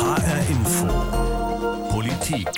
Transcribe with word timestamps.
HR 0.00 0.48
Info. 0.48 0.86
Politik. 1.90 2.48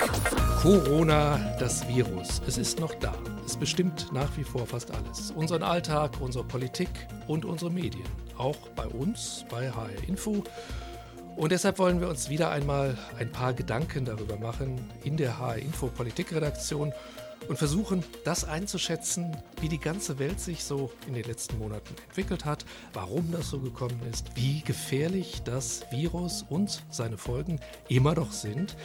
Corona, 0.61 1.37
das 1.59 1.85
Virus. 1.89 2.41
Es 2.47 2.57
ist 2.57 2.79
noch 2.79 2.95
da. 2.95 3.13
Es 3.45 3.57
bestimmt 3.57 4.13
nach 4.13 4.29
wie 4.37 4.45
vor 4.45 4.65
fast 4.65 4.89
alles. 4.91 5.31
Unseren 5.31 5.61
Alltag, 5.61 6.11
unsere 6.21 6.45
Politik 6.45 6.87
und 7.27 7.43
unsere 7.43 7.69
Medien. 7.69 8.05
Auch 8.37 8.55
bei 8.77 8.87
uns, 8.87 9.43
bei 9.49 9.69
HR 9.69 9.89
Info. 10.07 10.45
Und 11.35 11.51
deshalb 11.51 11.79
wollen 11.79 11.99
wir 11.99 12.07
uns 12.07 12.29
wieder 12.29 12.49
einmal 12.49 12.97
ein 13.19 13.29
paar 13.29 13.51
Gedanken 13.53 14.05
darüber 14.05 14.37
machen 14.37 14.89
in 15.03 15.17
der 15.17 15.37
HR 15.37 15.57
Info 15.57 15.87
Politikredaktion 15.87 16.93
und 17.47 17.57
versuchen, 17.57 18.03
das 18.23 18.45
einzuschätzen, 18.45 19.35
wie 19.61 19.69
die 19.69 19.79
ganze 19.79 20.19
Welt 20.19 20.39
sich 20.39 20.63
so 20.63 20.91
in 21.07 21.13
den 21.13 21.23
letzten 21.23 21.57
Monaten 21.57 21.95
entwickelt 22.07 22.45
hat, 22.45 22.65
warum 22.93 23.31
das 23.31 23.49
so 23.49 23.59
gekommen 23.59 23.99
ist, 24.11 24.35
wie 24.35 24.61
gefährlich 24.61 25.41
das 25.43 25.85
Virus 25.91 26.45
und 26.49 26.83
seine 26.89 27.17
Folgen 27.17 27.59
immer 27.89 28.15
noch 28.15 28.31
sind, 28.31 28.75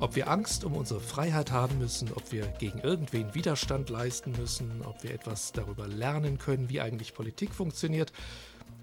ob 0.00 0.16
wir 0.16 0.28
Angst 0.28 0.64
um 0.64 0.74
unsere 0.74 1.00
Freiheit 1.00 1.50
haben 1.50 1.78
müssen, 1.78 2.12
ob 2.12 2.32
wir 2.32 2.46
gegen 2.58 2.80
irgendwen 2.80 3.34
Widerstand 3.34 3.90
leisten 3.90 4.32
müssen, 4.32 4.82
ob 4.84 5.02
wir 5.02 5.12
etwas 5.12 5.52
darüber 5.52 5.86
lernen 5.86 6.38
können, 6.38 6.68
wie 6.68 6.80
eigentlich 6.80 7.14
Politik 7.14 7.54
funktioniert 7.54 8.12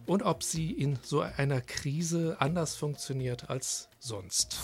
und 0.06 0.24
ob 0.24 0.44
sie 0.44 0.72
in 0.72 0.98
so 1.02 1.22
einer 1.22 1.62
Krise 1.62 2.38
anders 2.40 2.76
funktioniert 2.76 3.50
als 3.50 3.90
sonst. 4.00 4.58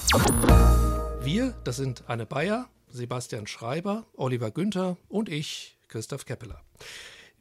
Wir, 1.21 1.53
das 1.63 1.77
sind 1.77 2.03
Anne 2.07 2.25
Bayer, 2.25 2.67
Sebastian 2.89 3.47
Schreiber, 3.47 4.05
Oliver 4.15 4.51
Günther 4.51 4.97
und 5.09 5.29
ich, 5.29 5.77
Christoph 5.87 6.25
Keppeler. 6.25 6.61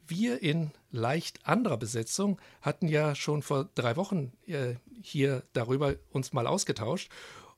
Wir 0.09 0.43
in 0.43 0.71
leicht 0.93 1.47
anderer 1.47 1.77
Besetzung 1.77 2.41
hatten 2.63 2.87
ja 2.87 3.15
schon 3.15 3.43
vor 3.43 3.69
drei 3.75 3.97
Wochen 3.97 4.33
äh, 4.47 4.75
hier 5.03 5.43
darüber 5.53 5.97
uns 6.11 6.33
mal 6.33 6.47
ausgetauscht. 6.47 7.11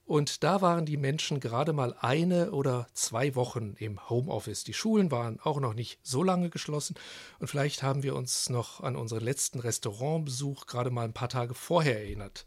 Und 0.06 0.43
da 0.43 0.62
waren 0.62 0.87
die 0.87 0.96
Menschen 0.96 1.38
gerade 1.38 1.74
mal 1.74 1.95
eine 2.01 2.52
oder 2.52 2.87
zwei 2.95 3.35
Wochen 3.35 3.74
im 3.79 4.09
Homeoffice. 4.09 4.65
Die 4.65 4.73
Schulen 4.73 5.10
waren 5.10 5.38
auch 5.41 5.60
noch 5.60 5.74
nicht 5.74 6.01
so 6.02 6.23
lange 6.23 6.48
geschlossen. 6.48 6.95
Und 7.41 7.48
vielleicht 7.48 7.82
haben 7.82 8.02
wir 8.02 8.16
uns 8.16 8.48
noch 8.48 8.80
an 8.80 8.96
unseren 8.96 9.23
letzten 9.23 9.60
Restaurantbesuch 9.60 10.65
gerade 10.65 10.88
mal 10.88 11.04
ein 11.04 11.13
paar 11.13 11.29
Tage 11.29 11.52
vorher 11.52 12.01
erinnert. 12.01 12.46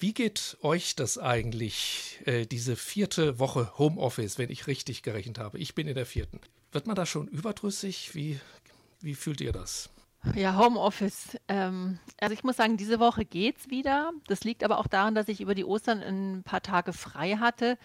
Wie 0.00 0.14
geht 0.14 0.56
euch 0.62 0.94
das 0.94 1.18
eigentlich, 1.18 2.20
äh, 2.24 2.46
diese 2.46 2.76
vierte 2.76 3.40
Woche 3.40 3.76
Homeoffice, 3.78 4.38
wenn 4.38 4.48
ich 4.48 4.68
richtig 4.68 5.02
gerechnet 5.02 5.38
habe? 5.38 5.58
Ich 5.58 5.74
bin 5.74 5.88
in 5.88 5.96
der 5.96 6.06
vierten. 6.06 6.40
Wird 6.70 6.86
man 6.86 6.94
da 6.94 7.04
schon 7.04 7.26
überdrüssig? 7.26 8.14
Wie, 8.14 8.38
wie 9.00 9.16
fühlt 9.16 9.40
ihr 9.40 9.50
das? 9.50 9.90
Ja, 10.36 10.56
Homeoffice. 10.56 11.36
Ähm, 11.48 11.98
also 12.20 12.32
ich 12.32 12.44
muss 12.44 12.56
sagen, 12.56 12.76
diese 12.76 13.00
Woche 13.00 13.24
geht's 13.24 13.70
wieder. 13.70 14.12
Das 14.28 14.44
liegt 14.44 14.62
aber 14.62 14.78
auch 14.78 14.86
daran, 14.86 15.16
dass 15.16 15.26
ich 15.26 15.40
über 15.40 15.56
die 15.56 15.64
Ostern 15.64 16.00
ein 16.00 16.42
paar 16.44 16.62
Tage 16.62 16.92
frei 16.92 17.36
hatte. 17.36 17.76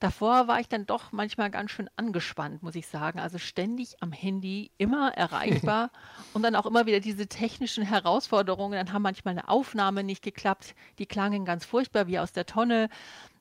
Davor 0.00 0.48
war 0.48 0.60
ich 0.60 0.68
dann 0.68 0.86
doch 0.86 1.12
manchmal 1.12 1.50
ganz 1.50 1.70
schön 1.70 1.88
angespannt, 1.96 2.62
muss 2.62 2.74
ich 2.74 2.86
sagen. 2.86 3.20
Also 3.20 3.38
ständig 3.38 3.96
am 4.00 4.12
Handy, 4.12 4.70
immer 4.76 5.12
erreichbar 5.14 5.90
und 6.34 6.42
dann 6.42 6.56
auch 6.56 6.66
immer 6.66 6.86
wieder 6.86 7.00
diese 7.00 7.26
technischen 7.26 7.84
Herausforderungen. 7.84 8.72
Dann 8.72 8.92
haben 8.92 9.02
manchmal 9.02 9.32
eine 9.32 9.48
Aufnahme 9.48 10.04
nicht 10.04 10.22
geklappt, 10.22 10.74
die 10.98 11.06
klangen 11.06 11.44
ganz 11.44 11.64
furchtbar 11.64 12.06
wie 12.06 12.18
aus 12.18 12.32
der 12.32 12.46
Tonne. 12.46 12.88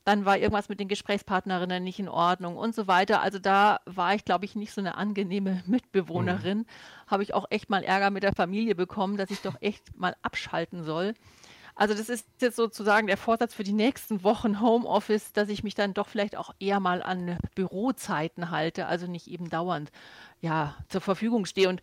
Dann 0.06 0.26
war 0.26 0.38
irgendwas 0.38 0.68
mit 0.68 0.80
den 0.80 0.90
Gesprächspartnerinnen 0.90 1.81
nicht 1.81 2.00
in 2.00 2.09
Ordnung 2.09 2.58
und 2.58 2.76
so 2.76 2.88
weiter. 2.88 3.22
Also 3.22 3.40
da 3.40 3.80
war 3.86 4.14
ich, 4.16 4.26
glaube 4.26 4.44
ich, 4.46 4.56
nicht 4.56 4.74
so 4.74 4.81
eine 4.81 4.96
angenehme 4.96 5.64
Mitbewohnerin. 5.66 6.59
Mhm. 6.59 6.66
Habe 7.08 7.24
ich 7.24 7.34
auch 7.34 7.46
echt 7.50 7.70
mal 7.70 7.84
Ärger 7.84 8.09
mit 8.09 8.24
der 8.24 8.34
Familie 8.34 8.76
bekommen, 8.76 9.18
dass 9.18 9.31
ich 9.31 9.42
doch 9.42 9.56
echt 9.62 9.98
mal 9.98 10.16
abschalten 10.22 10.84
soll. 10.84 11.14
Also 11.75 11.93
das 11.93 12.09
ist 12.09 12.27
jetzt 12.39 12.55
sozusagen 12.55 13.07
der 13.07 13.17
Vorsatz 13.17 13.53
für 13.53 13.63
die 13.63 13.73
nächsten 13.73 14.23
Wochen 14.23 14.61
Homeoffice, 14.61 15.33
dass 15.33 15.49
ich 15.49 15.63
mich 15.63 15.75
dann 15.75 15.93
doch 15.93 16.07
vielleicht 16.07 16.35
auch 16.35 16.53
eher 16.59 16.79
mal 16.79 17.02
an 17.02 17.38
Bürozeiten 17.55 18.52
halte, 18.52 18.85
also 18.85 19.07
nicht 19.07 19.27
eben 19.27 19.49
dauernd 19.49 19.91
ja 20.41 20.75
zur 20.89 21.01
Verfügung 21.01 21.45
stehe. 21.45 21.69
Und 21.69 21.81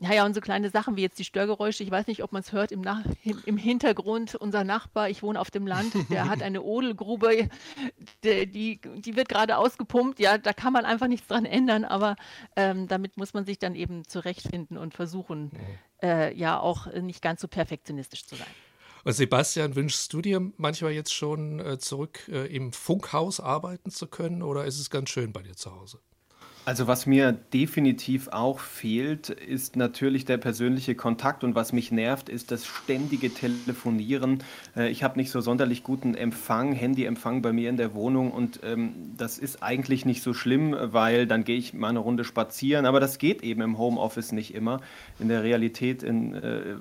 naja, 0.00 0.24
und 0.24 0.34
so 0.34 0.40
kleine 0.40 0.70
Sachen 0.70 0.96
wie 0.96 1.02
jetzt 1.02 1.18
die 1.18 1.24
Störgeräusche, 1.24 1.82
ich 1.82 1.90
weiß 1.90 2.06
nicht, 2.06 2.22
ob 2.22 2.32
man 2.32 2.42
es 2.42 2.52
hört 2.52 2.70
im, 2.70 2.80
Nach 2.80 3.02
im 3.46 3.56
Hintergrund, 3.56 4.36
unser 4.36 4.62
Nachbar, 4.62 5.10
ich 5.10 5.22
wohne 5.22 5.40
auf 5.40 5.50
dem 5.50 5.66
Land, 5.66 5.92
der 6.10 6.28
hat 6.28 6.40
eine 6.40 6.62
Odelgrube, 6.62 7.48
die, 8.22 8.46
die, 8.46 8.80
die 8.80 9.16
wird 9.16 9.28
gerade 9.28 9.56
ausgepumpt, 9.56 10.20
ja, 10.20 10.38
da 10.38 10.52
kann 10.52 10.72
man 10.72 10.84
einfach 10.84 11.08
nichts 11.08 11.26
dran 11.26 11.44
ändern, 11.44 11.84
aber 11.84 12.14
ähm, 12.54 12.86
damit 12.86 13.16
muss 13.16 13.34
man 13.34 13.44
sich 13.44 13.58
dann 13.58 13.74
eben 13.74 14.06
zurechtfinden 14.06 14.78
und 14.78 14.94
versuchen, 14.94 15.50
äh, 16.00 16.32
ja 16.32 16.60
auch 16.60 16.86
nicht 16.92 17.20
ganz 17.20 17.40
so 17.40 17.48
perfektionistisch 17.48 18.24
zu 18.24 18.36
sein. 18.36 18.46
Und 19.08 19.14
Sebastian, 19.14 19.74
wünschst 19.74 20.12
du 20.12 20.20
dir 20.20 20.52
manchmal 20.58 20.92
jetzt 20.92 21.14
schon 21.14 21.60
äh, 21.60 21.78
zurück 21.78 22.28
äh, 22.28 22.54
im 22.54 22.74
Funkhaus 22.74 23.40
arbeiten 23.40 23.90
zu 23.90 24.06
können 24.06 24.42
oder 24.42 24.66
ist 24.66 24.78
es 24.78 24.90
ganz 24.90 25.08
schön 25.08 25.32
bei 25.32 25.40
dir 25.40 25.56
zu 25.56 25.74
Hause? 25.74 26.02
Also 26.68 26.86
was 26.86 27.06
mir 27.06 27.32
definitiv 27.32 28.28
auch 28.28 28.60
fehlt, 28.60 29.30
ist 29.30 29.76
natürlich 29.76 30.26
der 30.26 30.36
persönliche 30.36 30.94
Kontakt 30.94 31.42
und 31.42 31.54
was 31.54 31.72
mich 31.72 31.92
nervt, 31.92 32.28
ist 32.28 32.50
das 32.50 32.66
ständige 32.66 33.32
Telefonieren. 33.32 34.42
Äh, 34.76 34.90
ich 34.90 35.02
habe 35.02 35.18
nicht 35.18 35.30
so 35.30 35.40
sonderlich 35.40 35.82
guten 35.82 36.14
Empfang, 36.14 36.72
Handyempfang 36.72 37.40
bei 37.40 37.54
mir 37.54 37.70
in 37.70 37.78
der 37.78 37.94
Wohnung 37.94 38.32
und 38.32 38.60
ähm, 38.64 38.92
das 39.16 39.38
ist 39.38 39.62
eigentlich 39.62 40.04
nicht 40.04 40.22
so 40.22 40.34
schlimm, 40.34 40.76
weil 40.78 41.26
dann 41.26 41.44
gehe 41.44 41.56
ich 41.56 41.72
mal 41.72 41.88
eine 41.88 42.00
Runde 42.00 42.24
spazieren, 42.24 42.84
aber 42.84 43.00
das 43.00 43.16
geht 43.16 43.42
eben 43.42 43.62
im 43.62 43.78
Homeoffice 43.78 44.32
nicht 44.32 44.54
immer. 44.54 44.82
In 45.18 45.28
der 45.28 45.44
Realität 45.44 46.02
in, 46.02 46.34
äh, 46.34 46.74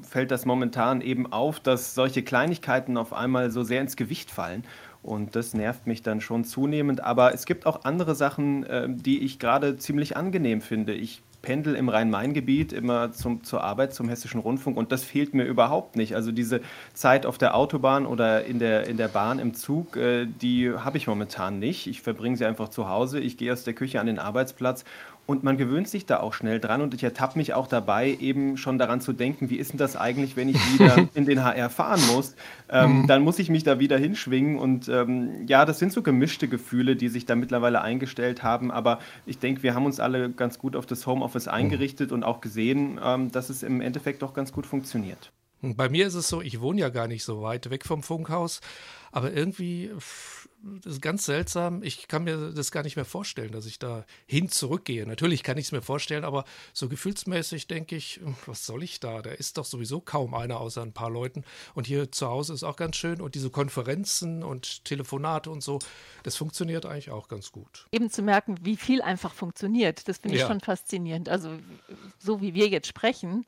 fällt 0.00 0.30
das 0.30 0.46
momentan 0.46 1.02
eben 1.02 1.30
auf, 1.30 1.60
dass 1.60 1.94
solche 1.94 2.22
Kleinigkeiten 2.22 2.96
auf 2.96 3.12
einmal 3.12 3.50
so 3.50 3.64
sehr 3.64 3.82
ins 3.82 3.96
Gewicht 3.96 4.30
fallen. 4.30 4.64
Und 5.06 5.36
das 5.36 5.54
nervt 5.54 5.86
mich 5.86 6.02
dann 6.02 6.20
schon 6.20 6.44
zunehmend. 6.44 7.02
Aber 7.02 7.32
es 7.32 7.46
gibt 7.46 7.64
auch 7.64 7.84
andere 7.84 8.14
Sachen, 8.14 8.64
äh, 8.64 8.88
die 8.90 9.24
ich 9.24 9.38
gerade 9.38 9.76
ziemlich 9.76 10.16
angenehm 10.16 10.60
finde. 10.60 10.94
Ich 10.94 11.22
pendel 11.46 11.76
im 11.76 11.88
Rhein-Main-Gebiet 11.88 12.72
immer 12.72 13.12
zum, 13.12 13.44
zur 13.44 13.62
Arbeit, 13.62 13.94
zum 13.94 14.08
Hessischen 14.08 14.40
Rundfunk 14.40 14.76
und 14.76 14.90
das 14.90 15.04
fehlt 15.04 15.32
mir 15.32 15.44
überhaupt 15.44 15.94
nicht. 15.94 16.16
Also 16.16 16.32
diese 16.32 16.60
Zeit 16.92 17.24
auf 17.24 17.38
der 17.38 17.54
Autobahn 17.54 18.04
oder 18.04 18.44
in 18.44 18.58
der, 18.58 18.88
in 18.88 18.96
der 18.96 19.06
Bahn 19.06 19.38
im 19.38 19.54
Zug, 19.54 19.96
äh, 19.96 20.26
die 20.26 20.72
habe 20.72 20.98
ich 20.98 21.06
momentan 21.06 21.60
nicht. 21.60 21.86
Ich 21.86 22.02
verbringe 22.02 22.36
sie 22.36 22.46
einfach 22.46 22.68
zu 22.68 22.88
Hause. 22.88 23.20
Ich 23.20 23.36
gehe 23.36 23.52
aus 23.52 23.62
der 23.62 23.74
Küche 23.74 24.00
an 24.00 24.06
den 24.06 24.18
Arbeitsplatz 24.18 24.84
und 25.26 25.42
man 25.42 25.56
gewöhnt 25.56 25.88
sich 25.88 26.06
da 26.06 26.20
auch 26.20 26.32
schnell 26.32 26.60
dran 26.60 26.80
und 26.80 26.94
ich 26.94 27.02
ertappe 27.02 27.36
mich 27.36 27.52
auch 27.52 27.66
dabei, 27.66 28.16
eben 28.20 28.56
schon 28.56 28.78
daran 28.78 29.00
zu 29.00 29.12
denken, 29.12 29.50
wie 29.50 29.56
ist 29.56 29.72
denn 29.72 29.78
das 29.78 29.96
eigentlich, 29.96 30.36
wenn 30.36 30.48
ich 30.48 30.56
wieder 30.72 31.08
in 31.14 31.26
den 31.26 31.44
HR 31.44 31.68
fahren 31.68 32.00
muss? 32.14 32.36
Ähm, 32.68 33.02
mhm. 33.02 33.06
Dann 33.06 33.22
muss 33.22 33.38
ich 33.38 33.50
mich 33.50 33.64
da 33.64 33.78
wieder 33.78 33.98
hinschwingen 33.98 34.58
und 34.58 34.88
ähm, 34.88 35.46
ja, 35.46 35.64
das 35.64 35.78
sind 35.78 35.92
so 35.92 36.02
gemischte 36.02 36.48
Gefühle, 36.48 36.96
die 36.96 37.08
sich 37.08 37.26
da 37.26 37.34
mittlerweile 37.34 37.82
eingestellt 37.82 38.42
haben, 38.42 38.70
aber 38.70 39.00
ich 39.26 39.38
denke, 39.38 39.62
wir 39.62 39.74
haben 39.74 39.86
uns 39.86 40.00
alle 40.00 40.30
ganz 40.30 40.58
gut 40.58 40.76
auf 40.76 40.86
das 40.86 41.06
Homeoffice 41.06 41.46
mhm. 41.46 41.52
eingerichtet 41.52 42.10
mhm. 42.10 42.16
und 42.16 42.24
auch 42.24 42.40
gesehen, 42.40 43.00
ähm, 43.02 43.32
dass 43.32 43.50
es 43.50 43.62
im 43.62 43.80
Endeffekt 43.80 44.22
doch 44.22 44.32
ganz 44.32 44.52
gut 44.52 44.66
funktioniert. 44.66 45.32
Bei 45.62 45.88
mir 45.88 46.06
ist 46.06 46.14
es 46.14 46.28
so, 46.28 46.42
ich 46.42 46.60
wohne 46.60 46.80
ja 46.80 46.90
gar 46.90 47.08
nicht 47.08 47.24
so 47.24 47.42
weit 47.42 47.70
weg 47.70 47.86
vom 47.86 48.02
Funkhaus, 48.02 48.60
aber 49.16 49.32
irgendwie 49.32 49.90
das 50.62 50.94
ist 50.94 51.00
ganz 51.00 51.24
seltsam. 51.24 51.82
Ich 51.82 52.06
kann 52.06 52.24
mir 52.24 52.52
das 52.52 52.70
gar 52.70 52.82
nicht 52.82 52.96
mehr 52.96 53.06
vorstellen, 53.06 53.50
dass 53.50 53.64
ich 53.64 53.78
da 53.78 54.04
hin 54.26 54.50
zurückgehe. 54.50 55.06
Natürlich 55.06 55.42
kann 55.42 55.56
ich 55.56 55.66
es 55.66 55.72
mir 55.72 55.80
vorstellen, 55.80 56.22
aber 56.22 56.44
so 56.74 56.90
gefühlsmäßig 56.90 57.66
denke 57.66 57.96
ich, 57.96 58.20
hm, 58.22 58.36
was 58.44 58.66
soll 58.66 58.82
ich 58.82 59.00
da? 59.00 59.22
Da 59.22 59.30
ist 59.30 59.56
doch 59.56 59.64
sowieso 59.64 60.00
kaum 60.00 60.34
einer 60.34 60.60
außer 60.60 60.82
ein 60.82 60.92
paar 60.92 61.08
Leuten. 61.08 61.44
Und 61.74 61.86
hier 61.86 62.12
zu 62.12 62.26
Hause 62.26 62.52
ist 62.52 62.62
auch 62.62 62.76
ganz 62.76 62.96
schön. 62.96 63.22
Und 63.22 63.34
diese 63.34 63.48
Konferenzen 63.48 64.42
und 64.42 64.84
Telefonate 64.84 65.50
und 65.50 65.62
so, 65.62 65.78
das 66.22 66.36
funktioniert 66.36 66.84
eigentlich 66.84 67.10
auch 67.10 67.28
ganz 67.28 67.52
gut. 67.52 67.86
Eben 67.92 68.10
zu 68.10 68.22
merken, 68.22 68.56
wie 68.62 68.76
viel 68.76 69.00
einfach 69.00 69.32
funktioniert, 69.32 70.08
das 70.08 70.18
finde 70.18 70.36
ich 70.36 70.42
ja. 70.42 70.48
schon 70.48 70.60
faszinierend. 70.60 71.30
Also 71.30 71.56
so 72.18 72.42
wie 72.42 72.52
wir 72.52 72.68
jetzt 72.68 72.88
sprechen, 72.88 73.46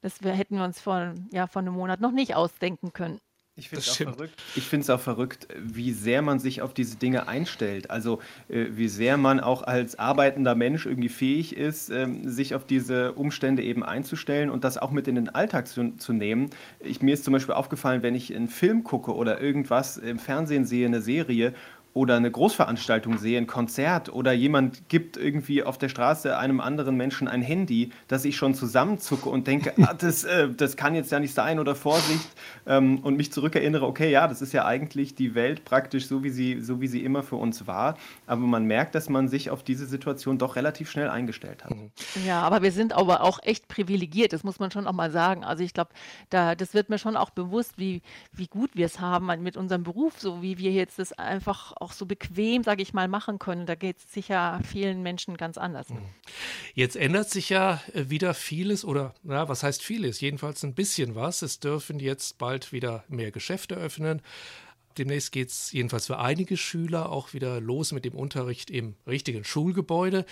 das 0.00 0.20
hätten 0.22 0.56
wir 0.56 0.64
uns 0.64 0.80
vor, 0.80 1.14
ja, 1.32 1.46
vor 1.46 1.60
einem 1.60 1.74
Monat 1.74 2.00
noch 2.00 2.12
nicht 2.12 2.34
ausdenken 2.34 2.94
können. 2.94 3.20
Ich 3.54 3.68
finde 3.68 3.84
es 3.84 3.90
auch 3.90 3.96
verrückt. 3.96 4.42
Ich 4.56 4.64
finde 4.64 4.82
es 4.82 4.90
auch 4.90 5.00
verrückt, 5.00 5.48
wie 5.58 5.92
sehr 5.92 6.22
man 6.22 6.38
sich 6.38 6.62
auf 6.62 6.72
diese 6.72 6.96
Dinge 6.96 7.28
einstellt. 7.28 7.90
Also 7.90 8.20
äh, 8.48 8.66
wie 8.70 8.88
sehr 8.88 9.18
man 9.18 9.40
auch 9.40 9.62
als 9.62 9.98
arbeitender 9.98 10.54
Mensch 10.54 10.86
irgendwie 10.86 11.10
fähig 11.10 11.54
ist, 11.54 11.90
ähm, 11.90 12.26
sich 12.26 12.54
auf 12.54 12.64
diese 12.64 13.12
Umstände 13.12 13.62
eben 13.62 13.84
einzustellen 13.84 14.48
und 14.48 14.64
das 14.64 14.78
auch 14.78 14.90
mit 14.90 15.06
in 15.06 15.16
den 15.16 15.28
Alltag 15.28 15.68
zu, 15.68 15.94
zu 15.98 16.14
nehmen. 16.14 16.48
Ich, 16.80 17.02
mir 17.02 17.12
ist 17.12 17.24
zum 17.24 17.32
Beispiel 17.32 17.54
aufgefallen, 17.54 18.02
wenn 18.02 18.14
ich 18.14 18.34
einen 18.34 18.48
Film 18.48 18.84
gucke 18.84 19.14
oder 19.14 19.38
irgendwas 19.40 19.98
im 19.98 20.18
Fernsehen 20.18 20.64
sehe, 20.64 20.86
eine 20.86 21.02
Serie 21.02 21.52
oder 21.94 22.16
eine 22.16 22.30
Großveranstaltung 22.30 23.18
sehe, 23.18 23.38
ein 23.38 23.46
Konzert 23.46 24.12
oder 24.12 24.32
jemand 24.32 24.88
gibt 24.88 25.16
irgendwie 25.16 25.62
auf 25.62 25.76
der 25.76 25.90
Straße 25.90 26.36
einem 26.38 26.60
anderen 26.60 26.96
Menschen 26.96 27.28
ein 27.28 27.42
Handy, 27.42 27.90
dass 28.08 28.24
ich 28.24 28.36
schon 28.36 28.54
zusammenzucke 28.54 29.28
und 29.28 29.46
denke, 29.46 29.74
ah, 29.82 29.94
das, 29.94 30.24
äh, 30.24 30.48
das 30.48 30.76
kann 30.76 30.94
jetzt 30.94 31.12
ja 31.12 31.20
nicht 31.20 31.34
sein 31.34 31.58
oder 31.58 31.74
Vorsicht 31.74 32.28
ähm, 32.66 33.00
und 33.00 33.16
mich 33.16 33.32
zurückerinnere, 33.32 33.86
okay, 33.86 34.10
ja, 34.10 34.26
das 34.26 34.40
ist 34.40 34.52
ja 34.52 34.64
eigentlich 34.64 35.14
die 35.14 35.34
Welt 35.34 35.64
praktisch 35.64 36.06
so, 36.06 36.24
wie 36.24 36.30
sie, 36.30 36.60
so 36.60 36.80
wie 36.80 36.86
sie 36.88 37.04
immer 37.04 37.22
für 37.22 37.36
uns 37.36 37.66
war. 37.66 37.96
Aber 38.26 38.42
man 38.42 38.64
merkt, 38.64 38.94
dass 38.94 39.10
man 39.10 39.28
sich 39.28 39.50
auf 39.50 39.62
diese 39.62 39.86
Situation 39.86 40.38
doch 40.38 40.56
relativ 40.56 40.90
schnell 40.90 41.10
eingestellt 41.10 41.64
hat. 41.64 41.72
Mhm. 41.72 41.90
Ja, 42.26 42.40
aber 42.40 42.62
wir 42.62 42.72
sind 42.72 42.94
aber 42.94 43.22
auch 43.22 43.38
echt 43.42 43.68
privilegiert, 43.68 44.32
das 44.32 44.44
muss 44.44 44.58
man 44.58 44.70
schon 44.70 44.86
auch 44.86 44.92
mal 44.92 45.10
sagen. 45.10 45.44
Also 45.44 45.62
ich 45.62 45.74
glaube, 45.74 45.90
da, 46.30 46.54
das 46.54 46.72
wird 46.72 46.88
mir 46.88 46.98
schon 46.98 47.16
auch 47.16 47.30
bewusst, 47.30 47.76
wie, 47.76 48.00
wie 48.32 48.46
gut 48.46 48.70
wir 48.74 48.86
es 48.86 48.98
haben 49.00 49.26
mit 49.42 49.58
unserem 49.58 49.82
Beruf, 49.82 50.18
so 50.18 50.40
wie 50.40 50.56
wir 50.56 50.72
jetzt 50.72 50.98
das 50.98 51.12
einfach 51.12 51.74
auch 51.82 51.92
so 51.92 52.06
bequem, 52.06 52.62
sage 52.62 52.82
ich 52.82 52.94
mal, 52.94 53.08
machen 53.08 53.38
können. 53.38 53.66
Da 53.66 53.74
geht 53.74 53.98
es 53.98 54.12
sicher 54.12 54.60
vielen 54.64 55.02
Menschen 55.02 55.36
ganz 55.36 55.58
anders. 55.58 55.90
Mhm. 55.90 55.98
Jetzt 56.74 56.96
ändert 56.96 57.28
sich 57.28 57.50
ja 57.50 57.82
äh, 57.92 58.08
wieder 58.08 58.32
vieles 58.34 58.84
oder, 58.84 59.14
na, 59.22 59.48
was 59.48 59.62
heißt 59.62 59.82
vieles? 59.82 60.20
Jedenfalls 60.20 60.62
ein 60.62 60.74
bisschen 60.74 61.14
was. 61.14 61.42
Es 61.42 61.60
dürfen 61.60 61.98
jetzt 61.98 62.38
bald 62.38 62.72
wieder 62.72 63.04
mehr 63.08 63.30
Geschäfte 63.30 63.74
öffnen. 63.74 64.22
Demnächst 64.98 65.32
geht 65.32 65.48
es 65.48 65.72
jedenfalls 65.72 66.06
für 66.06 66.18
einige 66.18 66.56
Schüler 66.56 67.10
auch 67.10 67.32
wieder 67.32 67.60
los 67.60 67.92
mit 67.92 68.04
dem 68.04 68.14
Unterricht 68.14 68.70
im 68.70 68.94
richtigen 69.06 69.44
Schulgebäude. 69.44 70.24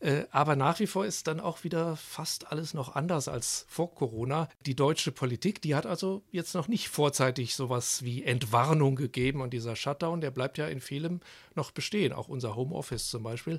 Äh, 0.00 0.24
aber 0.30 0.54
nach 0.54 0.78
wie 0.78 0.86
vor 0.86 1.04
ist 1.06 1.26
dann 1.26 1.40
auch 1.40 1.64
wieder 1.64 1.96
fast 1.96 2.52
alles 2.52 2.72
noch 2.72 2.94
anders 2.94 3.26
als 3.26 3.66
vor 3.68 3.94
Corona. 3.94 4.48
Die 4.64 4.76
deutsche 4.76 5.10
Politik, 5.10 5.60
die 5.60 5.74
hat 5.74 5.86
also 5.86 6.22
jetzt 6.30 6.54
noch 6.54 6.68
nicht 6.68 6.88
vorzeitig 6.88 7.54
sowas 7.54 8.04
wie 8.04 8.22
Entwarnung 8.22 8.94
gegeben 8.94 9.40
und 9.40 9.52
dieser 9.52 9.74
Shutdown, 9.74 10.20
der 10.20 10.30
bleibt 10.30 10.58
ja 10.58 10.68
in 10.68 10.80
vielem 10.80 11.20
noch 11.54 11.72
bestehen, 11.72 12.12
auch 12.12 12.28
unser 12.28 12.54
Homeoffice 12.54 13.08
zum 13.10 13.22
Beispiel. 13.24 13.58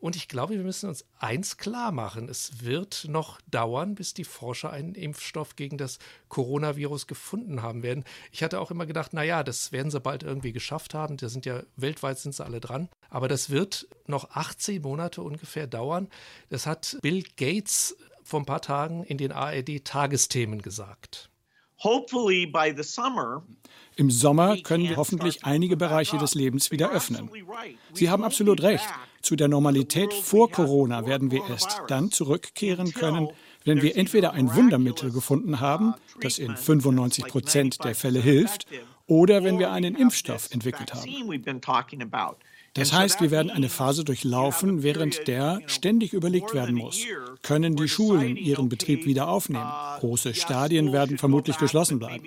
Und 0.00 0.16
ich 0.16 0.28
glaube, 0.28 0.54
wir 0.54 0.62
müssen 0.62 0.88
uns 0.88 1.04
eins 1.18 1.58
klar 1.58 1.92
machen. 1.92 2.28
Es 2.30 2.64
wird 2.64 3.06
noch 3.08 3.38
dauern, 3.50 3.94
bis 3.94 4.14
die 4.14 4.24
Forscher 4.24 4.72
einen 4.72 4.94
Impfstoff 4.94 5.56
gegen 5.56 5.76
das 5.76 5.98
Coronavirus 6.28 7.06
gefunden 7.06 7.60
haben 7.60 7.82
werden. 7.82 8.04
Ich 8.32 8.42
hatte 8.42 8.60
auch 8.60 8.70
immer 8.70 8.86
gedacht, 8.86 9.12
naja, 9.12 9.42
das 9.42 9.72
werden 9.72 9.90
sie 9.90 10.00
bald 10.00 10.22
irgendwie 10.22 10.52
geschafft 10.52 10.94
haben. 10.94 11.18
Da 11.18 11.28
sind 11.28 11.44
ja 11.44 11.62
weltweit 11.76 12.18
sind 12.18 12.34
sie 12.34 12.44
alle 12.44 12.60
dran. 12.60 12.88
Aber 13.10 13.28
das 13.28 13.50
wird 13.50 13.88
noch 14.06 14.30
18 14.30 14.80
Monate 14.80 15.22
ungefähr 15.22 15.66
dauern. 15.66 16.08
Das 16.48 16.66
hat 16.66 16.96
Bill 17.02 17.22
Gates 17.36 17.94
vor 18.22 18.40
ein 18.40 18.46
paar 18.46 18.62
Tagen 18.62 19.04
in 19.04 19.18
den 19.18 19.32
ARD-Tagesthemen 19.32 20.62
gesagt. 20.62 21.28
Im 23.96 24.10
Sommer 24.10 24.56
können 24.58 24.88
wir 24.88 24.96
hoffentlich 24.96 25.44
einige 25.44 25.76
Bereiche 25.76 26.16
des 26.18 26.34
Lebens 26.34 26.70
wieder 26.70 26.90
öffnen. 26.90 27.30
Sie 27.92 28.08
haben 28.08 28.24
absolut 28.24 28.62
recht. 28.62 28.84
Zu 29.22 29.36
der 29.36 29.48
Normalität 29.48 30.14
vor 30.14 30.50
Corona 30.50 31.06
werden 31.06 31.30
wir 31.30 31.42
erst 31.48 31.82
dann 31.88 32.10
zurückkehren 32.10 32.92
können, 32.92 33.28
wenn 33.64 33.82
wir 33.82 33.96
entweder 33.96 34.32
ein 34.32 34.54
Wundermittel 34.54 35.12
gefunden 35.12 35.60
haben, 35.60 35.94
das 36.20 36.38
in 36.38 36.56
95 36.56 37.26
Prozent 37.26 37.84
der 37.84 37.94
Fälle 37.94 38.20
hilft, 38.20 38.66
oder 39.06 39.44
wenn 39.44 39.58
wir 39.58 39.72
einen 39.72 39.96
Impfstoff 39.96 40.50
entwickelt 40.52 40.94
haben. 40.94 41.10
Das 42.74 42.92
heißt, 42.92 43.20
wir 43.20 43.30
werden 43.30 43.50
eine 43.50 43.68
Phase 43.68 44.04
durchlaufen, 44.04 44.82
während 44.82 45.26
der 45.26 45.60
ständig 45.66 46.12
überlegt 46.12 46.54
werden 46.54 46.76
muss, 46.76 47.04
können 47.42 47.74
die 47.74 47.88
Schulen 47.88 48.36
ihren 48.36 48.68
Betrieb 48.68 49.06
wieder 49.06 49.28
aufnehmen? 49.28 49.70
Große 49.98 50.34
Stadien 50.34 50.92
werden 50.92 51.18
vermutlich 51.18 51.58
geschlossen 51.58 51.98
bleiben. 51.98 52.22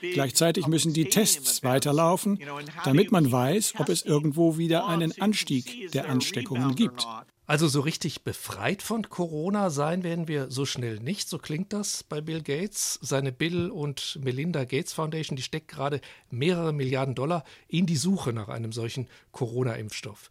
Gleichzeitig 0.00 0.66
müssen 0.66 0.92
die 0.92 1.06
Tests 1.06 1.62
weiterlaufen, 1.62 2.38
damit 2.84 3.12
man 3.12 3.32
weiß, 3.32 3.74
ob 3.78 3.88
es 3.88 4.04
irgendwo 4.04 4.58
wieder 4.58 4.86
einen 4.86 5.18
Anstieg 5.20 5.90
der 5.92 6.08
Ansteckungen 6.08 6.74
gibt. 6.74 7.06
Also 7.48 7.66
so 7.66 7.80
richtig 7.80 8.24
befreit 8.24 8.82
von 8.82 9.08
Corona 9.08 9.70
sein 9.70 10.02
werden 10.02 10.28
wir 10.28 10.50
so 10.50 10.66
schnell 10.66 11.00
nicht. 11.00 11.30
So 11.30 11.38
klingt 11.38 11.72
das 11.72 12.02
bei 12.02 12.20
Bill 12.20 12.42
Gates. 12.42 12.98
Seine 13.00 13.32
Bill 13.32 13.70
und 13.70 14.18
Melinda 14.22 14.64
Gates 14.64 14.92
Foundation, 14.92 15.34
die 15.34 15.42
steckt 15.42 15.68
gerade 15.68 16.02
mehrere 16.28 16.74
Milliarden 16.74 17.14
Dollar 17.14 17.44
in 17.66 17.86
die 17.86 17.96
Suche 17.96 18.34
nach 18.34 18.50
einem 18.50 18.72
solchen 18.72 19.08
Corona-Impfstoff. 19.32 20.28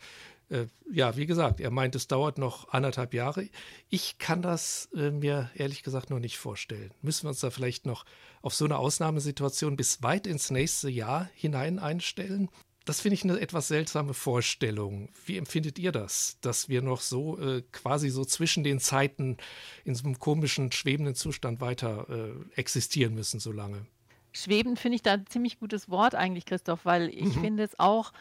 Äh, 0.50 0.68
ja, 0.94 1.18
wie 1.18 1.26
gesagt, 1.26 1.60
er 1.60 1.72
meint, 1.72 1.96
es 1.96 2.08
dauert 2.08 2.38
noch 2.38 2.70
anderthalb 2.70 3.16
Jahre. 3.16 3.50
Ich 3.90 4.20
kann 4.20 4.44
das 4.44 4.88
äh, 4.96 5.10
mir 5.10 5.50
ehrlich 5.56 5.82
gesagt 5.82 6.12
noch 6.12 6.20
nicht 6.20 6.38
vorstellen. 6.38 6.92
Müssen 7.02 7.24
wir 7.24 7.30
uns 7.30 7.40
da 7.40 7.50
vielleicht 7.50 7.88
noch 7.88 8.06
auf 8.44 8.54
so 8.54 8.66
eine 8.66 8.78
Ausnahmesituation 8.78 9.76
bis 9.76 10.04
weit 10.04 10.28
ins 10.28 10.52
nächste 10.52 10.88
Jahr 10.88 11.32
hinein 11.34 11.80
einstellen? 11.80 12.50
Das 12.88 13.02
finde 13.02 13.16
ich 13.16 13.24
eine 13.26 13.38
etwas 13.38 13.68
seltsame 13.68 14.14
Vorstellung. 14.14 15.10
Wie 15.26 15.36
empfindet 15.36 15.78
ihr 15.78 15.92
das, 15.92 16.38
dass 16.40 16.70
wir 16.70 16.82
noch 16.82 17.02
so 17.02 17.38
äh, 17.38 17.62
quasi 17.74 18.08
so 18.08 18.24
zwischen 18.24 18.64
den 18.64 18.80
Zeiten 18.80 19.36
in 19.84 19.94
so 19.94 20.06
einem 20.06 20.20
komischen, 20.20 20.72
schwebenden 20.72 21.14
Zustand 21.14 21.60
weiter 21.60 22.08
äh, 22.10 22.32
existieren 22.58 23.14
müssen 23.14 23.42
so 23.42 23.52
lange? 23.52 23.86
Schweben 24.32 24.78
finde 24.78 24.96
ich 24.96 25.02
da 25.02 25.16
ein 25.16 25.28
ziemlich 25.28 25.60
gutes 25.60 25.90
Wort 25.90 26.16
eigentlich, 26.16 26.46
Christoph, 26.46 26.86
weil 26.86 27.10
ich 27.10 27.36
mhm. 27.36 27.42
finde 27.42 27.64
es 27.64 27.78
auch, 27.78 28.14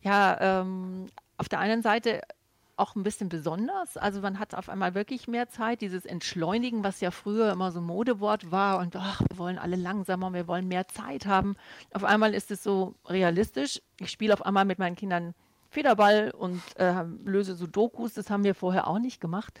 ja, 0.00 0.62
ähm, 0.62 1.08
auf 1.36 1.50
der 1.50 1.58
einen 1.58 1.82
Seite 1.82 2.22
auch 2.78 2.94
ein 2.94 3.02
bisschen 3.02 3.28
besonders. 3.28 3.96
Also 3.96 4.20
man 4.20 4.38
hat 4.38 4.54
auf 4.54 4.68
einmal 4.68 4.94
wirklich 4.94 5.28
mehr 5.28 5.48
Zeit. 5.48 5.80
Dieses 5.80 6.04
Entschleunigen, 6.04 6.84
was 6.84 7.00
ja 7.00 7.10
früher 7.10 7.52
immer 7.52 7.72
so 7.72 7.80
ein 7.80 7.86
Modewort 7.86 8.50
war 8.50 8.78
und 8.78 8.94
ach, 8.96 9.20
wir 9.28 9.38
wollen 9.38 9.58
alle 9.58 9.76
langsamer, 9.76 10.32
wir 10.32 10.46
wollen 10.46 10.68
mehr 10.68 10.88
Zeit 10.88 11.26
haben. 11.26 11.56
Auf 11.92 12.04
einmal 12.04 12.34
ist 12.34 12.50
es 12.50 12.62
so 12.62 12.94
realistisch. 13.06 13.80
Ich 13.98 14.10
spiele 14.10 14.32
auf 14.32 14.44
einmal 14.44 14.64
mit 14.64 14.78
meinen 14.78 14.96
Kindern 14.96 15.34
Federball 15.70 16.30
und 16.30 16.62
äh, 16.76 17.02
löse 17.24 17.54
Sudokus. 17.54 18.14
Das 18.14 18.30
haben 18.30 18.44
wir 18.44 18.54
vorher 18.54 18.86
auch 18.86 18.98
nicht 18.98 19.20
gemacht. 19.20 19.58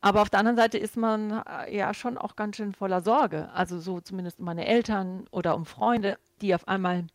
Aber 0.00 0.20
auf 0.20 0.30
der 0.30 0.40
anderen 0.40 0.58
Seite 0.58 0.78
ist 0.78 0.96
man 0.96 1.42
äh, 1.48 1.74
ja 1.74 1.94
schon 1.94 2.18
auch 2.18 2.36
ganz 2.36 2.56
schön 2.56 2.74
voller 2.74 3.00
Sorge. 3.00 3.50
Also 3.52 3.80
so 3.80 4.00
zumindest 4.00 4.38
um 4.38 4.44
meine 4.44 4.66
Eltern 4.66 5.26
oder 5.30 5.56
um 5.56 5.64
Freunde, 5.64 6.18
die 6.40 6.54
auf 6.54 6.68
einmal, 6.68 7.06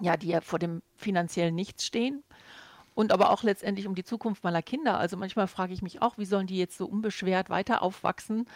ja, 0.00 0.16
die 0.16 0.28
ja 0.28 0.40
vor 0.40 0.58
dem 0.58 0.82
finanziellen 0.96 1.54
Nichts 1.54 1.84
stehen 1.84 2.22
und 2.94 3.12
aber 3.12 3.30
auch 3.30 3.42
letztendlich 3.42 3.86
um 3.86 3.94
die 3.94 4.04
Zukunft 4.04 4.44
meiner 4.44 4.62
Kinder. 4.62 4.98
Also 4.98 5.16
manchmal 5.16 5.46
frage 5.46 5.72
ich 5.72 5.82
mich 5.82 6.02
auch, 6.02 6.18
wie 6.18 6.24
sollen 6.24 6.46
die 6.46 6.58
jetzt 6.58 6.76
so 6.78 6.86
unbeschwert 6.86 7.50
weiter 7.50 7.82
aufwachsen? 7.82 8.46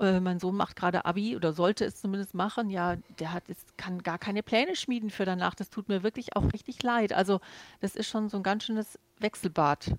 Äh, 0.00 0.20
mein 0.20 0.38
Sohn 0.38 0.56
macht 0.56 0.76
gerade 0.76 1.04
Abi 1.04 1.36
oder 1.36 1.52
sollte 1.52 1.84
es 1.84 1.96
zumindest 2.00 2.34
machen. 2.34 2.70
Ja, 2.70 2.96
der 3.18 3.32
hat 3.32 3.48
jetzt 3.48 3.78
kann 3.78 4.02
gar 4.02 4.18
keine 4.18 4.42
Pläne 4.42 4.76
schmieden 4.76 5.10
für 5.10 5.24
danach. 5.24 5.54
Das 5.54 5.70
tut 5.70 5.88
mir 5.88 6.02
wirklich 6.02 6.36
auch 6.36 6.52
richtig 6.52 6.82
leid. 6.82 7.12
Also 7.12 7.40
das 7.80 7.96
ist 7.96 8.08
schon 8.08 8.28
so 8.28 8.36
ein 8.36 8.42
ganz 8.42 8.64
schönes 8.64 8.98
Wechselbad 9.18 9.96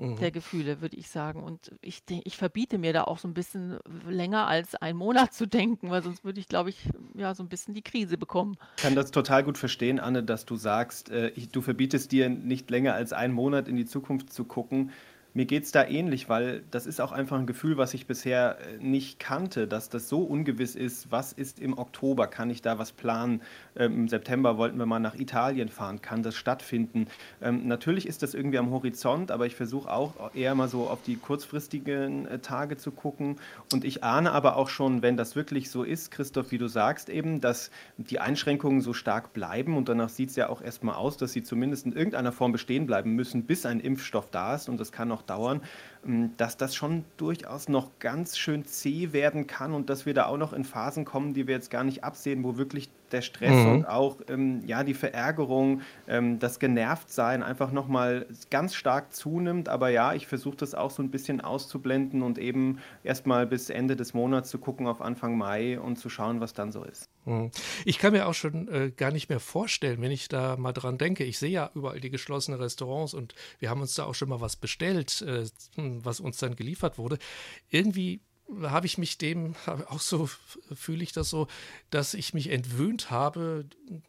mhm. 0.00 0.16
der 0.16 0.30
Gefühle, 0.30 0.80
würde 0.80 0.96
ich 0.96 1.08
sagen. 1.08 1.42
Und 1.42 1.70
ich, 1.80 2.02
ich 2.08 2.36
verbiete 2.36 2.78
mir 2.78 2.92
da 2.92 3.04
auch 3.04 3.18
so 3.18 3.28
ein 3.28 3.34
bisschen 3.34 3.78
länger 4.08 4.46
als 4.46 4.74
einen 4.74 4.98
Monat 4.98 5.32
zu 5.34 5.46
denken, 5.46 5.90
weil 5.90 6.02
sonst 6.02 6.24
würde 6.24 6.40
ich, 6.40 6.48
glaube 6.48 6.70
ich, 6.70 6.88
ja, 7.14 7.34
so 7.34 7.42
ein 7.42 7.48
bisschen 7.48 7.74
die 7.74 7.82
Krise 7.82 8.18
bekommen. 8.18 8.56
Ich 8.76 8.82
kann 8.82 8.94
das 8.94 9.10
total 9.10 9.44
gut 9.44 9.58
verstehen, 9.58 10.00
Anne, 10.00 10.22
dass 10.22 10.44
du 10.46 10.56
sagst, 10.56 11.10
äh, 11.10 11.28
ich, 11.30 11.50
du 11.50 11.60
verbietest 11.60 12.10
dir 12.12 12.28
nicht 12.28 12.70
länger 12.70 12.94
als 12.94 13.12
einen 13.12 13.34
Monat 13.34 13.68
in 13.68 13.76
die 13.76 13.86
Zukunft 13.86 14.32
zu 14.32 14.44
gucken. 14.44 14.90
Mir 15.32 15.46
geht 15.46 15.62
es 15.62 15.70
da 15.70 15.86
ähnlich, 15.86 16.28
weil 16.28 16.64
das 16.72 16.86
ist 16.86 17.00
auch 17.00 17.12
einfach 17.12 17.38
ein 17.38 17.46
Gefühl, 17.46 17.76
was 17.76 17.94
ich 17.94 18.08
bisher 18.08 18.58
äh, 18.58 18.78
nicht 18.78 19.20
kannte, 19.20 19.68
dass 19.68 19.88
das 19.88 20.08
so 20.08 20.22
ungewiss 20.22 20.74
ist. 20.74 21.12
Was 21.12 21.32
ist 21.32 21.60
im 21.60 21.78
Oktober? 21.78 22.26
Kann 22.26 22.50
ich 22.50 22.62
da 22.62 22.80
was 22.80 22.90
planen? 22.90 23.40
Ähm, 23.76 23.94
Im 23.94 24.08
September 24.08 24.58
wollten 24.58 24.78
wir 24.78 24.86
mal 24.86 24.98
nach 24.98 25.14
Italien 25.14 25.68
fahren. 25.68 26.02
Kann 26.02 26.22
das 26.22 26.36
stattfinden? 26.36 27.06
Ähm, 27.40 27.66
natürlich 27.66 28.06
ist 28.06 28.22
das 28.22 28.34
irgendwie 28.34 28.58
am 28.58 28.70
Horizont, 28.70 29.30
aber 29.30 29.46
ich 29.46 29.54
versuche 29.54 29.90
auch 29.90 30.34
eher 30.34 30.54
mal 30.54 30.68
so 30.68 30.88
auf 30.88 31.02
die 31.02 31.16
kurzfristigen 31.16 32.26
äh, 32.26 32.38
Tage 32.38 32.76
zu 32.76 32.90
gucken. 32.90 33.36
Und 33.72 33.84
ich 33.84 34.04
ahne 34.04 34.32
aber 34.32 34.56
auch 34.56 34.68
schon, 34.68 35.02
wenn 35.02 35.16
das 35.16 35.36
wirklich 35.36 35.70
so 35.70 35.82
ist, 35.82 36.10
Christoph, 36.10 36.50
wie 36.50 36.58
du 36.58 36.68
sagst, 36.68 37.08
eben, 37.08 37.40
dass 37.40 37.70
die 37.96 38.18
Einschränkungen 38.18 38.80
so 38.80 38.92
stark 38.92 39.32
bleiben 39.32 39.76
und 39.76 39.88
danach 39.88 40.08
sieht 40.08 40.30
es 40.30 40.36
ja 40.36 40.48
auch 40.48 40.62
erstmal 40.62 40.96
aus, 40.96 41.16
dass 41.16 41.32
sie 41.32 41.42
zumindest 41.42 41.86
in 41.86 41.92
irgendeiner 41.92 42.32
Form 42.32 42.52
bestehen 42.52 42.86
bleiben 42.86 43.14
müssen, 43.14 43.44
bis 43.44 43.66
ein 43.66 43.80
Impfstoff 43.80 44.30
da 44.30 44.54
ist. 44.54 44.68
Und 44.68 44.78
das 44.80 44.92
kann 44.92 45.08
noch 45.08 45.22
dauern, 45.22 45.60
ähm, 46.06 46.30
dass 46.36 46.56
das 46.56 46.74
schon 46.74 47.04
durchaus 47.16 47.68
noch 47.68 47.90
ganz 47.98 48.38
schön 48.38 48.64
zäh 48.64 49.12
werden 49.12 49.46
kann 49.46 49.72
und 49.72 49.90
dass 49.90 50.06
wir 50.06 50.14
da 50.14 50.26
auch 50.26 50.38
noch 50.38 50.52
in 50.52 50.64
Phasen 50.64 51.04
kommen, 51.04 51.34
die 51.34 51.46
wir 51.46 51.54
jetzt 51.54 51.70
gar 51.70 51.84
nicht 51.84 52.04
absehen, 52.04 52.42
wo 52.44 52.56
wirklich 52.56 52.90
der 53.12 53.22
Stress 53.22 53.64
mhm. 53.64 53.72
und 53.72 53.84
auch 53.86 54.18
ähm, 54.28 54.62
ja, 54.66 54.84
die 54.84 54.94
Verärgerung, 54.94 55.82
ähm, 56.08 56.38
das 56.38 56.58
Genervtsein 56.58 57.42
einfach 57.42 57.72
nochmal 57.72 58.26
ganz 58.50 58.74
stark 58.74 59.12
zunimmt. 59.12 59.68
Aber 59.68 59.88
ja, 59.88 60.14
ich 60.14 60.26
versuche 60.26 60.56
das 60.56 60.74
auch 60.74 60.90
so 60.90 61.02
ein 61.02 61.10
bisschen 61.10 61.40
auszublenden 61.40 62.22
und 62.22 62.38
eben 62.38 62.78
erstmal 63.04 63.46
bis 63.46 63.70
Ende 63.70 63.96
des 63.96 64.14
Monats 64.14 64.50
zu 64.50 64.58
gucken 64.58 64.86
auf 64.86 65.00
Anfang 65.00 65.36
Mai 65.36 65.78
und 65.78 65.96
zu 65.96 66.08
schauen, 66.08 66.40
was 66.40 66.52
dann 66.52 66.72
so 66.72 66.84
ist. 66.84 67.08
Mhm. 67.24 67.50
Ich 67.84 67.98
kann 67.98 68.12
mir 68.12 68.26
auch 68.26 68.34
schon 68.34 68.68
äh, 68.68 68.90
gar 68.90 69.10
nicht 69.10 69.28
mehr 69.28 69.40
vorstellen, 69.40 70.00
wenn 70.00 70.10
ich 70.10 70.28
da 70.28 70.56
mal 70.56 70.72
dran 70.72 70.98
denke. 70.98 71.24
Ich 71.24 71.38
sehe 71.38 71.50
ja 71.50 71.70
überall 71.74 72.00
die 72.00 72.10
geschlossenen 72.10 72.60
Restaurants 72.60 73.14
und 73.14 73.34
wir 73.58 73.70
haben 73.70 73.80
uns 73.80 73.94
da 73.94 74.04
auch 74.04 74.14
schon 74.14 74.28
mal 74.28 74.40
was 74.40 74.56
bestellt, 74.56 75.22
äh, 75.22 75.44
hm, 75.76 76.04
was 76.04 76.20
uns 76.20 76.38
dann 76.38 76.56
geliefert 76.56 76.98
wurde. 76.98 77.18
Irgendwie 77.68 78.20
habe 78.62 78.86
ich 78.86 78.98
mich 78.98 79.18
dem, 79.18 79.54
auch 79.88 80.00
so 80.00 80.28
fühle 80.74 81.02
ich 81.02 81.12
das 81.12 81.30
so, 81.30 81.46
dass 81.90 82.14
ich 82.14 82.34
mich 82.34 82.50
entwöhnt 82.50 83.10
habe 83.10 83.64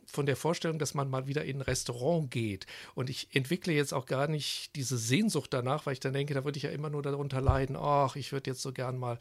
von 0.05 0.25
der 0.25 0.35
Vorstellung, 0.35 0.79
dass 0.79 0.93
man 0.93 1.09
mal 1.09 1.27
wieder 1.27 1.45
in 1.45 1.57
ein 1.57 1.61
Restaurant 1.61 2.31
geht. 2.31 2.65
Und 2.95 3.09
ich 3.09 3.29
entwickle 3.33 3.73
jetzt 3.73 3.93
auch 3.93 4.05
gar 4.05 4.27
nicht 4.27 4.75
diese 4.75 4.97
Sehnsucht 4.97 5.53
danach, 5.53 5.85
weil 5.85 5.93
ich 5.93 5.99
dann 5.99 6.13
denke, 6.13 6.33
da 6.33 6.43
würde 6.43 6.57
ich 6.57 6.63
ja 6.63 6.71
immer 6.71 6.89
nur 6.89 7.01
darunter 7.01 7.41
leiden, 7.41 7.75
ach, 7.75 8.15
ich 8.15 8.31
würde 8.31 8.51
jetzt 8.51 8.61
so 8.61 8.71
gern 8.71 8.97
mal 8.97 9.17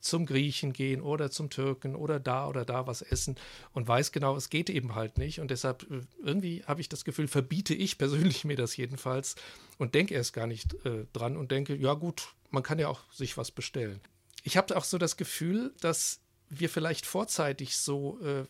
zum 0.00 0.26
Griechen 0.26 0.74
gehen 0.74 1.00
oder 1.00 1.30
zum 1.30 1.48
Türken 1.48 1.96
oder 1.96 2.20
da 2.20 2.46
oder 2.46 2.66
da 2.66 2.86
was 2.86 3.00
essen 3.00 3.36
und 3.72 3.88
weiß 3.88 4.12
genau, 4.12 4.36
es 4.36 4.50
geht 4.50 4.68
eben 4.68 4.94
halt 4.94 5.16
nicht. 5.16 5.40
Und 5.40 5.50
deshalb 5.50 5.90
äh, 5.90 6.02
irgendwie 6.22 6.62
habe 6.66 6.82
ich 6.82 6.90
das 6.90 7.04
Gefühl, 7.04 7.26
verbiete 7.26 7.74
ich 7.74 7.96
persönlich 7.96 8.44
mir 8.44 8.56
das 8.56 8.76
jedenfalls 8.76 9.34
und 9.78 9.94
denke 9.94 10.14
erst 10.14 10.34
gar 10.34 10.46
nicht 10.46 10.74
äh, 10.84 11.06
dran 11.14 11.36
und 11.38 11.50
denke, 11.50 11.74
ja 11.74 11.94
gut, 11.94 12.34
man 12.50 12.62
kann 12.62 12.78
ja 12.78 12.88
auch 12.88 13.00
sich 13.12 13.36
was 13.38 13.50
bestellen. 13.50 14.00
Ich 14.44 14.56
habe 14.56 14.76
auch 14.76 14.84
so 14.84 14.98
das 14.98 15.16
Gefühl, 15.16 15.74
dass 15.80 16.20
wir 16.50 16.68
vielleicht 16.68 17.06
vorzeitig 17.06 17.76
so, 17.76 18.20
äh, 18.20 18.44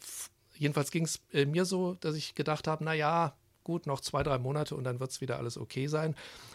jedenfalls 0.57 0.91
ging 0.91 1.05
es 1.05 1.23
äh, 1.33 1.47
mir 1.47 1.65
so, 1.65 1.95
dass 1.95 2.17
ich 2.17 2.35
gedacht 2.35 2.67
habe, 2.67 2.85
naja, 2.85 3.35
gut, 3.63 3.87
noch 3.87 4.01
zwei, 4.01 4.23
drei 4.23 4.39
Monate 4.39 4.75
und 4.75 4.85
dann 4.85 5.01
wird 5.01 5.13
es 5.13 5.21
wieder 5.21 5.39
alles 5.39 5.57
okay 5.57 5.87
sein. 5.87 6.15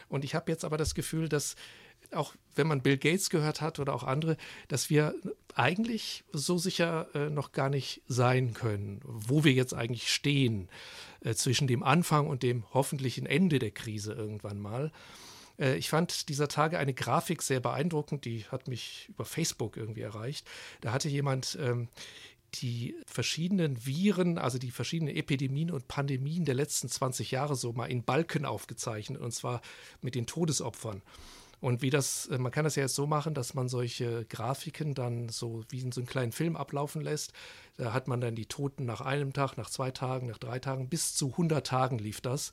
Und 0.10 0.24
ich 0.24 0.36
habe 0.36 0.52
jetzt 0.52 0.66
aber 0.66 0.78
das 0.78 0.94
Gefühl, 0.94 1.30
dass 1.30 1.56
auch 2.12 2.36
wenn 2.56 2.68
man 2.68 2.82
Bill 2.82 2.98
Gates 2.98 3.30
gehört 3.30 3.62
hat 3.62 3.80
oder 3.80 3.94
auch 3.94 4.04
andere, 4.04 4.38
dass 4.68 4.90
wir 4.90 5.16
eigentlich 5.56 6.24
so 6.32 6.58
sicher 6.58 7.08
äh, 7.14 7.30
noch 7.30 7.52
gar 7.52 7.70
nicht 7.70 8.02
sein 8.08 8.54
können, 8.54 9.00
wo 9.04 9.44
wir 9.44 9.54
jetzt 9.54 9.74
eigentlich 9.74 10.12
stehen 10.12 10.70
äh, 11.22 11.34
zwischen 11.34 11.68
dem 11.68 11.84
Anfang 11.84 12.28
und 12.28 12.44
dem 12.44 12.64
hoffentlichen 12.74 13.26
Ende 13.26 13.60
der 13.60 13.72
Krise 13.72 14.14
irgendwann 14.14 14.60
mal. 14.60 14.92
Äh, 15.60 15.76
ich 15.76 15.90
fand 15.90 16.30
dieser 16.30 16.48
Tage 16.48 16.80
eine 16.80 16.94
Grafik 16.94 17.42
sehr 17.42 17.60
beeindruckend, 17.60 18.26
die 18.26 18.46
hat 18.46 18.68
mich 18.68 19.08
über 19.10 19.26
Facebook 19.26 19.78
irgendwie 19.78 20.02
erreicht. 20.02 20.48
Da 20.82 20.92
hatte 20.92 21.10
jemand 21.10 21.58
ähm, 21.62 21.90
die 22.56 22.96
verschiedenen 23.06 23.86
Viren, 23.86 24.38
also 24.38 24.58
die 24.58 24.72
verschiedenen 24.72 25.16
Epidemien 25.16 25.72
und 25.72 25.88
Pandemien 25.88 26.46
der 26.46 26.56
letzten 26.56 26.90
20 26.90 27.32
Jahre 27.32 27.56
so 27.56 27.74
mal 27.74 27.86
in 27.86 28.04
Balken 28.04 28.46
aufgezeichnet, 28.46 29.22
und 29.22 29.32
zwar 29.32 29.62
mit 30.02 30.16
den 30.16 30.26
Todesopfern. 30.26 31.02
Und 31.62 31.82
wie 31.82 31.90
das, 31.90 32.28
äh, 32.28 32.38
man 32.38 32.52
kann 32.52 32.64
das 32.64 32.76
ja 32.76 32.84
jetzt 32.84 32.96
so 32.96 33.06
machen, 33.06 33.34
dass 33.34 33.54
man 33.54 33.68
solche 33.68 34.26
Grafiken 34.26 34.94
dann 34.96 35.30
so 35.30 35.64
wie 35.70 35.82
in 35.82 35.92
so 35.92 36.00
einem 36.02 36.08
kleinen 36.08 36.32
Film 36.32 36.56
ablaufen 36.56 37.02
lässt. 37.02 37.34
Da 37.78 37.94
hat 37.94 38.08
man 38.08 38.22
dann 38.22 38.36
die 38.36 38.46
Toten 38.46 38.86
nach 38.86 39.02
einem 39.02 39.34
Tag, 39.34 39.58
nach 39.58 39.70
zwei 39.70 39.92
Tagen, 39.92 40.28
nach 40.28 40.38
drei 40.38 40.60
Tagen, 40.60 40.90
bis 40.90 41.16
zu 41.16 41.32
100 41.32 41.66
Tagen 41.66 42.00
lief 42.00 42.22
das. 42.22 42.52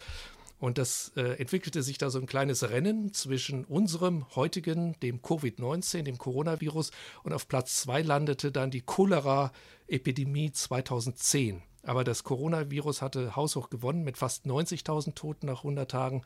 Und 0.59 0.79
das 0.79 1.13
äh, 1.17 1.39
entwickelte 1.39 1.83
sich 1.83 1.99
da 1.99 2.09
so 2.09 2.19
ein 2.19 2.27
kleines 2.27 2.71
Rennen 2.71 3.13
zwischen 3.13 3.65
unserem 3.65 4.27
heutigen, 4.35 4.99
dem 5.01 5.21
Covid-19, 5.21 6.03
dem 6.03 6.17
Coronavirus, 6.17 6.93
und 7.23 7.33
auf 7.33 7.47
Platz 7.47 7.83
zwei 7.83 8.01
landete 8.03 8.53
dann 8.53 8.71
die 8.71 8.81
Cholera-Epidemie 8.81 10.53
2010. 10.53 11.63
Aber 11.83 12.05
das 12.05 12.25
Coronavirus 12.25 13.03
hatte 13.03 13.37
haushoch 13.37 13.71
gewonnen 13.71 14.03
mit 14.03 14.17
fast 14.17 14.47
90.000 14.47 15.15
Toten 15.15 15.47
nach 15.47 15.59
100 15.59 15.91
Tagen. 15.91 16.23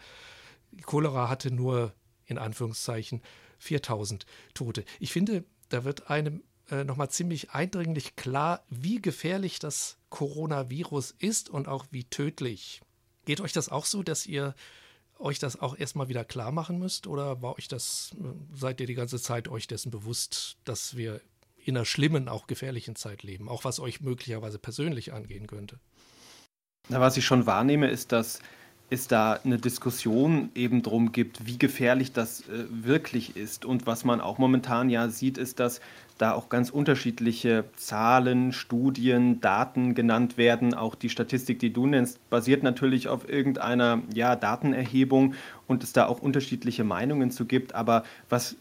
Die 0.70 0.82
Cholera 0.82 1.28
hatte 1.28 1.50
nur 1.50 1.92
in 2.24 2.38
Anführungszeichen 2.38 3.22
4000 3.58 4.24
Tote. 4.54 4.84
Ich 5.00 5.12
finde, 5.12 5.44
da 5.68 5.84
wird 5.84 6.08
einem 6.08 6.42
äh, 6.70 6.84
nochmal 6.84 7.10
ziemlich 7.10 7.50
eindringlich 7.50 8.16
klar, 8.16 8.64
wie 8.70 9.02
gefährlich 9.02 9.58
das 9.58 9.98
Coronavirus 10.08 11.14
ist 11.18 11.50
und 11.50 11.68
auch 11.68 11.86
wie 11.90 12.04
tödlich. 12.04 12.80
Geht 13.30 13.40
euch 13.40 13.52
das 13.52 13.68
auch 13.68 13.84
so, 13.84 14.02
dass 14.02 14.26
ihr 14.26 14.56
euch 15.20 15.38
das 15.38 15.60
auch 15.60 15.78
erstmal 15.78 16.08
wieder 16.08 16.24
klar 16.24 16.50
machen 16.50 16.80
müsst? 16.80 17.06
Oder 17.06 17.40
war 17.42 17.56
euch 17.56 17.68
das, 17.68 18.10
seid 18.52 18.80
ihr 18.80 18.88
die 18.88 18.94
ganze 18.94 19.22
Zeit 19.22 19.46
euch 19.46 19.68
dessen 19.68 19.92
bewusst, 19.92 20.56
dass 20.64 20.96
wir 20.96 21.20
in 21.56 21.76
einer 21.76 21.86
schlimmen, 21.86 22.28
auch 22.28 22.48
gefährlichen 22.48 22.96
Zeit 22.96 23.22
leben, 23.22 23.48
auch 23.48 23.62
was 23.62 23.78
euch 23.78 24.00
möglicherweise 24.00 24.58
persönlich 24.58 25.12
angehen 25.12 25.46
könnte? 25.46 25.78
Na, 26.88 27.00
was 27.00 27.16
ich 27.16 27.24
schon 27.24 27.46
wahrnehme, 27.46 27.88
ist, 27.88 28.10
dass 28.10 28.40
es 28.90 29.06
da 29.06 29.38
eine 29.44 29.58
Diskussion 29.58 30.50
eben 30.54 30.82
drum 30.82 31.12
gibt, 31.12 31.46
wie 31.46 31.58
gefährlich 31.58 32.12
das 32.12 32.40
äh, 32.40 32.64
wirklich 32.68 33.36
ist. 33.36 33.64
Und 33.64 33.86
was 33.86 34.04
man 34.04 34.20
auch 34.20 34.38
momentan 34.38 34.90
ja 34.90 35.08
sieht, 35.08 35.38
ist, 35.38 35.60
dass 35.60 35.80
da 36.18 36.32
auch 36.32 36.48
ganz 36.48 36.70
unterschiedliche 36.70 37.64
Zahlen, 37.76 38.52
Studien, 38.52 39.40
Daten 39.40 39.94
genannt 39.94 40.36
werden. 40.36 40.74
Auch 40.74 40.94
die 40.94 41.08
Statistik, 41.08 41.60
die 41.60 41.72
du 41.72 41.86
nennst, 41.86 42.28
basiert 42.28 42.62
natürlich 42.62 43.08
auf 43.08 43.28
irgendeiner 43.28 44.02
ja, 44.12 44.36
Datenerhebung 44.36 45.34
und 45.66 45.82
es 45.82 45.92
da 45.92 46.06
auch 46.06 46.20
unterschiedliche 46.20 46.84
Meinungen 46.84 47.30
zu 47.30 47.46
gibt. 47.46 47.74
Aber 47.74 48.04
was 48.28 48.56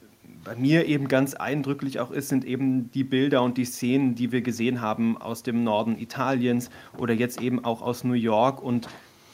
bei 0.45 0.55
mir 0.55 0.86
eben 0.86 1.07
ganz 1.07 1.33
eindrücklich 1.33 2.00
auch 2.00 2.12
ist, 2.12 2.29
sind 2.29 2.45
eben 2.45 2.91
die 2.91 3.03
Bilder 3.03 3.41
und 3.41 3.57
die 3.57 3.65
Szenen, 3.65 4.15
die 4.15 4.31
wir 4.31 4.41
gesehen 4.41 4.79
haben 4.79 5.17
aus 5.17 5.43
dem 5.43 5.63
Norden 5.63 5.98
Italiens 5.98 6.69
oder 6.98 7.13
jetzt 7.13 7.41
eben 7.41 7.65
auch 7.65 7.81
aus 7.81 8.03
New 8.03 8.13
York 8.13 8.63
und 8.63 8.88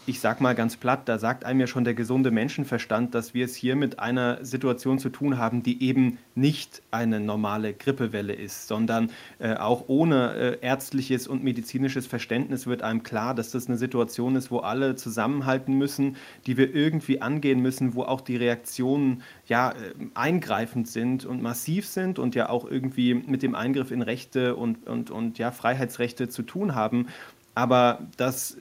ich 0.07 0.19
sag 0.19 0.39
mal 0.39 0.53
ganz 0.53 0.77
platt, 0.77 1.01
da 1.09 1.17
sagt 1.17 1.45
einem 1.45 1.59
ja 1.59 1.67
schon 1.67 1.83
der 1.83 1.95
gesunde 1.95 2.29
Menschenverstand, 2.29 3.15
dass 3.15 3.33
wir 3.33 3.45
es 3.45 3.55
hier 3.55 3.75
mit 3.75 3.99
einer 3.99 4.43
Situation 4.45 4.99
zu 4.99 5.09
tun 5.09 5.37
haben, 5.37 5.63
die 5.63 5.81
eben 5.83 6.19
nicht 6.35 6.83
eine 6.91 7.19
normale 7.19 7.73
Grippewelle 7.73 8.33
ist, 8.33 8.67
sondern 8.67 9.09
äh, 9.39 9.55
auch 9.55 9.85
ohne 9.87 10.33
äh, 10.33 10.57
ärztliches 10.61 11.27
und 11.27 11.43
medizinisches 11.43 12.05
Verständnis 12.05 12.67
wird 12.67 12.83
einem 12.83 13.03
klar, 13.03 13.33
dass 13.33 13.51
das 13.51 13.67
eine 13.67 13.77
Situation 13.77 14.35
ist, 14.35 14.51
wo 14.51 14.59
alle 14.59 14.95
zusammenhalten 14.95 15.75
müssen, 15.75 16.17
die 16.45 16.57
wir 16.57 16.75
irgendwie 16.75 17.21
angehen 17.21 17.61
müssen, 17.61 17.95
wo 17.95 18.03
auch 18.03 18.21
die 18.21 18.37
Reaktionen 18.37 19.23
ja 19.47 19.71
äh, 19.71 19.73
eingreifend 20.13 20.87
sind 20.87 21.25
und 21.25 21.41
massiv 21.41 21.87
sind 21.87 22.19
und 22.19 22.35
ja 22.35 22.49
auch 22.49 22.69
irgendwie 22.69 23.15
mit 23.15 23.41
dem 23.41 23.55
Eingriff 23.55 23.89
in 23.89 24.03
Rechte 24.03 24.55
und, 24.55 24.87
und, 24.87 25.09
und 25.09 25.39
ja, 25.39 25.51
Freiheitsrechte 25.51 26.29
zu 26.29 26.43
tun 26.43 26.75
haben. 26.75 27.07
Aber 27.55 27.99
das 28.17 28.57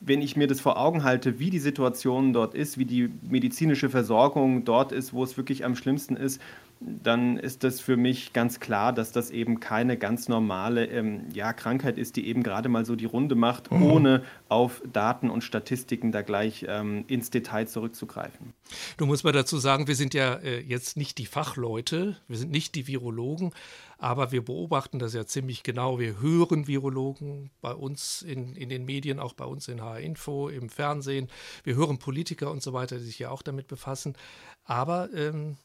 wenn 0.00 0.22
ich 0.22 0.36
mir 0.36 0.46
das 0.46 0.60
vor 0.60 0.78
Augen 0.78 1.04
halte, 1.04 1.38
wie 1.38 1.50
die 1.50 1.58
Situation 1.58 2.32
dort 2.32 2.54
ist, 2.54 2.78
wie 2.78 2.84
die 2.84 3.10
medizinische 3.22 3.90
Versorgung 3.90 4.64
dort 4.64 4.92
ist, 4.92 5.12
wo 5.12 5.22
es 5.24 5.36
wirklich 5.36 5.64
am 5.64 5.76
schlimmsten 5.76 6.16
ist, 6.16 6.40
dann 6.80 7.38
ist 7.38 7.64
das 7.64 7.80
für 7.80 7.96
mich 7.96 8.32
ganz 8.32 8.60
klar, 8.60 8.92
dass 8.92 9.10
das 9.10 9.30
eben 9.30 9.58
keine 9.58 9.96
ganz 9.96 10.28
normale 10.28 10.86
ähm, 10.86 11.22
ja, 11.34 11.52
Krankheit 11.52 11.98
ist, 11.98 12.16
die 12.16 12.28
eben 12.28 12.42
gerade 12.42 12.68
mal 12.68 12.84
so 12.84 12.94
die 12.94 13.04
Runde 13.04 13.34
macht, 13.34 13.72
mhm. 13.72 13.82
ohne 13.82 14.22
auf 14.48 14.80
Daten 14.92 15.28
und 15.28 15.42
Statistiken 15.42 16.12
da 16.12 16.22
gleich 16.22 16.64
ähm, 16.68 17.04
ins 17.08 17.30
Detail 17.30 17.66
zurückzugreifen. 17.66 18.52
Du 18.96 19.06
musst 19.06 19.24
mal 19.24 19.32
dazu 19.32 19.58
sagen, 19.58 19.88
wir 19.88 19.96
sind 19.96 20.14
ja 20.14 20.34
äh, 20.34 20.60
jetzt 20.60 20.96
nicht 20.96 21.18
die 21.18 21.26
Fachleute, 21.26 22.16
wir 22.28 22.38
sind 22.38 22.52
nicht 22.52 22.74
die 22.76 22.86
Virologen, 22.86 23.52
aber 23.98 24.30
wir 24.30 24.44
beobachten 24.44 25.00
das 25.00 25.12
ja 25.12 25.26
ziemlich 25.26 25.64
genau. 25.64 25.98
Wir 25.98 26.20
hören 26.20 26.68
Virologen 26.68 27.50
bei 27.60 27.74
uns 27.74 28.22
in, 28.22 28.54
in 28.54 28.68
den 28.68 28.84
Medien, 28.84 29.18
auch 29.18 29.34
bei 29.34 29.44
uns 29.44 29.66
in 29.66 29.82
HR 29.82 29.98
Info, 29.98 30.48
im 30.48 30.68
Fernsehen. 30.68 31.28
Wir 31.64 31.74
hören 31.74 31.98
Politiker 31.98 32.50
und 32.50 32.62
so 32.62 32.72
weiter, 32.72 32.98
die 32.98 33.04
sich 33.04 33.18
ja 33.18 33.30
auch 33.30 33.42
damit 33.42 33.66
befassen. 33.66 34.16
Aber 34.62 35.12
ähm, 35.12 35.56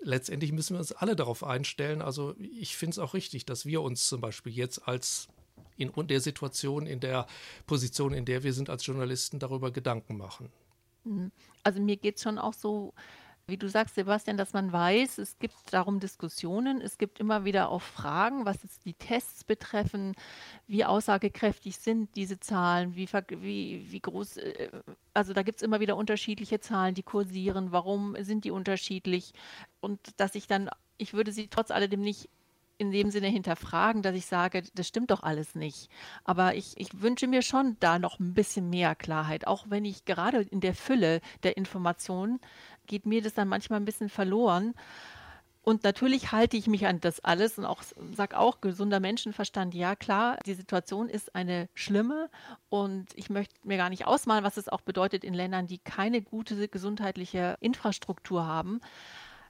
letztendlich 0.00 0.52
müssen 0.52 0.74
wir 0.74 0.78
uns 0.78 0.92
alle 0.92 1.16
darauf 1.16 1.42
einstellen. 1.42 2.00
Also 2.00 2.36
ich 2.38 2.76
finde 2.76 2.92
es 2.94 2.98
auch 3.00 3.12
richtig, 3.12 3.44
dass 3.44 3.66
wir 3.66 3.82
uns 3.82 4.06
zum 4.06 4.20
Beispiel 4.20 4.52
jetzt 4.52 4.86
als 4.86 5.28
in 5.76 5.92
der 6.06 6.20
Situation, 6.20 6.86
in 6.86 7.00
der 7.00 7.26
Position, 7.66 8.12
in 8.12 8.24
der 8.24 8.44
wir 8.44 8.52
sind 8.52 8.70
als 8.70 8.86
Journalisten, 8.86 9.40
darüber 9.40 9.72
Gedanken 9.72 10.16
machen. 10.16 10.52
Mhm. 11.04 11.32
Also 11.64 11.80
mir 11.80 11.96
geht 11.96 12.16
es 12.16 12.22
schon 12.22 12.38
auch 12.38 12.54
so, 12.54 12.94
wie 13.46 13.56
du 13.56 13.68
sagst, 13.68 13.94
Sebastian, 13.94 14.36
dass 14.36 14.52
man 14.52 14.72
weiß, 14.72 15.18
es 15.18 15.38
gibt 15.38 15.54
darum 15.70 16.00
Diskussionen, 16.00 16.80
es 16.80 16.98
gibt 16.98 17.20
immer 17.20 17.44
wieder 17.44 17.70
auch 17.70 17.82
Fragen, 17.82 18.44
was 18.44 18.62
jetzt 18.62 18.84
die 18.84 18.94
Tests 18.94 19.44
betreffen, 19.44 20.14
wie 20.66 20.84
aussagekräftig 20.84 21.76
sind 21.76 22.14
diese 22.16 22.38
Zahlen, 22.40 22.94
wie, 22.96 23.08
wie, 23.40 23.86
wie 23.90 24.00
groß, 24.00 24.36
äh, 24.38 24.70
also 25.14 25.32
da 25.32 25.42
gibt 25.42 25.60
es 25.60 25.62
immer 25.62 25.80
wieder 25.80 25.96
unterschiedliche 25.96 26.60
Zahlen, 26.60 26.94
die 26.94 27.02
kursieren, 27.02 27.72
warum 27.72 28.16
sind 28.20 28.44
die 28.44 28.50
unterschiedlich 28.50 29.32
und 29.80 30.00
dass 30.16 30.34
ich 30.34 30.46
dann, 30.46 30.70
ich 30.98 31.12
würde 31.12 31.32
sie 31.32 31.48
trotz 31.48 31.70
alledem 31.70 32.00
nicht 32.00 32.28
in 32.80 32.92
dem 32.92 33.10
Sinne 33.10 33.28
hinterfragen, 33.28 34.00
dass 34.00 34.16
ich 34.16 34.24
sage, 34.24 34.62
das 34.74 34.88
stimmt 34.88 35.10
doch 35.10 35.22
alles 35.22 35.54
nicht. 35.54 35.90
Aber 36.24 36.54
ich, 36.54 36.80
ich 36.80 37.02
wünsche 37.02 37.26
mir 37.26 37.42
schon 37.42 37.76
da 37.78 37.98
noch 37.98 38.18
ein 38.18 38.32
bisschen 38.32 38.70
mehr 38.70 38.94
Klarheit, 38.94 39.46
auch 39.46 39.66
wenn 39.68 39.84
ich 39.84 40.06
gerade 40.06 40.40
in 40.40 40.60
der 40.60 40.74
Fülle 40.74 41.20
der 41.42 41.58
Informationen 41.58 42.40
geht 42.90 43.06
mir 43.06 43.22
das 43.22 43.34
dann 43.34 43.48
manchmal 43.48 43.80
ein 43.80 43.84
bisschen 43.84 44.10
verloren. 44.10 44.74
Und 45.62 45.84
natürlich 45.84 46.32
halte 46.32 46.56
ich 46.56 46.66
mich 46.66 46.86
an 46.86 47.00
das 47.00 47.20
alles 47.20 47.58
und 47.58 47.66
auch 47.66 47.82
sage 48.12 48.38
auch 48.38 48.60
gesunder 48.60 48.98
Menschenverstand. 48.98 49.74
Ja, 49.74 49.94
klar, 49.94 50.38
die 50.44 50.54
Situation 50.54 51.08
ist 51.08 51.34
eine 51.34 51.68
schlimme 51.74 52.28
und 52.70 53.06
ich 53.14 53.30
möchte 53.30 53.54
mir 53.62 53.76
gar 53.76 53.90
nicht 53.90 54.06
ausmalen, 54.06 54.42
was 54.42 54.56
es 54.56 54.68
auch 54.68 54.80
bedeutet 54.80 55.22
in 55.22 55.34
Ländern, 55.34 55.66
die 55.66 55.78
keine 55.78 56.22
gute 56.22 56.66
gesundheitliche 56.68 57.56
Infrastruktur 57.60 58.46
haben. 58.46 58.80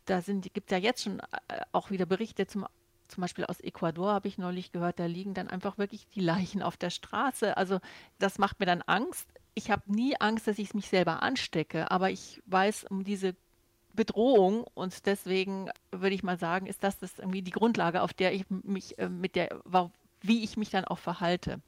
Da 0.04 0.20
gibt 0.20 0.70
es 0.70 0.72
ja 0.72 0.78
jetzt 0.78 1.04
schon 1.04 1.20
äh, 1.20 1.60
auch 1.72 1.90
wieder 1.90 2.06
Berichte 2.06 2.46
zum 2.46 2.66
zum 3.10 3.22
Beispiel 3.22 3.44
aus 3.44 3.60
Ecuador 3.60 4.12
habe 4.12 4.28
ich 4.28 4.38
neulich 4.38 4.70
gehört, 4.70 5.00
da 5.00 5.06
liegen 5.06 5.34
dann 5.34 5.48
einfach 5.48 5.78
wirklich 5.78 6.06
die 6.14 6.20
Leichen 6.20 6.62
auf 6.62 6.76
der 6.76 6.90
Straße. 6.90 7.56
Also 7.56 7.80
das 8.20 8.38
macht 8.38 8.60
mir 8.60 8.66
dann 8.66 8.82
Angst. 8.82 9.26
Ich 9.54 9.70
habe 9.70 9.82
nie 9.86 10.14
Angst, 10.18 10.46
dass 10.46 10.58
ich 10.58 10.74
mich 10.74 10.88
selber 10.88 11.22
anstecke, 11.22 11.90
aber 11.90 12.10
ich 12.10 12.42
weiß 12.46 12.84
um 12.84 13.04
diese 13.04 13.34
Bedrohung 13.92 14.64
und 14.74 15.06
deswegen 15.06 15.70
würde 15.90 16.14
ich 16.14 16.22
mal 16.22 16.38
sagen, 16.38 16.66
ist 16.66 16.84
das, 16.84 16.98
das 16.98 17.18
irgendwie 17.18 17.42
die 17.42 17.50
Grundlage, 17.50 18.02
auf 18.02 18.12
der 18.12 18.32
ich 18.32 18.44
mich 18.48 18.98
äh, 18.98 19.08
mit 19.08 19.34
der, 19.36 19.60
wie 20.22 20.44
ich 20.44 20.56
mich 20.56 20.70
dann 20.70 20.84
auch 20.84 20.98
verhalte. 20.98 21.60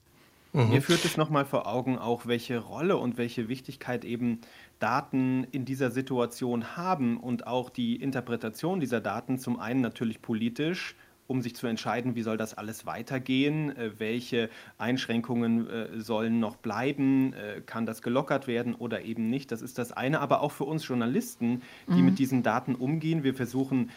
Mhm. 0.53 0.69
Mir 0.69 0.83
führt 0.83 1.05
es 1.05 1.17
nochmal 1.17 1.45
vor 1.45 1.67
Augen 1.67 1.99
auch, 1.99 2.27
welche 2.27 2.59
Rolle 2.59 2.99
und 2.99 3.17
welche 3.17 3.49
Wichtigkeit 3.49 4.05
eben 4.05 4.41
Daten 4.79 5.45
in 5.45 5.65
dieser 5.65 5.91
Situation 5.91 6.77
haben 6.77 7.19
und 7.19 7.47
auch 7.47 7.71
die 7.71 7.97
Interpretation 7.97 8.79
dieser 8.79 9.01
Daten 9.01 9.39
zum 9.39 9.59
einen 9.59 9.81
natürlich 9.81 10.21
politisch, 10.21 10.95
um 11.33 11.41
sich 11.41 11.57
zu 11.57 11.67
entscheiden, 11.67 12.15
wie 12.15 12.21
soll 12.21 12.37
das 12.37 12.53
alles 12.53 12.85
weitergehen, 12.85 13.75
äh, 13.75 13.99
welche 13.99 14.51
Einschränkungen 14.77 15.67
äh, 15.67 15.99
sollen 15.99 16.41
noch 16.41 16.57
bleiben, 16.57 17.33
äh, 17.33 17.63
kann 17.63 17.87
das 17.87 18.03
gelockert 18.03 18.47
werden 18.47 18.75
oder 18.75 19.03
eben 19.03 19.31
nicht. 19.31 19.51
Das 19.51 19.63
ist 19.63 19.79
das 19.79 19.93
eine, 19.93 20.21
aber 20.21 20.43
auch 20.43 20.53
für 20.53 20.65
uns 20.65 20.87
Journalisten, 20.87 21.63
die 21.89 21.95
mhm. 21.95 22.05
mit 22.05 22.19
diesen 22.19 22.43
Daten 22.43 22.75
umgehen. 22.75 23.25
Wir 23.25 23.35
versuchen, 23.35 23.91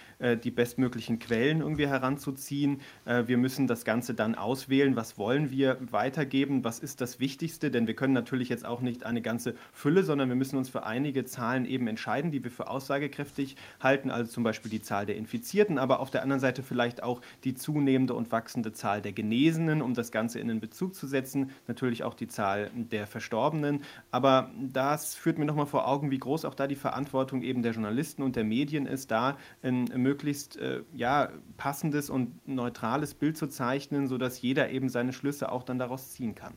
die 0.43 0.51
bestmöglichen 0.51 1.19
Quellen 1.19 1.61
irgendwie 1.61 1.87
heranzuziehen. 1.87 2.81
Wir 3.05 3.37
müssen 3.37 3.67
das 3.67 3.83
Ganze 3.83 4.13
dann 4.13 4.35
auswählen, 4.35 4.95
was 4.95 5.17
wollen 5.17 5.51
wir 5.51 5.77
weitergeben, 5.91 6.63
was 6.63 6.79
ist 6.79 7.01
das 7.01 7.19
Wichtigste, 7.19 7.71
denn 7.71 7.87
wir 7.87 7.95
können 7.95 8.13
natürlich 8.13 8.49
jetzt 8.49 8.65
auch 8.65 8.81
nicht 8.81 9.05
eine 9.05 9.21
ganze 9.21 9.55
Fülle, 9.73 10.03
sondern 10.03 10.29
wir 10.29 10.35
müssen 10.35 10.57
uns 10.57 10.69
für 10.69 10.85
einige 10.85 11.25
Zahlen 11.25 11.65
eben 11.65 11.87
entscheiden, 11.87 12.31
die 12.31 12.43
wir 12.43 12.51
für 12.51 12.69
aussagekräftig 12.69 13.57
halten, 13.79 14.09
also 14.09 14.31
zum 14.31 14.43
Beispiel 14.43 14.71
die 14.71 14.81
Zahl 14.81 15.05
der 15.05 15.17
Infizierten, 15.17 15.77
aber 15.77 15.99
auf 15.99 16.11
der 16.11 16.21
anderen 16.23 16.39
Seite 16.39 16.63
vielleicht 16.63 17.03
auch 17.03 17.21
die 17.43 17.55
zunehmende 17.55 18.13
und 18.13 18.31
wachsende 18.31 18.71
Zahl 18.71 19.01
der 19.01 19.13
Genesenen, 19.13 19.81
um 19.81 19.93
das 19.93 20.11
Ganze 20.11 20.39
in 20.39 20.47
den 20.47 20.59
Bezug 20.59 20.95
zu 20.95 21.07
setzen, 21.07 21.51
natürlich 21.67 22.03
auch 22.03 22.13
die 22.13 22.27
Zahl 22.27 22.71
der 22.75 23.07
Verstorbenen. 23.07 23.83
Aber 24.11 24.51
das 24.59 25.15
führt 25.15 25.37
mir 25.37 25.45
nochmal 25.45 25.65
vor 25.65 25.87
Augen, 25.87 26.11
wie 26.11 26.17
groß 26.17 26.45
auch 26.45 26.55
da 26.55 26.67
die 26.67 26.75
Verantwortung 26.75 27.41
eben 27.41 27.61
der 27.61 27.73
Journalisten 27.73 28.23
und 28.23 28.35
der 28.35 28.43
Medien 28.43 28.85
ist, 28.85 29.11
da 29.11 29.37
ein 29.63 29.85
möglichst 29.95 30.57
äh, 30.57 30.83
ja, 30.93 31.29
passendes 31.57 32.09
und 32.09 32.47
neutrales 32.47 33.13
Bild 33.13 33.37
zu 33.37 33.47
zeichnen, 33.47 34.07
sodass 34.07 34.41
jeder 34.41 34.69
eben 34.69 34.89
seine 34.89 35.13
Schlüsse 35.13 35.51
auch 35.51 35.63
dann 35.63 35.79
daraus 35.79 36.11
ziehen 36.11 36.35
kann. 36.35 36.53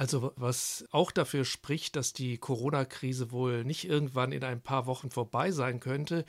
Also 0.00 0.32
was 0.36 0.86
auch 0.92 1.10
dafür 1.10 1.44
spricht, 1.44 1.94
dass 1.94 2.14
die 2.14 2.38
Corona-Krise 2.38 3.32
wohl 3.32 3.64
nicht 3.64 3.86
irgendwann 3.86 4.32
in 4.32 4.42
ein 4.44 4.62
paar 4.62 4.86
Wochen 4.86 5.10
vorbei 5.10 5.50
sein 5.50 5.78
könnte, 5.78 6.24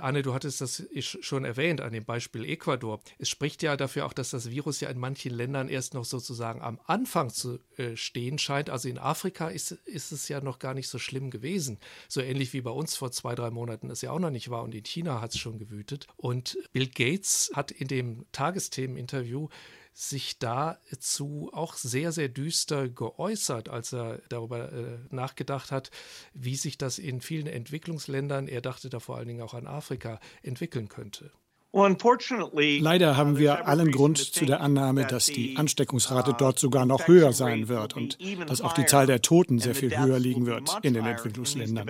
Anne, 0.00 0.22
du 0.22 0.34
hattest 0.34 0.60
das 0.60 0.82
schon 1.00 1.44
erwähnt 1.44 1.80
an 1.80 1.92
dem 1.92 2.04
Beispiel 2.04 2.44
Ecuador. 2.44 3.00
Es 3.18 3.28
spricht 3.28 3.62
ja 3.62 3.76
dafür 3.76 4.06
auch, 4.06 4.12
dass 4.12 4.30
das 4.30 4.50
Virus 4.50 4.80
ja 4.80 4.90
in 4.90 4.98
manchen 4.98 5.32
Ländern 5.32 5.68
erst 5.68 5.94
noch 5.94 6.04
sozusagen 6.04 6.62
am 6.62 6.80
Anfang 6.86 7.30
zu 7.30 7.58
äh, 7.76 7.96
stehen 7.96 8.38
scheint. 8.38 8.70
Also 8.70 8.88
in 8.88 8.98
Afrika 8.98 9.48
ist, 9.48 9.72
ist 9.72 10.12
es 10.12 10.28
ja 10.28 10.40
noch 10.40 10.58
gar 10.58 10.74
nicht 10.74 10.88
so 10.88 10.98
schlimm 10.98 11.30
gewesen. 11.30 11.78
So 12.08 12.20
ähnlich 12.20 12.52
wie 12.52 12.60
bei 12.60 12.70
uns 12.70 12.96
vor 12.96 13.12
zwei, 13.12 13.34
drei 13.34 13.50
Monaten 13.50 13.90
es 13.90 14.02
ja 14.02 14.10
auch 14.10 14.18
noch 14.18 14.30
nicht 14.30 14.50
war. 14.50 14.62
Und 14.62 14.74
in 14.74 14.84
China 14.84 15.20
hat 15.20 15.34
es 15.34 15.38
schon 15.38 15.58
gewütet. 15.58 16.06
Und 16.16 16.58
Bill 16.72 16.88
Gates 16.88 17.50
hat 17.54 17.70
in 17.70 17.88
dem 17.88 18.26
Tagesthemeninterview 18.32 19.48
sich 19.92 20.38
dazu 20.38 21.50
auch 21.52 21.74
sehr, 21.74 22.12
sehr 22.12 22.28
düster 22.28 22.88
geäußert, 22.88 23.68
als 23.68 23.92
er 23.92 24.20
darüber 24.28 24.72
äh, 24.72 24.98
nachgedacht 25.10 25.72
hat, 25.72 25.90
wie 26.32 26.56
sich 26.56 26.78
das 26.78 26.98
in 26.98 27.20
vielen 27.20 27.46
Entwicklungsländern, 27.46 28.48
er 28.48 28.60
dachte 28.60 28.88
da 28.88 29.00
vor 29.00 29.16
allen 29.16 29.28
Dingen 29.28 29.42
auch 29.42 29.54
an 29.54 29.66
Afrika, 29.66 30.20
entwickeln 30.42 30.88
könnte. 30.88 31.30
Leider 31.72 33.16
haben 33.16 33.38
wir 33.38 33.68
allen 33.68 33.92
Grund 33.92 34.18
zu 34.18 34.44
der 34.44 34.60
Annahme, 34.60 35.06
dass 35.06 35.26
die 35.26 35.56
Ansteckungsrate 35.56 36.34
dort 36.36 36.58
sogar 36.58 36.84
noch 36.84 37.06
höher 37.06 37.32
sein 37.32 37.68
wird 37.68 37.94
und 37.94 38.18
dass 38.48 38.60
auch 38.60 38.72
die 38.72 38.86
Zahl 38.86 39.06
der 39.06 39.22
Toten 39.22 39.60
sehr 39.60 39.76
viel 39.76 39.96
höher 39.96 40.18
liegen 40.18 40.46
wird 40.46 40.68
in 40.82 40.94
den 40.94 41.06
Entwicklungsländern. 41.06 41.88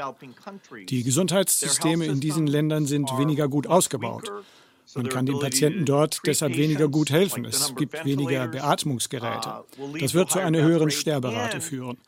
Die 0.89 1.03
Gesundheitssysteme 1.03 2.05
in 2.05 2.21
diesen 2.21 2.47
Ländern 2.47 2.85
sind 2.85 3.09
weniger 3.17 3.49
gut 3.49 3.67
ausgebaut. 3.67 4.31
Man 4.95 5.09
kann 5.09 5.27
den 5.27 5.39
Patienten 5.39 5.85
dort 5.85 6.21
deshalb 6.27 6.57
weniger 6.57 6.89
gut 6.89 7.11
helfen. 7.11 7.45
Es 7.45 7.75
gibt 7.77 8.05
weniger 8.05 8.49
Beatmungsgeräte. 8.49 9.65
Uh, 9.79 9.97
das 9.99 10.15
wird 10.15 10.31
zu 10.31 10.39
einer 10.41 10.63
höheren 10.63 10.91
Sterberate 10.91 11.61
führen. 11.61 11.99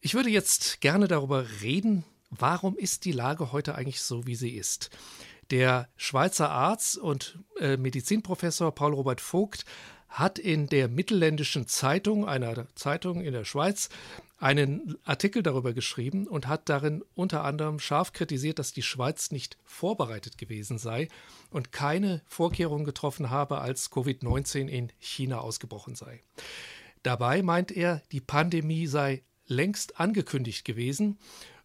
Ich 0.00 0.14
würde 0.14 0.30
jetzt 0.30 0.80
gerne 0.80 1.06
darüber 1.06 1.44
reden, 1.62 2.04
warum 2.30 2.76
ist 2.76 3.04
die 3.04 3.12
Lage 3.12 3.52
heute 3.52 3.74
eigentlich 3.74 4.00
so, 4.00 4.26
wie 4.26 4.34
sie 4.34 4.50
ist. 4.50 4.90
Der 5.50 5.88
Schweizer 5.96 6.50
Arzt 6.50 6.98
und 6.98 7.38
äh, 7.60 7.76
Medizinprofessor 7.76 8.74
Paul 8.74 8.94
Robert 8.94 9.20
Vogt 9.20 9.64
hat 10.08 10.38
in 10.38 10.66
der 10.66 10.88
Mittelländischen 10.88 11.66
Zeitung, 11.66 12.26
einer 12.26 12.66
Zeitung 12.74 13.22
in 13.22 13.32
der 13.32 13.44
Schweiz, 13.44 13.88
einen 14.42 14.96
Artikel 15.04 15.44
darüber 15.44 15.72
geschrieben 15.72 16.26
und 16.26 16.48
hat 16.48 16.68
darin 16.68 17.04
unter 17.14 17.44
anderem 17.44 17.78
scharf 17.78 18.12
kritisiert, 18.12 18.58
dass 18.58 18.72
die 18.72 18.82
Schweiz 18.82 19.30
nicht 19.30 19.56
vorbereitet 19.64 20.36
gewesen 20.36 20.78
sei 20.78 21.08
und 21.50 21.70
keine 21.70 22.22
Vorkehrungen 22.26 22.84
getroffen 22.84 23.30
habe, 23.30 23.60
als 23.60 23.92
Covid-19 23.92 24.66
in 24.66 24.92
China 24.98 25.38
ausgebrochen 25.38 25.94
sei. 25.94 26.24
Dabei 27.04 27.42
meint 27.42 27.70
er, 27.70 28.02
die 28.10 28.20
Pandemie 28.20 28.88
sei 28.88 29.22
längst 29.46 30.00
angekündigt 30.00 30.64
gewesen 30.64 31.18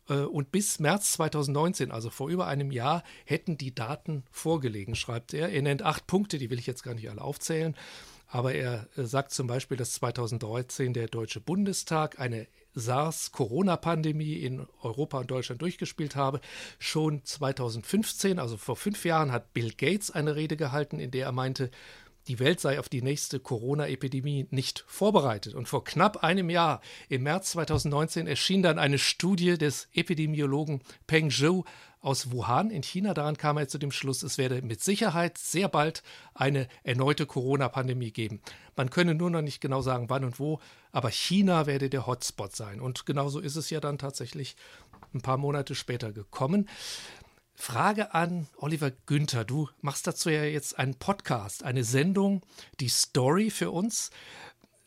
äh, 0.07 0.19
und 0.19 0.51
bis 0.51 0.79
März 0.79 1.13
2019, 1.13 1.91
also 1.91 2.11
vor 2.11 2.29
über 2.29 2.45
einem 2.45 2.71
Jahr, 2.71 3.03
hätten 3.25 3.57
die 3.57 3.73
Daten 3.73 4.23
vorgelegen, 4.29 4.93
schreibt 4.93 5.33
er. 5.33 5.49
Er 5.49 5.63
nennt 5.63 5.81
acht 5.81 6.05
Punkte, 6.05 6.37
die 6.37 6.51
will 6.51 6.59
ich 6.59 6.67
jetzt 6.67 6.83
gar 6.83 6.93
nicht 6.93 7.09
alle 7.09 7.21
aufzählen. 7.21 7.75
Aber 8.27 8.53
er 8.53 8.87
äh, 8.95 9.03
sagt 9.03 9.31
zum 9.31 9.47
Beispiel, 9.47 9.77
dass 9.77 9.93
2013 9.93 10.93
der 10.93 11.07
Deutsche 11.07 11.39
Bundestag 11.39 12.19
eine 12.19 12.47
SARS-Corona-Pandemie 12.75 14.33
in 14.33 14.67
Europa 14.81 15.19
und 15.19 15.31
Deutschland 15.31 15.61
durchgespielt 15.61 16.15
habe. 16.15 16.41
Schon 16.77 17.23
2015, 17.23 18.39
also 18.39 18.57
vor 18.57 18.75
fünf 18.75 19.03
Jahren, 19.05 19.31
hat 19.31 19.53
Bill 19.53 19.71
Gates 19.71 20.11
eine 20.11 20.35
Rede 20.35 20.57
gehalten, 20.57 20.99
in 20.99 21.11
der 21.11 21.25
er 21.25 21.31
meinte, 21.31 21.71
die 22.27 22.39
Welt 22.39 22.59
sei 22.59 22.79
auf 22.79 22.89
die 22.89 23.01
nächste 23.01 23.39
Corona-Epidemie 23.39 24.47
nicht 24.51 24.83
vorbereitet. 24.87 25.55
Und 25.55 25.67
vor 25.67 25.83
knapp 25.83 26.23
einem 26.23 26.49
Jahr, 26.49 26.81
im 27.09 27.23
März 27.23 27.51
2019, 27.51 28.27
erschien 28.27 28.61
dann 28.61 28.79
eine 28.79 28.99
Studie 28.99 29.57
des 29.57 29.87
Epidemiologen 29.93 30.81
Peng 31.07 31.31
Zhou 31.31 31.63
aus 32.01 32.31
Wuhan 32.31 32.69
in 32.69 32.83
China. 32.83 33.13
Daran 33.13 33.37
kam 33.37 33.57
er 33.57 33.67
zu 33.67 33.77
dem 33.77 33.91
Schluss, 33.91 34.23
es 34.23 34.37
werde 34.37 34.61
mit 34.61 34.83
Sicherheit 34.83 35.37
sehr 35.37 35.67
bald 35.67 36.03
eine 36.33 36.67
erneute 36.83 37.25
Corona-Pandemie 37.25 38.11
geben. 38.11 38.41
Man 38.75 38.89
könne 38.89 39.15
nur 39.15 39.29
noch 39.29 39.41
nicht 39.41 39.61
genau 39.61 39.81
sagen, 39.81 40.09
wann 40.09 40.23
und 40.23 40.39
wo, 40.39 40.59
aber 40.91 41.09
China 41.09 41.65
werde 41.65 41.89
der 41.89 42.07
Hotspot 42.07 42.55
sein. 42.55 42.79
Und 42.79 43.05
genauso 43.05 43.39
ist 43.39 43.55
es 43.55 43.69
ja 43.69 43.79
dann 43.79 43.97
tatsächlich 43.97 44.55
ein 45.13 45.21
paar 45.21 45.37
Monate 45.37 45.75
später 45.75 46.11
gekommen. 46.11 46.69
Frage 47.55 48.13
an 48.13 48.47
Oliver 48.57 48.91
Günther. 48.91 49.43
Du 49.43 49.67
machst 49.81 50.05
dazu 50.05 50.29
ja 50.29 50.43
jetzt 50.43 50.77
einen 50.77 50.95
Podcast, 50.95 51.63
eine 51.63 51.83
Sendung, 51.83 52.41
die 52.79 52.89
Story 52.89 53.49
für 53.49 53.71
uns. 53.71 54.11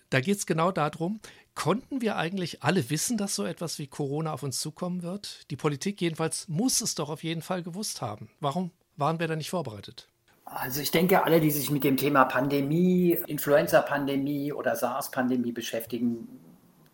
Da 0.08 0.20
geht 0.20 0.38
es 0.38 0.46
genau 0.46 0.70
darum, 0.70 1.20
konnten 1.60 2.00
wir 2.00 2.16
eigentlich 2.16 2.62
alle 2.62 2.88
wissen, 2.88 3.18
dass 3.18 3.34
so 3.34 3.44
etwas 3.44 3.78
wie 3.78 3.86
Corona 3.86 4.32
auf 4.32 4.42
uns 4.42 4.60
zukommen 4.60 5.02
wird? 5.02 5.50
Die 5.50 5.56
Politik 5.56 6.00
jedenfalls 6.00 6.48
muss 6.48 6.80
es 6.80 6.94
doch 6.94 7.10
auf 7.10 7.22
jeden 7.22 7.42
Fall 7.42 7.62
gewusst 7.62 8.00
haben. 8.00 8.30
Warum 8.40 8.70
waren 8.96 9.20
wir 9.20 9.28
da 9.28 9.36
nicht 9.36 9.50
vorbereitet? 9.50 10.08
Also 10.46 10.80
ich 10.80 10.90
denke, 10.90 11.22
alle, 11.22 11.38
die 11.38 11.50
sich 11.50 11.70
mit 11.70 11.84
dem 11.84 11.98
Thema 11.98 12.24
Pandemie, 12.24 13.18
Influenza-Pandemie 13.26 14.54
oder 14.54 14.74
SARS-Pandemie 14.74 15.52
beschäftigen, 15.52 16.26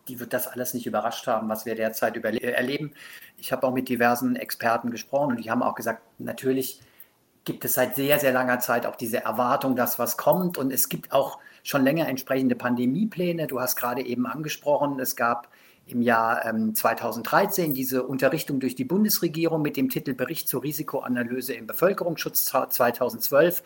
die 0.09 0.19
wird 0.19 0.33
das 0.33 0.49
alles 0.49 0.75
nicht 0.75 0.87
überrascht 0.87 1.29
haben, 1.29 1.49
was 1.49 1.65
wir 1.65 1.77
derzeit 1.77 2.17
erleben. 2.17 2.93
Ich 3.39 3.53
habe 3.53 3.65
auch 3.69 3.73
mit 3.73 3.89
diversen 3.89 4.35
Experten 4.35 4.91
gesprochen 4.91 5.37
und 5.37 5.45
die 5.45 5.51
haben 5.51 5.63
auch 5.63 5.77
gesagt, 5.77 6.03
natürlich 6.19 6.81
gibt 7.45 7.65
es 7.65 7.75
seit 7.75 7.95
sehr, 7.95 8.19
sehr 8.19 8.33
langer 8.33 8.59
Zeit 8.59 8.85
auch 8.85 8.97
diese 8.97 9.23
Erwartung, 9.23 9.77
dass 9.77 10.01
was 10.01 10.17
kommt. 10.17 10.59
Und 10.59 10.73
es 10.73 10.89
gibt 10.89 11.13
auch 11.13 11.39
schon 11.67 11.83
länger 11.83 12.07
entsprechende 12.07 12.55
Pandemiepläne. 12.55 13.49
Du 13.49 13.61
hast 13.61 13.75
gerade 13.75 14.03
eben 14.03 14.27
angesprochen, 14.27 15.01
es 15.01 15.17
gab 15.17 15.49
im 15.87 16.01
Jahr 16.01 16.45
ähm, 16.45 16.75
2013 16.75 17.75
diese 17.75 18.05
Unterrichtung 18.05 18.61
durch 18.61 18.77
die 18.77 18.85
Bundesregierung 18.85 19.63
mit 19.63 19.77
dem 19.77 19.89
Titel 19.89 20.15
Bericht 20.15 20.49
zur 20.49 20.63
Risikoanalyse 20.63 21.55
im 21.55 21.67
Bevölkerungsschutz 21.67 22.45
2012. 22.45 23.65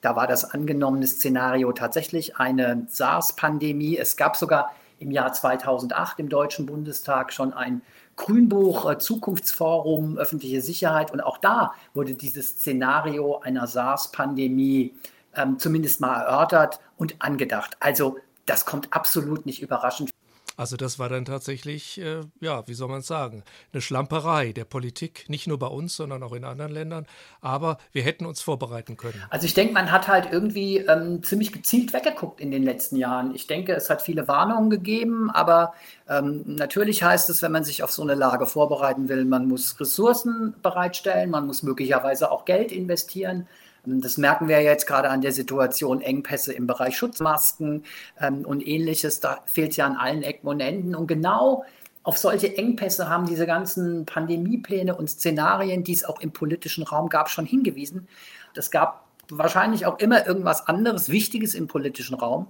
Da 0.00 0.14
war 0.14 0.28
das 0.28 0.44
angenommene 0.44 1.06
Szenario 1.08 1.72
tatsächlich 1.72 2.36
eine 2.36 2.86
SARS-Pandemie. 2.88 3.98
Es 3.98 4.16
gab 4.16 4.36
sogar 4.36 4.72
im 5.00 5.10
Jahr 5.10 5.32
2008 5.32 6.20
im 6.20 6.28
Deutschen 6.28 6.66
Bundestag 6.66 7.32
schon 7.32 7.52
ein 7.52 7.82
Grünbuch 8.14 8.88
äh, 8.88 8.98
Zukunftsforum 8.98 10.18
öffentliche 10.18 10.62
Sicherheit 10.62 11.10
und 11.10 11.20
auch 11.20 11.38
da 11.38 11.74
wurde 11.94 12.14
dieses 12.14 12.50
Szenario 12.50 13.38
einer 13.40 13.66
SARS-Pandemie 13.66 14.94
ähm, 15.36 15.58
zumindest 15.58 16.00
mal 16.00 16.22
erörtert 16.22 16.80
und 16.96 17.16
angedacht. 17.20 17.76
Also 17.80 18.18
das 18.46 18.64
kommt 18.64 18.92
absolut 18.92 19.46
nicht 19.46 19.62
überraschend. 19.62 20.10
Also 20.60 20.76
das 20.76 20.98
war 20.98 21.08
dann 21.08 21.24
tatsächlich, 21.24 21.98
äh, 22.02 22.20
ja, 22.40 22.68
wie 22.68 22.74
soll 22.74 22.88
man 22.88 23.00
sagen, 23.00 23.44
eine 23.72 23.80
Schlamperei 23.80 24.52
der 24.52 24.66
Politik, 24.66 25.24
nicht 25.28 25.46
nur 25.46 25.58
bei 25.58 25.68
uns, 25.68 25.96
sondern 25.96 26.22
auch 26.22 26.34
in 26.34 26.44
anderen 26.44 26.70
Ländern. 26.70 27.06
Aber 27.40 27.78
wir 27.92 28.02
hätten 28.02 28.26
uns 28.26 28.42
vorbereiten 28.42 28.98
können. 28.98 29.24
Also 29.30 29.46
ich 29.46 29.54
denke, 29.54 29.72
man 29.72 29.90
hat 29.90 30.06
halt 30.06 30.28
irgendwie 30.30 30.76
ähm, 30.76 31.22
ziemlich 31.22 31.52
gezielt 31.52 31.94
weggeguckt 31.94 32.42
in 32.42 32.50
den 32.50 32.62
letzten 32.62 32.96
Jahren. 32.96 33.34
Ich 33.34 33.46
denke, 33.46 33.72
es 33.72 33.88
hat 33.88 34.02
viele 34.02 34.28
Warnungen 34.28 34.68
gegeben, 34.68 35.30
aber 35.30 35.72
ähm, 36.06 36.42
natürlich 36.44 37.02
heißt 37.02 37.30
es, 37.30 37.40
wenn 37.40 37.52
man 37.52 37.64
sich 37.64 37.82
auf 37.82 37.90
so 37.90 38.02
eine 38.02 38.14
Lage 38.14 38.44
vorbereiten 38.44 39.08
will, 39.08 39.24
man 39.24 39.48
muss 39.48 39.80
Ressourcen 39.80 40.54
bereitstellen, 40.60 41.30
man 41.30 41.46
muss 41.46 41.62
möglicherweise 41.62 42.30
auch 42.30 42.44
Geld 42.44 42.70
investieren. 42.70 43.48
Das 43.84 44.18
merken 44.18 44.48
wir 44.48 44.60
jetzt 44.62 44.86
gerade 44.86 45.08
an 45.08 45.20
der 45.20 45.32
Situation 45.32 46.00
Engpässe 46.00 46.52
im 46.52 46.66
Bereich 46.66 46.96
Schutzmasken 46.96 47.84
ähm, 48.20 48.44
und 48.44 48.66
ähnliches. 48.66 49.20
Da 49.20 49.40
fehlt 49.46 49.70
es 49.70 49.76
ja 49.76 49.86
an 49.86 49.96
allen 49.96 50.22
Ecken 50.22 50.48
und 50.48 50.60
Enden. 50.60 50.94
Und 50.94 51.06
genau 51.06 51.64
auf 52.02 52.18
solche 52.18 52.56
Engpässe 52.56 53.08
haben 53.08 53.26
diese 53.26 53.46
ganzen 53.46 54.06
Pandemiepläne 54.06 54.94
und 54.94 55.08
Szenarien, 55.08 55.84
die 55.84 55.92
es 55.92 56.04
auch 56.04 56.20
im 56.20 56.32
politischen 56.32 56.82
Raum 56.82 57.08
gab, 57.08 57.28
schon 57.30 57.46
hingewiesen. 57.46 58.08
Es 58.54 58.70
gab 58.70 59.06
wahrscheinlich 59.30 59.86
auch 59.86 59.98
immer 59.98 60.26
irgendwas 60.26 60.66
anderes 60.66 61.08
Wichtiges 61.08 61.54
im 61.54 61.66
politischen 61.68 62.14
Raum, 62.14 62.48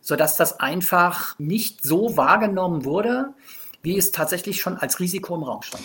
sodass 0.00 0.36
das 0.36 0.60
einfach 0.60 1.38
nicht 1.38 1.82
so 1.82 2.16
wahrgenommen 2.16 2.84
wurde, 2.84 3.34
wie 3.82 3.98
es 3.98 4.12
tatsächlich 4.12 4.60
schon 4.60 4.76
als 4.76 5.00
Risiko 5.00 5.34
im 5.34 5.42
Raum 5.42 5.62
stand. 5.62 5.84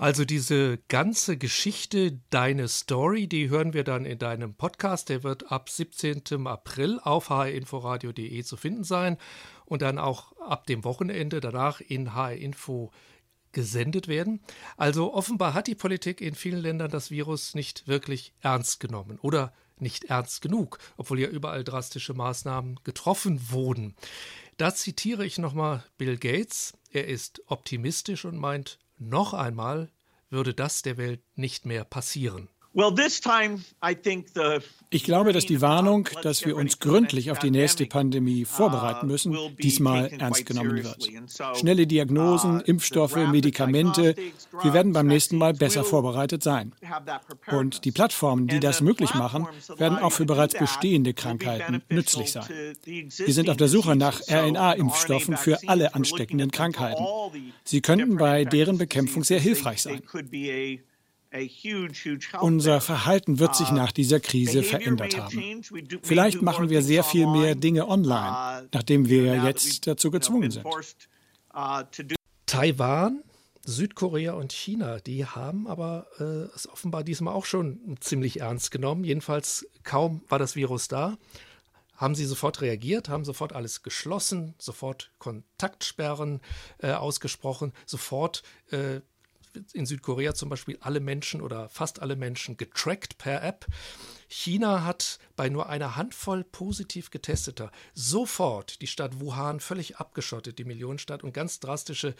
Also 0.00 0.24
diese 0.24 0.78
ganze 0.88 1.36
Geschichte, 1.36 2.18
deine 2.30 2.68
Story, 2.68 3.26
die 3.26 3.50
hören 3.50 3.74
wir 3.74 3.84
dann 3.84 4.06
in 4.06 4.18
deinem 4.18 4.54
Podcast. 4.54 5.10
Der 5.10 5.24
wird 5.24 5.52
ab 5.52 5.68
17. 5.68 6.46
April 6.46 6.98
auf 7.02 7.28
hrinforadio.de 7.28 8.42
zu 8.42 8.56
finden 8.56 8.82
sein 8.82 9.18
und 9.66 9.82
dann 9.82 9.98
auch 9.98 10.32
ab 10.38 10.66
dem 10.66 10.84
Wochenende 10.84 11.40
danach 11.40 11.82
in 11.82 12.14
hrinfo 12.14 12.92
gesendet 13.52 14.08
werden. 14.08 14.40
Also 14.78 15.12
offenbar 15.12 15.52
hat 15.52 15.66
die 15.66 15.74
Politik 15.74 16.22
in 16.22 16.34
vielen 16.34 16.62
Ländern 16.62 16.90
das 16.90 17.10
Virus 17.10 17.54
nicht 17.54 17.86
wirklich 17.86 18.32
ernst 18.40 18.80
genommen 18.80 19.18
oder 19.20 19.52
nicht 19.76 20.04
ernst 20.04 20.40
genug, 20.40 20.78
obwohl 20.96 21.20
ja 21.20 21.28
überall 21.28 21.62
drastische 21.62 22.14
Maßnahmen 22.14 22.80
getroffen 22.84 23.50
wurden. 23.50 23.94
Da 24.56 24.74
zitiere 24.74 25.26
ich 25.26 25.36
nochmal 25.36 25.84
Bill 25.98 26.16
Gates. 26.16 26.72
Er 26.90 27.06
ist 27.06 27.42
optimistisch 27.48 28.24
und 28.24 28.38
meint, 28.38 28.78
noch 29.00 29.34
einmal 29.34 29.90
würde 30.28 30.54
das 30.54 30.82
der 30.82 30.96
Welt 30.96 31.22
nicht 31.34 31.66
mehr 31.66 31.84
passieren. 31.84 32.48
Ich 34.90 35.02
glaube, 35.04 35.32
dass 35.32 35.44
die 35.44 35.60
Warnung, 35.60 36.08
dass 36.22 36.46
wir 36.46 36.56
uns 36.56 36.78
gründlich 36.78 37.32
auf 37.32 37.40
die 37.40 37.50
nächste 37.50 37.86
Pandemie 37.86 38.44
vorbereiten 38.44 39.08
müssen, 39.08 39.36
diesmal 39.58 40.06
ernst 40.06 40.46
genommen 40.46 40.84
wird. 40.84 41.08
Schnelle 41.56 41.88
Diagnosen, 41.88 42.60
Impfstoffe, 42.60 43.16
Medikamente, 43.16 44.14
wir 44.62 44.72
werden 44.72 44.92
beim 44.92 45.08
nächsten 45.08 45.36
Mal 45.36 45.52
besser 45.54 45.82
vorbereitet 45.82 46.44
sein. 46.44 46.72
Und 47.50 47.84
die 47.84 47.90
Plattformen, 47.90 48.46
die 48.46 48.60
das 48.60 48.80
möglich 48.80 49.14
machen, 49.14 49.48
werden 49.76 49.98
auch 49.98 50.12
für 50.12 50.24
bereits 50.24 50.56
bestehende 50.56 51.12
Krankheiten 51.12 51.82
nützlich 51.88 52.30
sein. 52.30 52.48
Wir 52.84 53.34
sind 53.34 53.50
auf 53.50 53.56
der 53.56 53.68
Suche 53.68 53.96
nach 53.96 54.20
RNA-Impfstoffen 54.28 55.36
für 55.36 55.58
alle 55.66 55.94
ansteckenden 55.94 56.52
Krankheiten. 56.52 57.04
Sie 57.64 57.80
könnten 57.80 58.16
bei 58.16 58.44
deren 58.44 58.78
Bekämpfung 58.78 59.24
sehr 59.24 59.40
hilfreich 59.40 59.82
sein. 59.82 60.02
Unser 62.40 62.80
Verhalten 62.80 63.38
wird 63.38 63.54
sich 63.54 63.70
nach 63.70 63.92
dieser 63.92 64.18
Krise 64.18 64.62
verändert 64.62 65.16
haben. 65.16 65.62
Vielleicht 66.02 66.42
machen 66.42 66.70
wir 66.70 66.82
sehr 66.82 67.04
viel 67.04 67.26
mehr 67.26 67.54
Dinge 67.54 67.88
online, 67.88 68.64
uh, 68.64 68.68
nachdem 68.72 69.08
wir 69.08 69.44
jetzt 69.44 69.86
dazu 69.86 70.10
gezwungen 70.10 70.50
sind. 70.50 70.64
Uh, 71.54 71.82
Taiwan, 72.46 73.22
Südkorea 73.64 74.32
und 74.32 74.52
China, 74.52 74.98
die 74.98 75.24
haben 75.24 75.68
aber 75.68 76.06
äh, 76.18 76.54
es 76.56 76.68
offenbar 76.68 77.04
diesmal 77.04 77.34
auch 77.34 77.44
schon 77.44 77.96
ziemlich 78.00 78.40
ernst 78.40 78.70
genommen. 78.70 79.04
Jedenfalls 79.04 79.66
kaum 79.84 80.22
war 80.28 80.38
das 80.38 80.56
Virus 80.56 80.88
da, 80.88 81.16
haben 81.94 82.14
sie 82.14 82.24
sofort 82.24 82.62
reagiert, 82.62 83.08
haben 83.08 83.24
sofort 83.24 83.52
alles 83.52 83.82
geschlossen, 83.82 84.54
sofort 84.58 85.12
Kontaktsperren 85.18 86.40
äh, 86.78 86.92
ausgesprochen, 86.92 87.72
sofort 87.84 88.42
äh, 88.70 89.00
in 89.72 89.86
Südkorea 89.86 90.34
zum 90.34 90.48
Beispiel 90.48 90.78
alle 90.80 91.00
Menschen 91.00 91.40
oder 91.40 91.68
fast 91.68 92.02
alle 92.02 92.16
Menschen 92.16 92.56
getrackt 92.56 93.18
per 93.18 93.42
App. 93.42 93.66
China 94.28 94.84
hat 94.84 95.18
bei 95.34 95.48
nur 95.48 95.68
einer 95.68 95.96
Handvoll 95.96 96.44
positiv 96.44 97.10
getesteter 97.10 97.72
sofort 97.94 98.80
die 98.80 98.86
Stadt 98.86 99.20
Wuhan 99.20 99.60
völlig 99.60 99.96
abgeschottet, 99.96 100.58
die 100.58 100.64
Millionenstadt, 100.64 101.24
und 101.24 101.34
ganz 101.34 101.58
drastische 101.58 102.14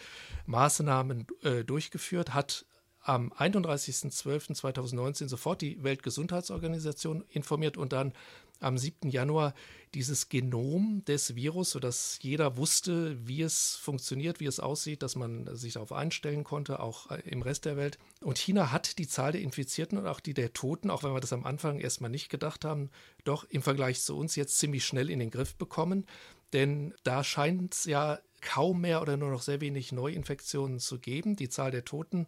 Maßnahmen 0.45 1.27
äh, 1.43 1.63
durchgeführt, 1.63 2.33
hat 2.33 2.65
am 3.03 3.31
31.12.2019 3.33 5.27
sofort 5.27 5.61
die 5.61 5.83
Weltgesundheitsorganisation 5.83 7.23
informiert 7.29 7.77
und 7.77 7.93
dann 7.93 8.13
am 8.61 8.77
7. 8.77 9.09
Januar 9.09 9.53
dieses 9.93 10.29
Genom 10.29 11.03
des 11.05 11.35
Virus, 11.35 11.71
sodass 11.71 12.19
jeder 12.21 12.55
wusste, 12.55 13.17
wie 13.27 13.41
es 13.41 13.75
funktioniert, 13.75 14.39
wie 14.39 14.45
es 14.45 14.59
aussieht, 14.59 15.03
dass 15.03 15.15
man 15.15 15.53
sich 15.55 15.73
darauf 15.73 15.91
einstellen 15.91 16.43
konnte, 16.43 16.79
auch 16.79 17.11
äh, 17.11 17.21
im 17.25 17.41
Rest 17.41 17.65
der 17.65 17.75
Welt. 17.75 17.97
Und 18.21 18.37
China 18.37 18.71
hat 18.71 18.97
die 18.99 19.07
Zahl 19.07 19.33
der 19.33 19.41
Infizierten 19.41 19.97
und 19.97 20.07
auch 20.07 20.21
die 20.21 20.33
der 20.33 20.53
Toten, 20.53 20.89
auch 20.89 21.03
wenn 21.03 21.13
wir 21.13 21.19
das 21.19 21.33
am 21.33 21.45
Anfang 21.45 21.79
erstmal 21.79 22.09
nicht 22.09 22.29
gedacht 22.29 22.63
haben, 22.63 22.89
doch 23.25 23.43
im 23.45 23.61
Vergleich 23.61 24.01
zu 24.01 24.17
uns 24.17 24.35
jetzt 24.35 24.57
ziemlich 24.57 24.85
schnell 24.85 25.09
in 25.09 25.19
den 25.19 25.31
Griff 25.31 25.55
bekommen. 25.55 26.05
Denn 26.53 26.93
da 27.03 27.23
scheint 27.23 27.73
es 27.73 27.85
ja 27.85 28.19
kaum 28.41 28.81
mehr 28.81 29.01
oder 29.01 29.17
nur 29.17 29.31
noch 29.31 29.41
sehr 29.41 29.61
wenig 29.61 29.91
Neuinfektionen 29.91 30.79
zu 30.79 30.99
geben. 30.99 31.35
Die 31.35 31.49
Zahl 31.49 31.71
der 31.71 31.85
Toten 31.85 32.25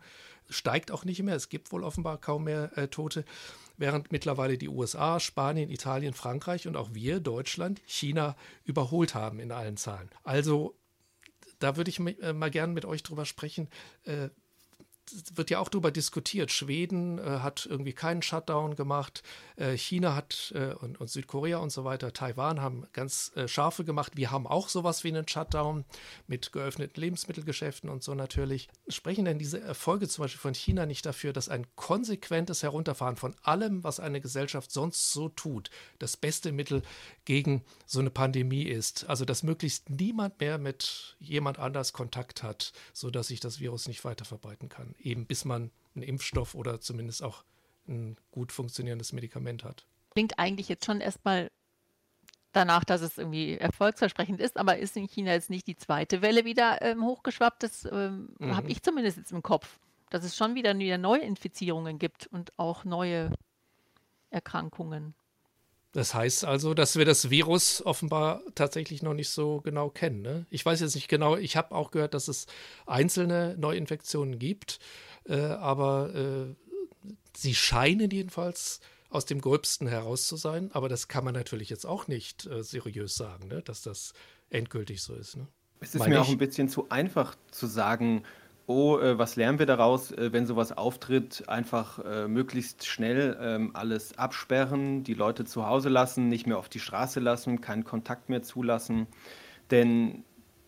steigt 0.50 0.92
auch 0.92 1.06
nicht 1.06 1.22
mehr. 1.24 1.36
Es 1.36 1.50
gibt 1.50 1.72
wohl 1.72 1.84
offenbar 1.84 2.18
kaum 2.20 2.46
mehr 2.46 2.78
äh, 2.78 2.88
Tote 2.88 3.26
während 3.78 4.12
mittlerweile 4.12 4.58
die 4.58 4.70
USA, 4.70 5.20
Spanien, 5.20 5.70
Italien, 5.70 6.14
Frankreich 6.14 6.68
und 6.68 6.78
auch 6.78 6.94
wir, 6.94 7.20
Deutschland, 7.20 7.82
China 7.86 8.36
überholt 8.64 9.16
haben 9.16 9.40
in 9.40 9.52
allen 9.52 9.78
Zahlen. 9.78 10.10
Also 10.24 10.76
da 11.60 11.76
würde 11.76 11.90
ich 11.90 12.00
äh, 12.00 12.34
mal 12.34 12.52
gerne 12.52 12.74
mit 12.74 12.86
euch 12.86 13.04
drüber 13.04 13.26
sprechen. 13.26 13.70
Wird 15.36 15.50
ja 15.50 15.60
auch 15.60 15.70
darüber 15.70 15.92
diskutiert. 15.92 16.52
Schweden 16.52 17.20
äh, 17.20 17.40
hat 17.40 17.66
irgendwie 17.70 17.94
keinen 17.94 18.22
Shutdown 18.22 18.76
gemacht. 18.76 19.22
Äh, 19.56 19.78
China 19.78 20.16
hat 20.16 20.54
äh, 20.56 20.74
und, 20.74 21.00
und, 21.00 21.10
Südkorea 21.10 21.58
und 21.58 21.72
so 21.72 21.84
weiter, 21.84 22.14
Taiwan 22.14 22.62
haben 22.62 22.88
ganz 22.94 23.32
äh, 23.36 23.48
scharfe 23.48 23.84
gemacht. 23.84 24.14
Wir 24.16 24.32
haben 24.32 24.48
auch 24.48 24.70
sowas 24.70 25.04
wie 25.04 25.10
einen 25.10 25.28
Shutdown 25.28 25.86
mit 26.28 26.52
geöffneten 26.52 27.00
Lebensmittelgeschäften 27.02 27.90
und 27.90 28.04
so 28.04 28.16
natürlich. 28.16 28.70
Sprechen 28.88 29.26
denn 29.26 29.40
diese 29.40 29.60
Erfolge 29.62 30.08
zum 30.08 30.24
Beispiel 30.24 30.40
von 30.40 30.54
China 30.54 30.86
nicht 30.86 31.06
dafür, 31.06 31.34
dass 31.34 31.50
ein 31.50 31.68
konsequentes 31.76 32.64
Herunterfahren 32.64 33.18
von 33.18 33.36
allem, 33.44 33.84
was 33.84 34.00
eine 34.00 34.22
Gesellschaft 34.22 34.72
sonst 34.72 35.12
so 35.12 35.30
tut, 35.30 35.70
das 36.00 36.18
beste 36.18 36.52
Mittel 36.52 36.82
gegen 37.26 37.64
so 37.86 38.00
eine 38.00 38.10
Pandemie 38.10 38.64
ist? 38.64 39.10
Also, 39.10 39.26
dass 39.26 39.44
möglichst 39.44 39.90
niemand 39.90 40.40
mehr 40.40 40.58
mit 40.58 41.18
jemand 41.20 41.60
anders 41.60 41.94
Kontakt 41.94 42.44
hat, 42.44 42.72
sodass 42.94 43.28
sich 43.28 43.40
das 43.40 43.60
Virus 43.60 43.88
nicht 43.88 44.04
weiter 44.06 44.26
verbreiten 44.26 44.70
kann 44.70 44.93
eben 45.00 45.26
bis 45.26 45.46
man 45.46 45.72
einen 45.96 46.04
Impfstoff 46.04 46.56
oder 46.56 46.80
zumindest 46.80 47.24
auch 47.24 47.44
ein 47.88 48.18
gut 48.32 48.52
funktionierendes 48.52 49.14
Medikament 49.14 49.64
hat. 49.64 49.86
Klingt 50.12 50.40
eigentlich 50.40 50.70
jetzt 50.70 50.86
schon 50.86 51.02
erstmal 51.02 51.52
danach, 52.52 52.84
dass 52.84 53.02
es 53.02 53.18
irgendwie 53.18 53.58
erfolgsversprechend 53.58 54.40
ist, 54.40 54.58
aber 54.58 54.78
ist 54.78 54.96
in 54.96 55.08
China 55.08 55.34
jetzt 55.34 55.50
nicht 55.50 55.68
die 55.68 55.76
zweite 55.76 56.22
Welle 56.22 56.46
wieder 56.46 56.82
ähm, 56.82 57.04
hochgeschwappt? 57.04 57.64
Das 57.64 57.86
ähm, 57.86 58.30
mhm. 58.40 58.56
habe 58.56 58.70
ich 58.70 58.82
zumindest 58.82 59.18
jetzt 59.18 59.32
im 59.32 59.44
Kopf, 59.44 59.80
dass 60.10 60.24
es 60.24 60.36
schon 60.36 60.56
wieder, 60.56 60.78
wieder 60.78 60.98
Neuinfizierungen 60.98 62.00
gibt 62.00 62.28
und 62.28 62.58
auch 62.58 62.86
neue 62.86 63.32
Erkrankungen. 64.30 65.16
Das 65.94 66.16
heißt 66.16 66.44
also, 66.44 66.74
dass 66.74 66.96
wir 66.98 67.06
das 67.06 67.30
Virus 67.30 67.86
offenbar 67.86 68.42
tatsächlich 68.56 69.04
noch 69.04 69.14
nicht 69.14 69.30
so 69.30 69.62
genau 69.62 69.90
kennen. 69.90 70.24
Ne? 70.24 70.46
Ich 70.50 70.66
weiß 70.66 70.82
jetzt 70.82 70.96
nicht 70.96 71.08
genau, 71.08 71.38
ich 71.38 71.56
habe 71.56 71.74
auch 71.74 71.92
gehört, 71.92 72.16
dass 72.16 72.28
es 72.28 72.48
einzelne 72.88 73.56
Neuinfektionen 73.60 74.40
gibt, 74.40 74.80
äh, 75.26 75.36
aber 75.40 76.14
äh, 76.16 77.10
sie 77.36 77.54
scheinen 77.54 78.10
jedenfalls 78.10 78.82
aus 79.12 79.26
dem 79.26 79.40
Gröbsten 79.40 79.88
heraus 79.88 80.26
zu 80.26 80.36
sein. 80.36 80.72
Aber 80.74 80.90
das 80.90 81.08
kann 81.08 81.24
man 81.24 81.36
natürlich 81.36 81.70
jetzt 81.70 81.86
auch 81.86 82.08
nicht 82.08 82.48
äh, 82.48 82.64
seriös 82.64 83.16
sagen, 83.16 83.48
ne? 83.48 83.62
dass 83.62 83.84
das 83.84 84.14
endgültig 84.50 85.04
so 85.04 85.14
ist. 85.14 85.38
Ne? 85.38 85.48
Es 85.80 85.94
ist 85.94 86.00
Meine 86.00 86.16
mir 86.16 86.22
auch 86.22 86.30
ein 86.30 86.38
bisschen 86.40 86.70
zu 86.70 86.90
einfach 86.90 87.36
zu 87.52 87.68
sagen, 87.68 88.24
oh, 88.68 88.98
äh, 89.00 89.18
was 89.18 89.36
lernen 89.36 89.60
wir 89.60 89.66
daraus, 89.66 90.12
äh, 90.12 90.32
wenn 90.32 90.46
sowas 90.46 90.72
auftritt, 90.72 91.48
einfach 91.48 92.00
äh, 92.00 92.28
möglichst 92.28 92.86
schnell 92.86 93.38
ähm, 93.42 93.72
alles 93.74 94.18
absperren, 94.18 95.04
die 95.04 95.14
Leute 95.14 95.46
zu 95.46 95.68
Hause 95.68 95.90
lassen, 95.90 96.30
nicht 96.30 96.48
mehr 96.48 96.58
auf 96.58 96.70
die 96.70 96.80
Straße 96.80 97.20
lassen, 97.20 97.62
keinen 97.62 97.84
Kontakt 97.84 98.30
mehr 98.30 98.42
zulassen. 98.42 99.08
Denn 99.72 100.24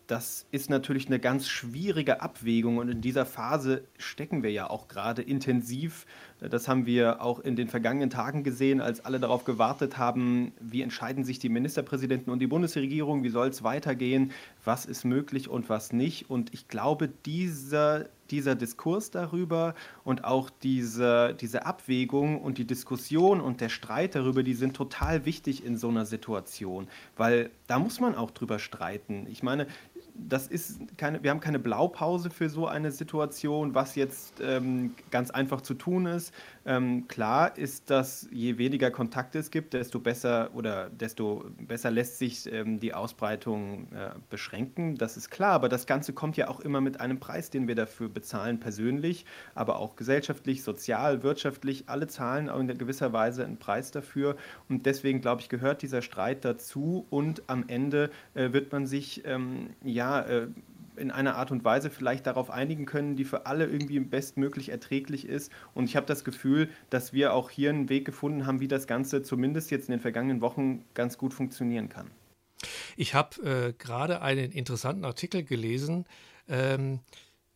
das 0.06 0.46
ist 0.52 0.70
natürlich 0.70 1.06
eine 1.06 1.18
ganz 1.18 1.48
schwierige 1.48 2.20
Abwägung 2.20 2.78
und 2.78 2.88
in 2.88 3.00
dieser 3.00 3.26
Phase 3.26 3.88
stecken 3.98 4.42
wir 4.42 4.52
ja 4.52 4.70
auch 4.70 4.88
gerade 4.88 5.22
intensiv. 5.22 6.06
Das 6.40 6.68
haben 6.68 6.84
wir 6.84 7.22
auch 7.22 7.40
in 7.40 7.56
den 7.56 7.68
vergangenen 7.68 8.10
Tagen 8.10 8.44
gesehen, 8.44 8.82
als 8.82 9.02
alle 9.04 9.18
darauf 9.18 9.44
gewartet 9.44 9.96
haben, 9.96 10.52
wie 10.60 10.82
entscheiden 10.82 11.24
sich 11.24 11.38
die 11.38 11.48
Ministerpräsidenten 11.48 12.30
und 12.30 12.40
die 12.40 12.46
Bundesregierung, 12.46 13.22
wie 13.22 13.30
soll 13.30 13.48
es 13.48 13.62
weitergehen, 13.62 14.32
was 14.62 14.84
ist 14.84 15.04
möglich 15.04 15.48
und 15.48 15.70
was 15.70 15.94
nicht. 15.94 16.28
Und 16.28 16.52
ich 16.52 16.68
glaube, 16.68 17.08
dieser, 17.08 18.06
dieser 18.30 18.54
Diskurs 18.54 19.10
darüber 19.10 19.74
und 20.04 20.24
auch 20.24 20.50
diese, 20.62 21.34
diese 21.40 21.64
Abwägung 21.64 22.42
und 22.42 22.58
die 22.58 22.66
Diskussion 22.66 23.40
und 23.40 23.62
der 23.62 23.70
Streit 23.70 24.14
darüber, 24.14 24.42
die 24.42 24.54
sind 24.54 24.76
total 24.76 25.24
wichtig 25.24 25.64
in 25.64 25.78
so 25.78 25.88
einer 25.88 26.04
Situation, 26.04 26.86
weil 27.16 27.50
da 27.66 27.78
muss 27.78 27.98
man 27.98 28.14
auch 28.14 28.30
drüber 28.30 28.58
streiten. 28.58 29.26
Ich 29.30 29.42
meine, 29.42 29.66
das 30.18 30.46
ist 30.46 30.80
keine, 30.96 31.22
wir 31.22 31.30
haben 31.30 31.40
keine 31.40 31.58
Blaupause 31.58 32.30
für 32.30 32.48
so 32.48 32.66
eine 32.66 32.90
Situation, 32.90 33.74
was 33.74 33.94
jetzt 33.94 34.40
ähm, 34.40 34.94
ganz 35.10 35.30
einfach 35.30 35.60
zu 35.60 35.74
tun 35.74 36.06
ist. 36.06 36.32
Ähm, 36.64 37.06
klar 37.08 37.56
ist, 37.56 37.90
dass 37.90 38.28
je 38.30 38.58
weniger 38.58 38.90
Kontakte 38.90 39.38
es 39.38 39.50
gibt, 39.50 39.74
desto 39.74 40.00
besser 40.00 40.50
oder 40.54 40.90
desto 40.90 41.44
besser 41.58 41.90
lässt 41.90 42.18
sich 42.18 42.52
ähm, 42.52 42.80
die 42.80 42.94
Ausbreitung 42.94 43.88
äh, 43.92 44.10
beschränken. 44.30 44.96
Das 44.96 45.16
ist 45.16 45.30
klar, 45.30 45.52
aber 45.52 45.68
das 45.68 45.86
Ganze 45.86 46.12
kommt 46.12 46.36
ja 46.36 46.48
auch 46.48 46.60
immer 46.60 46.80
mit 46.80 47.00
einem 47.00 47.20
Preis, 47.20 47.50
den 47.50 47.68
wir 47.68 47.74
dafür 47.74 48.08
bezahlen, 48.08 48.58
persönlich, 48.58 49.26
aber 49.54 49.78
auch 49.78 49.96
gesellschaftlich, 49.96 50.62
sozial, 50.62 51.22
wirtschaftlich. 51.22 51.84
Alle 51.88 52.06
zahlen 52.06 52.48
in 52.48 52.78
gewisser 52.78 53.12
Weise 53.12 53.44
einen 53.44 53.58
Preis 53.58 53.90
dafür. 53.90 54.36
Und 54.68 54.86
deswegen, 54.86 55.20
glaube 55.20 55.42
ich, 55.42 55.48
gehört 55.48 55.82
dieser 55.82 56.02
Streit 56.02 56.44
dazu 56.44 57.06
und 57.10 57.42
am 57.48 57.64
Ende 57.68 58.10
äh, 58.34 58.52
wird 58.52 58.72
man 58.72 58.86
sich 58.86 59.22
ähm, 59.24 59.70
ja 59.84 60.05
ja, 60.06 60.20
äh, 60.20 60.48
in 60.96 61.10
einer 61.10 61.36
Art 61.36 61.50
und 61.50 61.62
Weise 61.62 61.90
vielleicht 61.90 62.26
darauf 62.26 62.48
einigen 62.48 62.86
können, 62.86 63.16
die 63.16 63.24
für 63.24 63.44
alle 63.44 63.66
irgendwie 63.66 64.00
bestmöglich 64.00 64.70
erträglich 64.70 65.26
ist. 65.26 65.52
Und 65.74 65.84
ich 65.84 65.96
habe 65.96 66.06
das 66.06 66.24
Gefühl, 66.24 66.70
dass 66.88 67.12
wir 67.12 67.34
auch 67.34 67.50
hier 67.50 67.68
einen 67.68 67.90
Weg 67.90 68.06
gefunden 68.06 68.46
haben, 68.46 68.60
wie 68.60 68.68
das 68.68 68.86
Ganze 68.86 69.22
zumindest 69.22 69.70
jetzt 69.70 69.88
in 69.88 69.92
den 69.92 70.00
vergangenen 70.00 70.40
Wochen 70.40 70.84
ganz 70.94 71.18
gut 71.18 71.34
funktionieren 71.34 71.90
kann. 71.90 72.10
Ich 72.96 73.12
habe 73.12 73.42
äh, 73.42 73.72
gerade 73.74 74.22
einen 74.22 74.52
interessanten 74.52 75.04
Artikel 75.04 75.42
gelesen. 75.42 76.06
Ähm, 76.48 77.00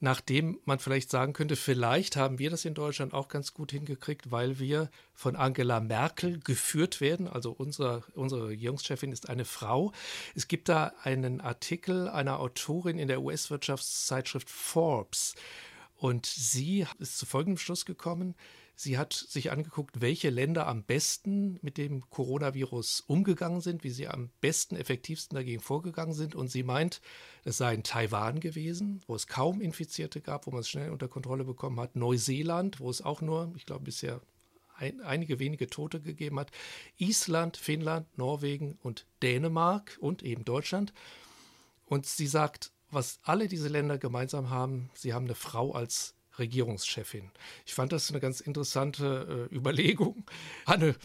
nachdem 0.01 0.59
man 0.65 0.79
vielleicht 0.79 1.11
sagen 1.11 1.35
könnte, 1.35 1.57
vielleicht 1.57 2.17
haben 2.17 2.39
wir 2.39 2.51
das 2.51 2.65
in 2.65 2.75
Deutschland 2.75 3.13
auch 3.13 3.29
ganz 3.29 3.53
gut 3.53 3.71
hingekriegt, 3.71 4.31
weil 4.31 4.59
wir 4.59 4.91
von 5.13 5.37
Angela 5.37 5.79
Merkel 5.81 6.41
geführt 6.41 7.03
werden. 7.03 7.29
Also 7.29 7.53
unser, 7.53 8.03
unsere 8.15 8.49
Regierungschefin 8.49 9.13
ist 9.13 9.29
eine 9.29 9.45
Frau. 9.45 9.93
Es 10.35 10.49
gibt 10.49 10.71
da 10.71 10.93
einen 11.03 11.43
Artikel 11.43 12.09
einer 12.09 12.41
Autorin 12.41 12.99
in 12.99 13.09
der 13.09 13.21
US-Wirtschaftszeitschrift 13.21 14.49
Forbes. 14.49 15.35
Und 15.97 16.25
sie 16.25 16.87
ist 16.99 17.19
zu 17.19 17.27
folgendem 17.27 17.59
Schluss 17.59 17.85
gekommen, 17.85 18.35
Sie 18.83 18.97
hat 18.97 19.13
sich 19.13 19.51
angeguckt, 19.51 20.01
welche 20.01 20.31
Länder 20.31 20.67
am 20.67 20.85
besten 20.85 21.59
mit 21.61 21.77
dem 21.77 22.09
Coronavirus 22.09 23.05
umgegangen 23.07 23.61
sind, 23.61 23.85
wie 23.85 23.91
sie 23.91 24.09
am 24.09 24.31
besten, 24.41 24.75
effektivsten 24.75 25.37
dagegen 25.37 25.61
vorgegangen 25.61 26.15
sind. 26.15 26.35
Und 26.35 26.51
sie 26.51 26.63
meint, 26.63 27.03
es 27.45 27.59
sei 27.59 27.75
in 27.75 27.83
Taiwan 27.83 28.41
gewesen, 28.41 29.03
wo 29.07 29.15
es 29.15 29.27
kaum 29.27 29.61
Infizierte 29.61 30.23
gab, 30.23 30.47
wo 30.47 30.51
man 30.51 30.61
es 30.61 30.71
schnell 30.71 30.93
unter 30.93 31.09
Kontrolle 31.09 31.45
bekommen 31.45 31.79
hat. 31.79 31.95
Neuseeland, 31.95 32.81
wo 32.81 32.89
es 32.89 33.03
auch 33.03 33.21
nur, 33.21 33.53
ich 33.55 33.67
glaube, 33.67 33.85
bisher 33.85 34.23
ein, 34.79 35.03
einige 35.03 35.39
wenige 35.39 35.67
Tote 35.67 36.01
gegeben 36.01 36.41
hat. 36.41 36.51
Island, 36.97 37.59
Finnland, 37.59 38.07
Norwegen 38.17 38.79
und 38.83 39.05
Dänemark 39.23 39.99
und 40.01 40.23
eben 40.23 40.47
Deutschland. 40.47 40.95
Und 41.85 42.07
sie 42.07 42.27
sagt, 42.27 42.73
was 42.91 43.21
alle 43.25 43.47
diese 43.47 43.69
Länder 43.69 43.99
gemeinsam 43.99 44.49
haben, 44.49 44.89
sie 44.95 45.13
haben 45.13 45.27
eine 45.27 45.35
Frau 45.35 45.73
als 45.73 46.15
Regierungschefin. 46.41 47.31
Ich 47.65 47.75
fand 47.75 47.93
das 47.93 48.11
eine 48.11 48.21
ganz 48.21 48.41
interessante 48.41 49.49
äh, 49.51 49.55
Überlegung. 49.55 50.25
Anne, 50.65 50.97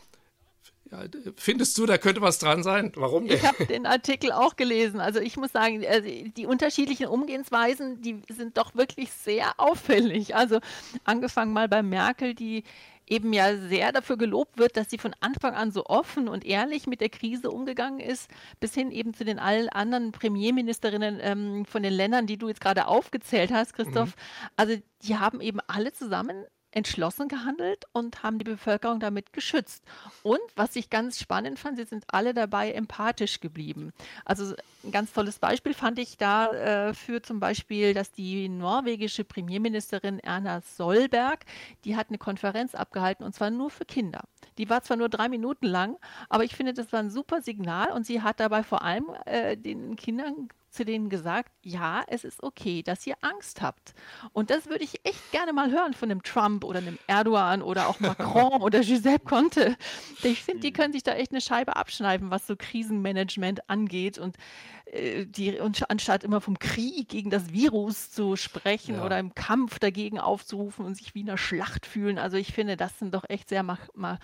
ja, 0.91 1.03
findest 1.35 1.77
du, 1.77 1.85
da 1.87 1.97
könnte 1.97 2.21
was 2.21 2.37
dran 2.37 2.61
sein? 2.61 2.91
Warum 2.95 3.25
Ich 3.25 3.43
habe 3.43 3.65
den 3.65 3.87
Artikel 3.87 4.31
auch 4.31 4.55
gelesen. 4.55 4.99
Also 4.99 5.19
ich 5.19 5.35
muss 5.35 5.51
sagen, 5.51 5.81
äh, 5.81 6.29
die 6.29 6.45
unterschiedlichen 6.45 7.07
Umgehensweisen, 7.07 8.01
die 8.01 8.21
sind 8.29 8.57
doch 8.57 8.75
wirklich 8.75 9.11
sehr 9.11 9.59
auffällig. 9.59 10.35
Also 10.35 10.59
angefangen 11.03 11.53
mal 11.53 11.67
bei 11.67 11.81
Merkel, 11.81 12.35
die 12.35 12.63
eben 13.07 13.33
ja 13.33 13.57
sehr 13.57 13.91
dafür 13.91 14.17
gelobt 14.17 14.57
wird, 14.57 14.77
dass 14.77 14.89
sie 14.89 14.97
von 14.97 15.15
Anfang 15.19 15.53
an 15.53 15.71
so 15.71 15.85
offen 15.85 16.27
und 16.27 16.45
ehrlich 16.45 16.87
mit 16.87 17.01
der 17.01 17.09
Krise 17.09 17.51
umgegangen 17.51 17.99
ist, 17.99 18.29
bis 18.59 18.73
hin 18.73 18.91
eben 18.91 19.13
zu 19.13 19.25
den 19.25 19.39
allen 19.39 19.69
anderen 19.69 20.11
Premierministerinnen 20.11 21.19
ähm, 21.21 21.65
von 21.65 21.83
den 21.83 21.93
Ländern, 21.93 22.27
die 22.27 22.37
du 22.37 22.47
jetzt 22.47 22.61
gerade 22.61 22.87
aufgezählt 22.87 23.51
hast, 23.51 23.73
Christoph. 23.73 24.09
Mhm. 24.15 24.49
Also 24.55 24.75
die 25.03 25.17
haben 25.17 25.41
eben 25.41 25.59
alle 25.67 25.93
zusammen 25.93 26.45
entschlossen 26.75 27.29
gehandelt 27.29 27.85
und 27.93 28.21
haben 28.21 28.37
die 28.37 28.43
Bevölkerung 28.43 28.99
damit 28.99 29.33
geschützt. 29.33 29.83
Und 30.23 30.41
was 30.55 30.75
ich 30.75 30.89
ganz 30.89 31.19
spannend 31.19 31.57
fand, 31.57 31.77
sie 31.77 31.85
sind 31.85 32.03
alle 32.07 32.33
dabei 32.33 32.71
empathisch 32.71 33.39
geblieben. 33.39 33.93
Also 34.25 34.53
ein 34.83 34.91
ganz 34.91 35.13
tolles 35.13 35.39
Beispiel 35.39 35.73
fand 35.73 35.97
ich 35.99 36.17
da 36.17 36.89
äh, 36.89 36.93
zum 37.23 37.39
Beispiel, 37.39 37.93
dass 37.93 38.11
die 38.11 38.49
norwegische 38.49 39.23
Premierministerin 39.23 40.19
Erna 40.19 40.61
Solberg, 40.61 41.45
die 41.85 41.95
hat 41.95 42.09
eine 42.09 42.17
Konferenz 42.17 42.75
abgehalten 42.75 43.25
und 43.25 43.33
zwar 43.33 43.49
nur 43.49 43.69
für 43.69 43.85
Kinder. 43.85 44.23
Die 44.57 44.69
war 44.69 44.83
zwar 44.83 44.97
nur 44.97 45.09
drei 45.09 45.29
Minuten 45.29 45.65
lang, 45.65 45.97
aber 46.29 46.43
ich 46.43 46.55
finde, 46.55 46.73
das 46.73 46.91
war 46.91 46.99
ein 46.99 47.09
super 47.09 47.41
Signal 47.41 47.91
und 47.91 48.05
sie 48.05 48.21
hat 48.21 48.39
dabei 48.39 48.63
vor 48.63 48.83
allem 48.83 49.05
äh, 49.25 49.55
den 49.55 49.95
Kindern 49.95 50.49
zu 50.75 50.85
denen 50.85 51.09
gesagt, 51.09 51.51
ja, 51.61 52.03
es 52.07 52.23
ist 52.23 52.43
okay, 52.43 52.83
dass 52.83 53.05
ihr 53.07 53.15
Angst 53.21 53.61
habt. 53.61 53.93
Und 54.33 54.49
das 54.49 54.67
würde 54.67 54.83
ich 54.83 55.05
echt 55.05 55.31
gerne 55.31 55.53
mal 55.53 55.71
hören 55.71 55.93
von 55.93 56.11
einem 56.11 56.23
Trump 56.23 56.63
oder 56.63 56.79
einem 56.79 56.99
Erdogan 57.07 57.61
oder 57.61 57.87
auch 57.87 57.99
Macron 57.99 58.61
oder 58.61 58.81
Giuseppe 58.81 59.25
Conte. 59.25 59.77
Ich 60.23 60.43
finde, 60.43 60.61
die 60.61 60.69
mhm. 60.69 60.73
können 60.73 60.93
sich 60.93 61.03
da 61.03 61.13
echt 61.13 61.31
eine 61.31 61.41
Scheibe 61.41 61.75
abschneiden, 61.75 62.31
was 62.31 62.47
so 62.47 62.55
Krisenmanagement 62.55 63.69
angeht 63.69 64.17
und 64.17 64.37
äh, 64.85 65.25
die 65.25 65.59
und 65.59 65.89
anstatt 65.89 66.23
immer 66.23 66.41
vom 66.41 66.59
Krieg 66.59 67.09
gegen 67.09 67.29
das 67.29 67.51
Virus 67.51 68.11
zu 68.11 68.35
sprechen 68.35 68.95
ja. 68.95 69.05
oder 69.05 69.19
im 69.19 69.33
Kampf 69.35 69.79
dagegen 69.79 70.19
aufzurufen 70.19 70.85
und 70.85 70.95
sich 70.95 71.15
wie 71.15 71.21
in 71.21 71.29
einer 71.29 71.37
Schlacht 71.37 71.85
fühlen. 71.85 72.17
Also 72.17 72.37
ich 72.37 72.53
finde, 72.53 72.77
das 72.77 72.97
sind 72.99 73.13
doch 73.13 73.23
echt 73.27 73.49
sehr 73.49 73.63
mal, 73.63 73.77
mal 73.93 74.19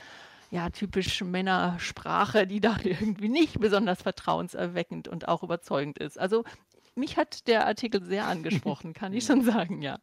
ja, 0.52 0.70
typisch 0.70 1.24
Männersprache, 1.24 2.46
die 2.46 2.60
da 2.60 2.78
irgendwie 2.84 3.30
nicht 3.30 3.60
besonders 3.60 4.02
vertrauenserweckend 4.04 5.08
und 5.08 5.28
auch 5.28 5.42
überzeugend 5.44 5.98
ist. 5.98 6.20
Also 6.20 6.44
mich 6.94 7.18
hat 7.18 7.48
der 7.48 7.66
Artikel 7.66 8.04
sehr 8.04 8.28
angesprochen, 8.28 8.94
kann 8.94 9.14
ich 9.14 9.26
schon 9.26 9.44
sagen, 9.44 9.82
ja. 9.82 9.98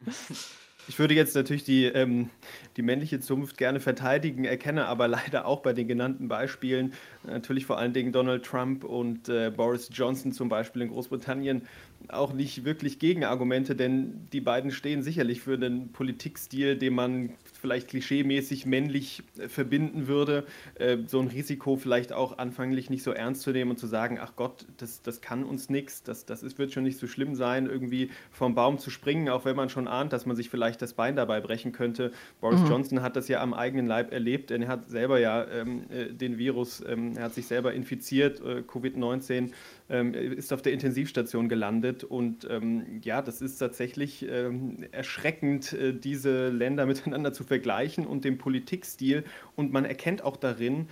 Ich 0.88 0.98
würde 0.98 1.12
jetzt 1.12 1.36
natürlich 1.36 1.64
die, 1.64 1.84
ähm, 1.84 2.30
die 2.78 2.82
männliche 2.82 3.20
Zunft 3.20 3.58
gerne 3.58 3.78
verteidigen, 3.78 4.46
erkenne 4.46 4.86
aber 4.86 5.06
leider 5.08 5.44
auch 5.44 5.60
bei 5.60 5.74
den 5.74 5.86
genannten 5.86 6.28
Beispielen, 6.28 6.94
natürlich 7.24 7.66
vor 7.66 7.76
allen 7.76 7.92
Dingen 7.92 8.10
Donald 8.10 8.42
Trump 8.44 8.84
und 8.84 9.28
äh, 9.28 9.52
Boris 9.54 9.90
Johnson 9.92 10.32
zum 10.32 10.48
Beispiel 10.48 10.80
in 10.80 10.88
Großbritannien, 10.88 11.68
auch 12.08 12.32
nicht 12.32 12.64
wirklich 12.64 12.98
Gegenargumente, 12.98 13.74
denn 13.76 14.28
die 14.32 14.40
beiden 14.40 14.70
stehen 14.70 15.02
sicherlich 15.02 15.40
für 15.40 15.54
einen 15.54 15.92
Politikstil, 15.92 16.76
den 16.76 16.94
man 16.94 17.30
vielleicht 17.60 17.88
klischeemäßig 17.88 18.66
männlich 18.66 19.22
äh, 19.38 19.48
verbinden 19.48 20.06
würde, 20.06 20.46
äh, 20.76 20.98
so 21.06 21.20
ein 21.20 21.28
Risiko 21.28 21.76
vielleicht 21.76 22.12
auch 22.12 22.38
anfänglich 22.38 22.88
nicht 22.88 23.02
so 23.02 23.10
ernst 23.10 23.42
zu 23.42 23.50
nehmen 23.50 23.72
und 23.72 23.78
zu 23.78 23.86
sagen, 23.86 24.18
ach 24.20 24.36
Gott, 24.36 24.64
das, 24.78 25.02
das 25.02 25.20
kann 25.20 25.44
uns 25.44 25.68
nichts, 25.68 26.02
das, 26.02 26.24
das 26.24 26.42
ist, 26.42 26.58
wird 26.58 26.72
schon 26.72 26.84
nicht 26.84 26.98
so 26.98 27.06
schlimm 27.06 27.34
sein, 27.34 27.66
irgendwie 27.66 28.10
vom 28.30 28.54
Baum 28.54 28.78
zu 28.78 28.90
springen, 28.90 29.28
auch 29.28 29.44
wenn 29.44 29.56
man 29.56 29.68
schon 29.68 29.88
ahnt, 29.88 30.12
dass 30.12 30.24
man 30.24 30.36
sich 30.36 30.50
vielleicht 30.50 30.80
das 30.80 30.94
Bein 30.94 31.16
dabei 31.16 31.40
brechen 31.40 31.72
könnte. 31.72 32.12
Boris 32.40 32.60
mhm. 32.60 32.68
Johnson 32.68 33.02
hat 33.02 33.16
das 33.16 33.28
ja 33.28 33.42
am 33.42 33.52
eigenen 33.52 33.86
Leib 33.86 34.12
erlebt, 34.12 34.50
denn 34.50 34.62
er 34.62 34.68
hat 34.68 34.88
selber 34.88 35.18
ja 35.18 35.44
ähm, 35.46 35.82
äh, 35.90 36.06
den 36.12 36.38
Virus, 36.38 36.82
ähm, 36.86 37.16
er 37.16 37.24
hat 37.24 37.34
sich 37.34 37.46
selber 37.46 37.74
infiziert, 37.74 38.40
äh, 38.40 38.62
Covid-19 38.66 39.32
ähm, 39.32 39.52
ist 39.88 40.52
auf 40.52 40.60
der 40.60 40.72
Intensivstation 40.72 41.48
gelandet. 41.48 42.04
Und 42.04 42.46
ähm, 42.50 43.00
ja, 43.02 43.22
das 43.22 43.40
ist 43.40 43.56
tatsächlich 43.58 44.26
ähm, 44.28 44.76
erschreckend, 44.92 45.72
äh, 45.72 45.94
diese 45.94 46.48
Länder 46.48 46.86
miteinander 46.86 47.32
zu 47.32 47.44
vergleichen 47.44 48.06
und 48.06 48.24
den 48.24 48.36
Politikstil. 48.36 49.24
Und 49.56 49.72
man 49.72 49.84
erkennt 49.84 50.22
auch 50.22 50.36
darin, 50.36 50.88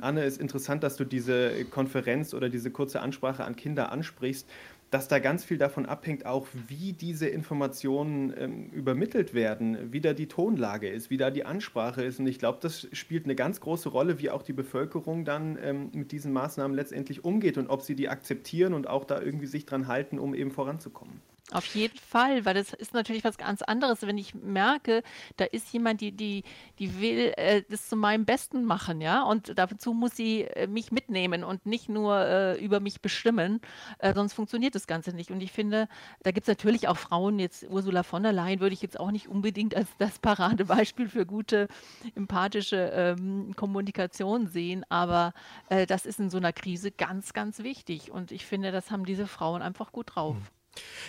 Anne, 0.00 0.24
ist 0.24 0.40
interessant, 0.40 0.82
dass 0.82 0.96
du 0.96 1.04
diese 1.04 1.64
Konferenz 1.66 2.34
oder 2.34 2.48
diese 2.48 2.70
kurze 2.70 3.00
Ansprache 3.00 3.44
an 3.44 3.54
Kinder 3.54 3.92
ansprichst 3.92 4.48
dass 4.90 5.08
da 5.08 5.18
ganz 5.18 5.44
viel 5.44 5.58
davon 5.58 5.86
abhängt, 5.86 6.24
auch 6.24 6.46
wie 6.66 6.92
diese 6.92 7.28
Informationen 7.28 8.32
ähm, 8.36 8.70
übermittelt 8.70 9.34
werden, 9.34 9.92
wie 9.92 10.00
da 10.00 10.14
die 10.14 10.28
Tonlage 10.28 10.88
ist, 10.88 11.10
wie 11.10 11.18
da 11.18 11.30
die 11.30 11.44
Ansprache 11.44 12.02
ist. 12.02 12.20
Und 12.20 12.26
ich 12.26 12.38
glaube, 12.38 12.58
das 12.62 12.88
spielt 12.92 13.24
eine 13.24 13.34
ganz 13.34 13.60
große 13.60 13.90
Rolle, 13.90 14.18
wie 14.18 14.30
auch 14.30 14.42
die 14.42 14.54
Bevölkerung 14.54 15.24
dann 15.24 15.58
ähm, 15.62 15.90
mit 15.92 16.12
diesen 16.12 16.32
Maßnahmen 16.32 16.74
letztendlich 16.74 17.24
umgeht 17.24 17.58
und 17.58 17.68
ob 17.68 17.82
sie 17.82 17.94
die 17.94 18.08
akzeptieren 18.08 18.72
und 18.72 18.88
auch 18.88 19.04
da 19.04 19.20
irgendwie 19.20 19.46
sich 19.46 19.66
dran 19.66 19.88
halten, 19.88 20.18
um 20.18 20.34
eben 20.34 20.50
voranzukommen. 20.50 21.20
Auf 21.50 21.64
jeden 21.74 21.98
Fall, 21.98 22.44
weil 22.44 22.52
das 22.52 22.74
ist 22.74 22.92
natürlich 22.92 23.24
was 23.24 23.38
ganz 23.38 23.62
anderes, 23.62 24.02
wenn 24.02 24.18
ich 24.18 24.34
merke, 24.34 25.02
da 25.38 25.46
ist 25.46 25.72
jemand, 25.72 26.02
die, 26.02 26.12
die, 26.12 26.44
die 26.78 27.00
will 27.00 27.32
äh, 27.36 27.62
das 27.70 27.88
zu 27.88 27.96
meinem 27.96 28.26
Besten 28.26 28.64
machen, 28.64 29.00
ja, 29.00 29.22
und 29.22 29.56
dazu 29.56 29.94
muss 29.94 30.14
sie 30.14 30.42
äh, 30.42 30.66
mich 30.66 30.92
mitnehmen 30.92 31.44
und 31.44 31.64
nicht 31.64 31.88
nur 31.88 32.18
äh, 32.18 32.62
über 32.62 32.80
mich 32.80 33.00
bestimmen, 33.00 33.62
äh, 33.98 34.12
sonst 34.12 34.34
funktioniert 34.34 34.74
das 34.74 34.86
Ganze 34.86 35.12
nicht. 35.14 35.30
Und 35.30 35.42
ich 35.42 35.50
finde, 35.50 35.88
da 36.22 36.32
gibt 36.32 36.44
es 36.44 36.48
natürlich 36.48 36.86
auch 36.86 36.98
Frauen, 36.98 37.38
jetzt 37.38 37.64
Ursula 37.70 38.02
von 38.02 38.22
der 38.22 38.32
Leyen 38.32 38.60
würde 38.60 38.74
ich 38.74 38.82
jetzt 38.82 39.00
auch 39.00 39.10
nicht 39.10 39.28
unbedingt 39.28 39.74
als 39.74 39.88
das 39.96 40.18
Paradebeispiel 40.18 41.08
für 41.08 41.24
gute, 41.24 41.68
empathische 42.14 42.92
ähm, 42.92 43.54
Kommunikation 43.56 44.48
sehen, 44.48 44.84
aber 44.90 45.32
äh, 45.70 45.86
das 45.86 46.04
ist 46.04 46.20
in 46.20 46.28
so 46.28 46.36
einer 46.36 46.52
Krise 46.52 46.90
ganz, 46.90 47.32
ganz 47.32 47.60
wichtig. 47.60 48.10
Und 48.10 48.32
ich 48.32 48.44
finde, 48.44 48.70
das 48.70 48.90
haben 48.90 49.06
diese 49.06 49.26
Frauen 49.26 49.62
einfach 49.62 49.92
gut 49.92 50.14
drauf. 50.14 50.36
Mhm. 50.36 50.57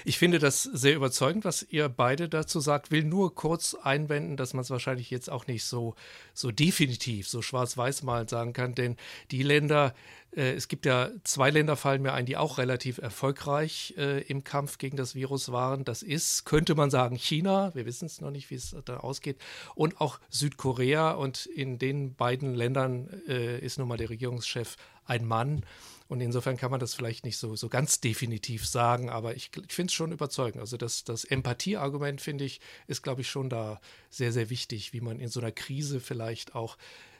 Ich 0.05 0.17
finde 0.17 0.39
das 0.39 0.63
sehr 0.63 0.95
überzeugend, 0.95 1.45
was 1.45 1.65
ihr 1.69 1.89
beide 1.89 2.29
dazu 2.29 2.60
sagt. 2.60 2.91
Will 2.91 3.03
nur 3.03 3.36
kurz 3.36 3.75
einwenden, 3.75 4.38
dass 4.38 4.53
man 4.53 4.62
es 4.62 4.69
wahrscheinlich 4.69 5.10
jetzt 5.10 5.29
auch 5.29 5.47
nicht 5.47 5.63
so, 5.63 5.95
so 6.34 6.51
definitiv, 6.51 7.27
so 7.27 7.41
schwarz-weiß 7.41 8.03
mal 8.03 8.27
sagen 8.27 8.53
kann, 8.53 8.75
denn 8.75 8.95
die 9.32 9.43
Länder, 9.43 9.93
äh, 10.36 10.53
es 10.53 10.67
gibt 10.67 10.86
ja 10.86 11.10
zwei 11.23 11.49
Länder, 11.49 11.75
fallen 11.75 12.01
mir 12.01 12.13
ein, 12.13 12.25
die 12.25 12.38
auch 12.38 12.58
relativ 12.58 12.97
erfolgreich 12.99 13.93
äh, 13.97 14.21
im 14.23 14.43
Kampf 14.43 14.77
gegen 14.77 14.97
das 14.97 15.15
Virus 15.15 15.51
waren. 15.51 15.86
Das 15.86 16.01
ist, 16.01 16.45
könnte 16.45 16.75
man 16.75 16.89
sagen, 16.89 17.15
China. 17.15 17.73
Wir 17.75 17.86
wissen 17.86 18.05
es 18.05 18.21
noch 18.21 18.32
nicht, 18.32 18.49
wie 18.49 18.55
es 18.55 18.75
da 18.86 18.97
ausgeht. 18.97 19.38
Und 19.75 19.99
auch 20.01 20.19
Südkorea. 20.29 21.12
Und 21.12 21.45
in 21.45 21.79
den 21.79 22.15
beiden 22.15 22.55
Ländern 22.55 23.10
äh, 23.27 23.60
ist 23.60 23.79
nun 23.79 23.88
mal 23.88 23.97
der 23.97 24.10
Regierungschef 24.10 24.75
ein 25.05 25.25
Mann. 25.25 25.63
Und 26.10 26.22
insofern 26.22 26.58
kann 26.58 26.72
man 26.72 26.80
das 26.80 26.95
vielleicht 26.95 27.24
nicht 27.24 27.38
so, 27.38 27.56
so 27.56 27.69
ganz 27.69 28.02
definitiv 28.02 28.67
sagen, 28.67 29.12
aber 29.12 29.36
ich, 29.36 29.52
ich 29.56 29.74
finde 29.74 29.91
es 29.91 29.93
schon 29.93 30.12
überzeugend. 30.12 30.60
Also 30.60 30.76
das, 30.76 31.04
das 31.04 31.24
Empathieargument, 31.24 32.19
finde 32.19 32.45
ich, 32.45 32.62
ist, 32.88 33.04
glaube 33.04 33.22
ich, 33.22 33.30
schon 33.30 33.48
da 33.48 33.80
sehr, 34.10 34.32
sehr 34.32 34.50
wichtig, 34.50 34.91
wie 34.91 35.02
man 35.02 35.19
in 35.19 35.30
so 35.30 35.39
einer 35.39 35.52
Krise 35.52 36.00
vielleicht 36.00 36.56
auch 36.56 36.78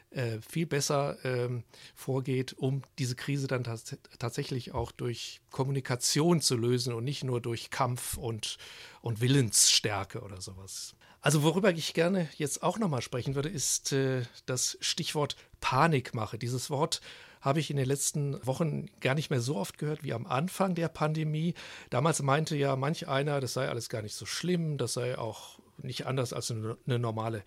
äh, 0.10 0.39
viel 0.41 0.65
besser 0.65 1.23
ähm, 1.23 1.63
vorgeht, 1.93 2.54
um 2.54 2.82
diese 2.97 3.15
Krise 3.15 3.45
dann 3.45 3.63
tats 3.63 3.95
tatsächlich 4.17 4.73
auch 4.73 4.91
durch 4.91 5.39
Kommunikation 5.52 6.41
zu 6.41 6.58
lösen 6.58 6.91
und 6.91 7.04
nicht 7.04 7.23
nur 7.23 7.41
durch 7.41 7.69
Kampf 7.69 8.17
und, 8.17 8.58
und 9.02 9.21
Willensstärke 9.21 10.21
oder 10.21 10.41
sowas. 10.41 10.95
Also 11.21 11.43
worüber 11.43 11.71
ich 11.71 11.93
gerne 11.93 12.28
jetzt 12.38 12.63
auch 12.63 12.80
nochmal 12.80 13.04
sprechen 13.04 13.36
würde, 13.36 13.49
ist 13.49 13.93
äh, 13.93 14.23
das 14.47 14.80
Stichwort 14.82 15.36
Panikmache. 15.60 16.39
Dieses 16.39 16.71
Wort 16.71 17.02
habe 17.41 17.60
ich 17.60 17.69
in 17.69 17.78
den 17.78 17.86
letzten 17.86 18.45
Wochen 18.45 18.88
gar 18.99 19.15
nicht 19.15 19.30
mehr 19.30 19.41
so 19.41 19.56
oft 19.56 19.78
gehört 19.78 20.04
wie 20.04 20.13
am 20.13 20.25
Anfang 20.25 20.75
der 20.75 20.89
Pandemie. 20.89 21.54
Damals 21.89 22.21
meinte 22.21 22.56
ja 22.56 22.75
manch 22.75 23.08
einer, 23.08 23.39
das 23.39 23.54
sei 23.54 23.69
alles 23.69 23.89
gar 23.89 24.02
nicht 24.02 24.15
so 24.15 24.25
schlimm, 24.25 24.78
das 24.78 24.93
sei 24.93 25.17
auch 25.17 25.60
nicht 25.78 26.06
anders 26.06 26.34
als 26.34 26.52
eine, 26.52 26.78
normale 26.86 27.43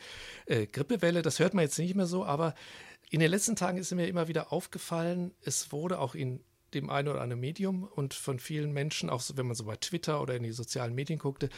äh, 0.46 0.66
Grippewelle. 0.66 1.22
Das 1.22 1.38
hört 1.38 1.54
man 1.54 1.64
jetzt 1.64 1.78
nicht 1.78 1.94
mehr 1.94 2.06
so, 2.06 2.24
aber 2.24 2.54
in 3.10 3.20
den 3.20 3.30
letzten 3.30 3.56
Tagen 3.56 3.76
ist 3.76 3.92
mir 3.92 4.08
immer 4.08 4.28
wieder 4.28 4.52
aufgefallen, 4.52 5.32
es 5.42 5.70
wurde 5.70 5.98
auch 5.98 6.14
in 6.14 6.40
dem 6.74 6.90
einen 6.90 7.08
oder 7.08 7.20
anderen 7.20 7.40
Medium 7.40 7.84
und 7.84 8.14
von 8.14 8.38
vielen 8.38 8.72
Menschen, 8.72 9.10
auch 9.10 9.22
wenn 9.34 9.46
man 9.46 9.54
so 9.54 9.64
bei 9.64 9.76
Twitter 9.76 10.20
oder 10.20 10.34
in 10.34 10.42
die 10.42 10.52
sozialen 10.52 10.94
Medien 10.94 11.18
guckte, 11.18 11.48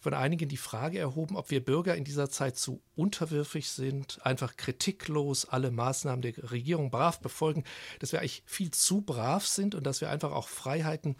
von 0.00 0.14
einigen 0.14 0.48
die 0.48 0.56
Frage 0.56 0.98
erhoben, 0.98 1.36
ob 1.36 1.50
wir 1.50 1.64
Bürger 1.64 1.94
in 1.96 2.04
dieser 2.04 2.30
Zeit 2.30 2.56
zu 2.56 2.80
unterwürfig 2.94 3.70
sind, 3.70 4.24
einfach 4.24 4.56
kritiklos 4.56 5.44
alle 5.44 5.70
Maßnahmen 5.70 6.22
der 6.22 6.50
Regierung 6.50 6.90
brav 6.90 7.20
befolgen, 7.20 7.64
dass 7.98 8.12
wir 8.12 8.20
eigentlich 8.20 8.42
viel 8.46 8.70
zu 8.70 9.02
brav 9.02 9.46
sind 9.46 9.74
und 9.74 9.84
dass 9.84 10.00
wir 10.00 10.10
einfach 10.10 10.32
auch 10.32 10.48
Freiheiten 10.48 11.16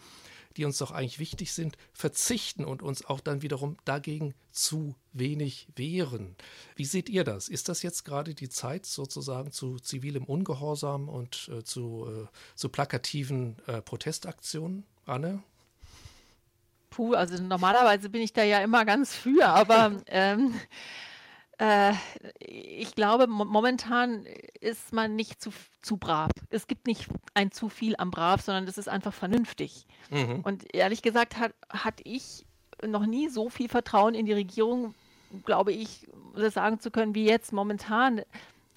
die 0.57 0.65
uns 0.65 0.77
doch 0.79 0.91
eigentlich 0.91 1.19
wichtig 1.19 1.53
sind, 1.53 1.77
verzichten 1.93 2.65
und 2.65 2.81
uns 2.81 3.05
auch 3.05 3.19
dann 3.19 3.41
wiederum 3.41 3.77
dagegen 3.85 4.33
zu 4.51 4.95
wenig 5.13 5.67
wehren. 5.75 6.35
Wie 6.75 6.85
seht 6.85 7.09
ihr 7.09 7.23
das? 7.23 7.49
Ist 7.49 7.69
das 7.69 7.83
jetzt 7.83 8.03
gerade 8.03 8.33
die 8.33 8.49
Zeit 8.49 8.85
sozusagen 8.85 9.51
zu 9.51 9.77
zivilem 9.79 10.23
Ungehorsam 10.23 11.07
und 11.07 11.49
äh, 11.53 11.63
zu, 11.63 12.07
äh, 12.07 12.27
zu 12.55 12.69
plakativen 12.69 13.57
äh, 13.67 13.81
Protestaktionen? 13.81 14.85
Anne? 15.05 15.43
Puh, 16.89 17.13
also 17.13 17.41
normalerweise 17.41 18.09
bin 18.09 18.21
ich 18.21 18.33
da 18.33 18.43
ja 18.43 18.59
immer 18.59 18.83
ganz 18.85 19.15
für, 19.15 19.47
aber 19.47 20.01
ähm, 20.07 20.53
äh, 21.59 21.93
ich 22.39 22.95
glaube, 22.95 23.27
momentan 23.27 24.25
ist 24.61 24.93
man 24.93 25.15
nicht 25.15 25.41
zu, 25.41 25.51
zu 25.81 25.97
brav. 25.97 26.31
Es 26.49 26.67
gibt 26.67 26.87
nicht 26.87 27.07
ein 27.33 27.51
zu 27.51 27.69
viel 27.69 27.95
am 27.97 28.11
brav, 28.11 28.41
sondern 28.41 28.67
es 28.67 28.77
ist 28.77 28.89
einfach 28.89 29.13
vernünftig. 29.13 29.85
Mhm. 30.09 30.41
Und 30.41 30.73
ehrlich 30.73 31.01
gesagt 31.01 31.37
hat, 31.37 31.53
hatte 31.69 32.03
ich 32.05 32.45
noch 32.85 33.05
nie 33.05 33.29
so 33.29 33.49
viel 33.49 33.69
Vertrauen 33.69 34.15
in 34.15 34.25
die 34.25 34.33
Regierung, 34.33 34.93
glaube 35.45 35.71
ich, 35.71 36.07
das 36.35 36.53
sagen 36.53 36.79
zu 36.79 36.91
können, 36.91 37.15
wie 37.15 37.25
jetzt 37.25 37.51
momentan. 37.51 38.21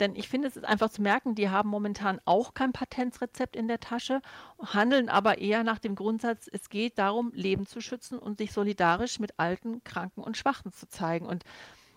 Denn 0.00 0.16
ich 0.16 0.28
finde, 0.28 0.48
es 0.48 0.56
ist 0.56 0.64
einfach 0.64 0.90
zu 0.90 1.02
merken, 1.02 1.34
die 1.34 1.50
haben 1.50 1.68
momentan 1.68 2.20
auch 2.24 2.54
kein 2.54 2.72
Patentsrezept 2.72 3.54
in 3.54 3.68
der 3.68 3.78
Tasche, 3.78 4.20
handeln 4.58 5.08
aber 5.08 5.38
eher 5.38 5.62
nach 5.62 5.78
dem 5.78 5.94
Grundsatz, 5.94 6.48
es 6.50 6.70
geht 6.70 6.98
darum, 6.98 7.30
Leben 7.34 7.66
zu 7.66 7.80
schützen 7.80 8.18
und 8.18 8.38
sich 8.38 8.52
solidarisch 8.52 9.20
mit 9.20 9.38
Alten, 9.38 9.84
Kranken 9.84 10.22
und 10.22 10.36
Schwachen 10.36 10.72
zu 10.72 10.88
zeigen. 10.88 11.26
Und 11.26 11.44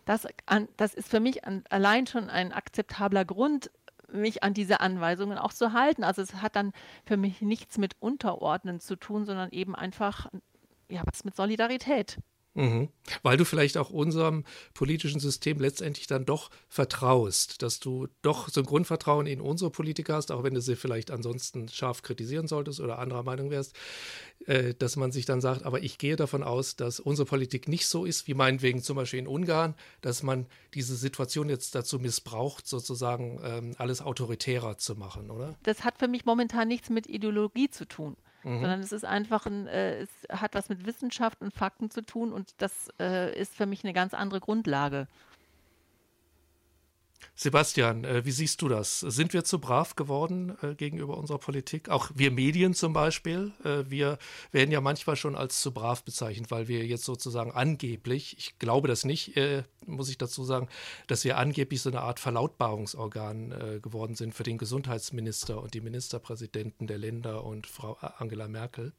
das, 0.05 0.27
an, 0.45 0.67
das 0.77 0.93
ist 0.93 1.09
für 1.09 1.19
mich 1.19 1.45
an, 1.45 1.63
allein 1.69 2.07
schon 2.07 2.29
ein 2.29 2.53
akzeptabler 2.53 3.25
Grund, 3.25 3.71
mich 4.11 4.43
an 4.43 4.53
diese 4.53 4.79
Anweisungen 4.79 5.37
auch 5.37 5.51
zu 5.51 5.73
halten. 5.73 6.03
Also 6.03 6.21
es 6.21 6.35
hat 6.35 6.55
dann 6.55 6.71
für 7.05 7.17
mich 7.17 7.41
nichts 7.41 7.77
mit 7.77 7.95
Unterordnen 7.99 8.79
zu 8.79 8.95
tun, 8.95 9.25
sondern 9.25 9.51
eben 9.51 9.75
einfach 9.75 10.27
ja, 10.89 11.01
was 11.05 11.23
mit 11.23 11.35
Solidarität. 11.35 12.17
Mhm. 12.55 12.87
Weil 13.21 13.35
du 13.35 13.43
vielleicht 13.43 13.77
auch 13.77 13.89
unserem 13.89 14.45
politischen 14.73 15.19
System 15.19 15.59
letztendlich 15.59 16.07
dann 16.07 16.25
doch 16.25 16.49
vertraust, 16.69 17.61
dass 17.61 17.81
du 17.81 18.07
doch 18.21 18.47
so 18.47 18.61
ein 18.61 18.65
Grundvertrauen 18.65 19.27
in 19.27 19.41
unsere 19.41 19.69
Politiker 19.69 20.15
hast, 20.15 20.31
auch 20.31 20.43
wenn 20.43 20.53
du 20.53 20.61
sie 20.61 20.77
vielleicht 20.77 21.11
ansonsten 21.11 21.67
scharf 21.67 22.01
kritisieren 22.01 22.47
solltest 22.47 22.79
oder 22.79 22.99
anderer 22.99 23.23
Meinung 23.23 23.51
wärst, 23.51 23.75
äh, 24.45 24.73
dass 24.73 24.95
man 24.95 25.11
sich 25.11 25.25
dann 25.25 25.41
sagt, 25.41 25.63
aber 25.63 25.81
ich 25.83 25.97
gehe 25.97 26.15
davon 26.15 26.43
aus, 26.43 26.77
dass 26.77 27.01
unsere 27.01 27.25
Politik 27.25 27.67
nicht 27.67 27.87
so 27.87 28.05
ist, 28.05 28.25
wie 28.27 28.33
meinetwegen 28.33 28.81
zum 28.81 28.95
Beispiel 28.95 29.19
in 29.19 29.27
Ungarn, 29.27 29.75
dass 29.99 30.23
man 30.23 30.45
diese 30.73 30.95
Situation 30.95 31.49
jetzt 31.49 31.75
dazu 31.75 31.99
missbraucht, 31.99 32.67
sozusagen 32.67 33.41
ähm, 33.43 33.75
alles 33.77 34.01
autoritärer 34.01 34.77
zu 34.77 34.95
machen, 34.95 35.29
oder? 35.29 35.57
Das 35.63 35.83
hat 35.83 35.97
für 35.99 36.07
mich 36.07 36.23
momentan 36.23 36.69
nichts 36.69 36.89
mit 36.89 37.07
Ideologie 37.07 37.69
zu 37.69 37.85
tun 37.85 38.15
mhm. 38.45 38.61
sondern 38.61 38.79
es 38.79 38.91
ist 38.91 39.05
einfach 39.05 39.45
ein, 39.45 39.67
äh, 39.67 39.97
es 39.97 40.09
hat 40.29 40.55
was 40.55 40.69
mit 40.69 40.85
Wissenschaft 40.85 41.41
und 41.41 41.53
Fakten 41.53 41.89
zu 41.89 42.01
tun 42.01 42.31
und 42.31 42.53
das 42.59 42.89
äh, 42.99 43.37
ist 43.37 43.55
für 43.55 43.65
mich 43.65 43.83
eine 43.83 43.93
ganz 43.93 44.13
andere 44.13 44.39
Grundlage. 44.39 45.07
Sebastian, 47.33 48.03
äh, 48.03 48.25
wie 48.25 48.31
siehst 48.31 48.61
du 48.61 48.67
das? 48.67 48.99
Sind 48.99 49.33
wir 49.33 49.43
zu 49.43 49.59
brav 49.59 49.95
geworden 49.95 50.57
äh, 50.61 50.75
gegenüber 50.75 51.17
unserer 51.17 51.39
Politik? 51.39 51.89
Auch 51.89 52.11
wir 52.13 52.31
Medien 52.31 52.73
zum 52.73 52.93
Beispiel. 52.93 53.53
Äh, 53.63 53.89
wir 53.89 54.17
werden 54.51 54.71
ja 54.71 54.81
manchmal 54.81 55.15
schon 55.15 55.35
als 55.35 55.61
zu 55.61 55.71
brav 55.71 56.03
bezeichnet, 56.03 56.51
weil 56.51 56.67
wir 56.67 56.85
jetzt 56.85 57.05
sozusagen 57.05 57.51
angeblich, 57.51 58.37
ich 58.37 58.59
glaube 58.59 58.87
das 58.87 59.05
nicht, 59.05 59.33
muss 59.85 60.09
ich 60.09 60.17
dazu 60.17 60.43
sagen, 60.43 60.67
dass 61.07 61.23
wir 61.23 61.37
angeblich 61.37 61.81
so 61.81 61.89
eine 61.89 62.01
Art 62.01 62.19
Verlautbarungsorgan 62.19 63.81
geworden 63.81 64.15
sind 64.15 64.33
für 64.33 64.43
den 64.43 64.57
Gesundheitsminister 64.57 65.61
und 65.61 65.73
die 65.73 65.81
Ministerpräsidenten 65.81 66.87
der 66.87 66.97
Länder 66.97 67.43
und 67.43 67.67
Frau 67.67 67.97
Angela 68.17 68.47
Merkel. 68.47 68.93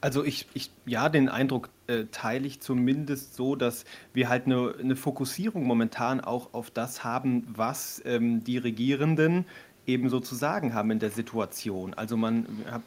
Also 0.00 0.24
ich, 0.24 0.46
ich 0.54 0.70
ja, 0.86 1.08
den 1.08 1.28
Eindruck 1.28 1.70
äh, 1.86 2.04
teile 2.10 2.46
ich 2.46 2.60
zumindest 2.60 3.34
so, 3.34 3.56
dass 3.56 3.84
wir 4.12 4.28
halt 4.28 4.46
eine, 4.46 4.74
eine 4.78 4.96
Fokussierung 4.96 5.64
momentan 5.64 6.20
auch 6.20 6.54
auf 6.54 6.70
das 6.70 7.04
haben, 7.04 7.46
was 7.48 8.02
ähm, 8.04 8.42
die 8.44 8.58
Regierenden 8.58 9.46
eben 9.86 10.08
so 10.08 10.20
zu 10.20 10.36
sagen 10.36 10.74
haben 10.74 10.92
in 10.92 11.00
der 11.00 11.10
Situation. 11.10 11.94
Also 11.94 12.16
man 12.16 12.46
hat, 12.70 12.82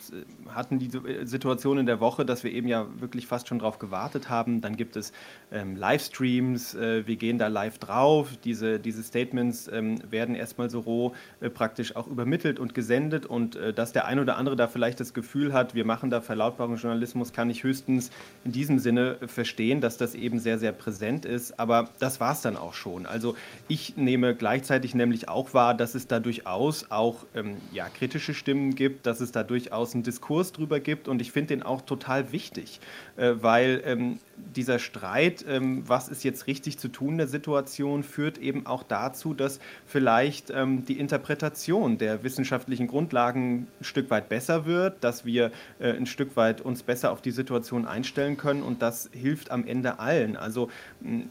hatten 0.47 0.79
die 0.79 0.89
Situation 1.25 1.77
in 1.77 1.85
der 1.85 1.99
Woche, 1.99 2.25
dass 2.25 2.43
wir 2.45 2.51
eben 2.51 2.69
ja 2.69 2.87
wirklich 2.99 3.27
fast 3.27 3.49
schon 3.49 3.59
darauf 3.59 3.79
gewartet 3.79 4.29
haben. 4.29 4.61
Dann 4.61 4.77
gibt 4.77 4.95
es 4.95 5.11
ähm, 5.51 5.75
Livestreams, 5.75 6.73
äh, 6.75 7.05
wir 7.05 7.17
gehen 7.17 7.37
da 7.37 7.47
live 7.47 7.79
drauf. 7.79 8.29
Diese, 8.45 8.79
diese 8.79 9.03
Statements 9.03 9.67
ähm, 9.67 9.99
werden 10.09 10.35
erstmal 10.35 10.69
so 10.69 10.79
roh 10.79 11.13
äh, 11.41 11.49
praktisch 11.49 11.97
auch 11.97 12.07
übermittelt 12.07 12.59
und 12.59 12.73
gesendet. 12.73 13.25
Und 13.25 13.57
äh, 13.57 13.73
dass 13.73 13.91
der 13.91 14.05
ein 14.05 14.19
oder 14.19 14.37
andere 14.37 14.55
da 14.55 14.69
vielleicht 14.69 15.01
das 15.01 15.13
Gefühl 15.13 15.51
hat, 15.51 15.75
wir 15.75 15.83
machen 15.83 16.09
da 16.09 16.21
Verlautbarungsjournalismus, 16.21 17.33
kann 17.33 17.49
ich 17.49 17.63
höchstens 17.63 18.09
in 18.45 18.53
diesem 18.53 18.79
Sinne 18.79 19.17
verstehen, 19.27 19.81
dass 19.81 19.97
das 19.97 20.15
eben 20.15 20.39
sehr, 20.39 20.59
sehr 20.59 20.71
präsent 20.71 21.25
ist. 21.25 21.59
Aber 21.59 21.89
das 21.99 22.21
war 22.21 22.31
es 22.31 22.41
dann 22.41 22.55
auch 22.55 22.73
schon. 22.73 23.05
Also 23.05 23.35
ich 23.67 23.97
nehme 23.97 24.33
gleichzeitig 24.33 24.95
nämlich 24.95 25.27
auch 25.27 25.53
wahr, 25.53 25.73
dass 25.73 25.93
es 25.93 26.07
da 26.07 26.21
durchaus 26.21 26.84
auch 26.91 27.25
ähm, 27.35 27.57
ja, 27.71 27.89
kritische 27.89 28.33
Stimmen 28.33 28.75
gibt, 28.75 29.05
dass 29.05 29.19
es 29.19 29.31
da 29.31 29.43
durchaus 29.43 29.93
einen 29.93 30.03
Diskurs 30.03 30.51
drüber 30.51 30.79
gibt. 30.79 31.07
Und 31.07 31.21
ich 31.21 31.31
finde 31.31 31.55
den 31.55 31.63
auch 31.63 31.81
total 31.81 32.31
wichtig, 32.31 32.79
äh, 33.17 33.33
weil 33.41 33.81
ähm, 33.85 34.19
dieser 34.55 34.79
Streit, 34.79 35.45
ähm, 35.47 35.83
was 35.87 36.09
ist 36.09 36.23
jetzt 36.23 36.47
richtig 36.47 36.77
zu 36.77 36.87
tun 36.87 37.13
in 37.13 37.17
der 37.17 37.27
Situation, 37.27 38.03
führt 38.03 38.37
eben 38.37 38.65
auch 38.65 38.83
dazu, 38.83 39.33
dass 39.33 39.59
vielleicht 39.85 40.49
ähm, 40.49 40.85
die 40.85 40.99
Interpretation 40.99 41.97
der 41.97 42.23
wissenschaftlichen 42.23 42.87
Grundlagen 42.87 43.67
ein 43.79 43.83
Stück 43.83 44.09
weit 44.09 44.29
besser 44.29 44.65
wird, 44.65 45.03
dass 45.03 45.25
wir 45.25 45.51
äh, 45.79 45.91
ein 45.91 46.05
Stück 46.05 46.35
weit 46.35 46.61
uns 46.61 46.83
besser 46.83 47.11
auf 47.11 47.21
die 47.21 47.31
Situation 47.31 47.85
einstellen 47.85 48.37
können. 48.37 48.63
Und 48.63 48.81
das 48.81 49.09
hilft 49.13 49.51
am 49.51 49.65
Ende 49.65 49.99
allen. 49.99 50.37
Also 50.37 50.69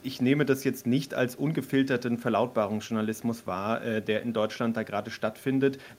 ich 0.03 0.21
nehme 0.21 0.45
das 0.45 0.64
jetzt 0.64 0.87
nicht 0.87 1.14
als 1.14 1.37
ungefilterten 1.37 2.19
Verlautbarungsjournalismus 2.19 3.47
wahr, 3.47 3.83
äh, 3.85 4.03
der 4.03 4.23
in 4.23 4.33
Deutschland 4.33 4.77
da 4.77 4.83
gerade 4.83 5.11
stattfindet, 5.11 5.43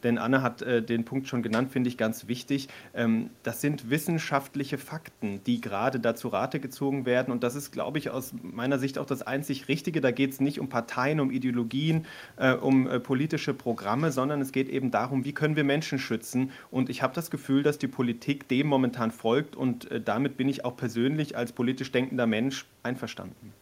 denn 0.04 0.18
Anne 0.18 0.42
hat 0.42 0.62
äh, 0.62 0.82
den 0.82 1.06
Punkt 1.06 1.28
schon 1.28 1.44
genannt, 1.44 1.72
finde 1.72 1.90
ich 1.90 1.98
ganz 1.98 2.28
wichtig. 2.28 2.68
Ähm, 2.94 3.30
das 3.44 3.62
sind 3.62 3.90
wissenschaftliche 3.90 4.78
Fakten, 4.78 5.42
die 5.46 5.62
gerade 5.62 6.00
dazu 6.00 6.28
Rate 6.28 6.60
gezogen 6.60 7.06
werden 7.06 7.32
und 7.32 7.44
das 7.44 7.56
ist, 7.56 7.72
glaube 7.72 7.98
ich, 7.98 8.10
aus 8.10 8.34
meiner 8.42 8.80
Sicht 8.80 8.98
auch 8.98 9.06
das 9.06 9.22
einzig 9.22 9.68
Richtige. 9.68 10.02
Da 10.02 10.12
geht 10.12 10.32
es 10.32 10.40
nicht 10.40 10.60
um 10.60 10.70
Parteien, 10.70 11.20
um 11.20 11.32
Ideologien, 11.32 12.06
äh, 12.38 12.54
um 12.54 12.90
politische 13.04 13.54
Programme, 13.54 14.12
sondern 14.12 14.42
es 14.42 14.52
geht 14.52 14.70
eben 14.70 14.92
darum, 14.92 15.26
wie 15.26 15.34
können 15.34 15.56
wir 15.56 15.64
Menschen 15.64 16.00
schützen 16.00 16.52
und 16.72 16.90
ich 16.90 17.02
habe 17.02 17.14
das 17.14 17.30
Gefühl, 17.30 17.64
dass 17.64 17.78
die 17.78 17.88
Politik 17.88 18.48
dem 18.48 18.68
momentan 18.68 19.12
folgt 19.12 19.56
und 19.56 19.90
damit 20.06 20.38
bin 20.38 20.50
ich 20.50 20.66
auch 20.66 20.78
persönlich 20.78 21.38
als 21.38 21.52
politisch 21.52 21.92
denkender 21.92 22.28
Mensch 22.28 22.66
einverstanden. 22.84 23.54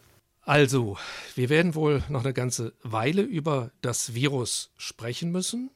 Also, 0.46 0.98
wir 1.34 1.48
werden 1.48 1.74
wohl 1.74 2.02
noch 2.08 2.22
eine 2.22 2.34
ganze 2.34 2.74
Weile 2.82 3.22
über 3.22 3.70
das 3.80 4.14
Virus 4.14 4.70
sprechen 4.76 5.32
müssen. 5.32 5.70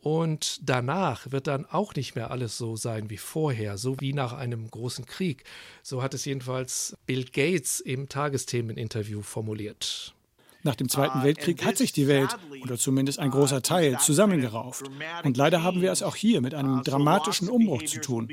Und 0.00 0.60
danach 0.68 1.32
wird 1.32 1.48
dann 1.48 1.66
auch 1.66 1.94
nicht 1.94 2.14
mehr 2.14 2.30
alles 2.30 2.56
so 2.56 2.76
sein 2.76 3.10
wie 3.10 3.16
vorher, 3.16 3.76
so 3.76 4.00
wie 4.00 4.12
nach 4.12 4.32
einem 4.32 4.70
großen 4.70 5.04
Krieg. 5.04 5.44
So 5.82 6.02
hat 6.02 6.14
es 6.14 6.24
jedenfalls 6.24 6.96
Bill 7.06 7.24
Gates 7.24 7.80
im 7.80 8.08
Tagesthemeninterview 8.08 9.22
formuliert. 9.22 10.14
Nach 10.62 10.74
dem 10.74 10.88
Zweiten 10.88 11.22
Weltkrieg 11.22 11.64
hat 11.64 11.76
sich 11.76 11.92
die 11.92 12.08
Welt, 12.08 12.36
oder 12.62 12.76
zumindest 12.76 13.20
ein 13.20 13.30
großer 13.30 13.62
Teil, 13.62 13.98
zusammengerauft. 13.98 14.84
Und 15.22 15.36
leider 15.36 15.62
haben 15.62 15.80
wir 15.80 15.92
es 15.92 16.02
auch 16.02 16.16
hier 16.16 16.40
mit 16.40 16.54
einem 16.54 16.82
dramatischen 16.82 17.48
Umbruch 17.48 17.84
zu 17.84 18.00
tun. 18.00 18.28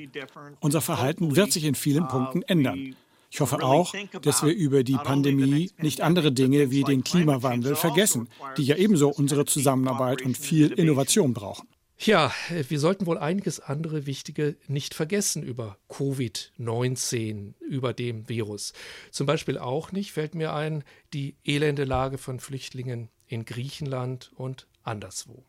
Unser 0.60 0.82
Verhalten 0.82 1.36
wird 1.36 1.52
sich 1.52 1.64
in 1.64 1.76
vielen 1.76 2.08
Punkten 2.08 2.42
ändern. 2.42 2.96
Ich 3.34 3.42
hoffe 3.42 3.64
auch, 3.64 3.96
dass 4.22 4.44
wir 4.44 4.54
über 4.54 4.84
die 4.84 4.94
Pandemie 4.94 5.72
nicht 5.80 6.02
andere 6.02 6.32
Dinge 6.32 6.70
wie 6.70 6.84
den 6.84 7.04
Klimawandel 7.04 7.76
vergessen, 7.76 8.30
die 8.58 8.64
ja 8.64 8.76
ebenso 8.76 9.10
unsere 9.10 9.46
Zusammenarbeit 9.46 10.22
und 10.22 10.38
viel 10.38 10.72
Innovation 10.72 11.34
brauchen. 11.34 11.68
Ja, 11.98 12.32
wir 12.70 12.80
sollten 12.80 13.08
wohl 13.08 13.18
einiges 13.18 13.60
andere 13.60 14.06
Wichtige 14.06 14.56
nicht 14.68 14.94
vergessen 14.94 15.42
über 15.42 15.80
Covid-19, 15.90 17.56
über 17.60 17.94
dem 17.94 18.30
Virus. 18.30 18.74
Zum 19.10 19.26
Beispiel 19.26 19.58
auch 19.58 19.92
nicht, 19.92 20.12
fällt 20.12 20.36
mir 20.36 20.54
ein, 20.54 20.84
die 21.12 21.36
elende 21.44 21.86
Lage 21.86 22.20
von 22.20 22.40
Flüchtlingen 22.40 23.10
in 23.26 23.46
Griechenland 23.46 24.32
und 24.36 24.68
anderswo. 24.84 25.44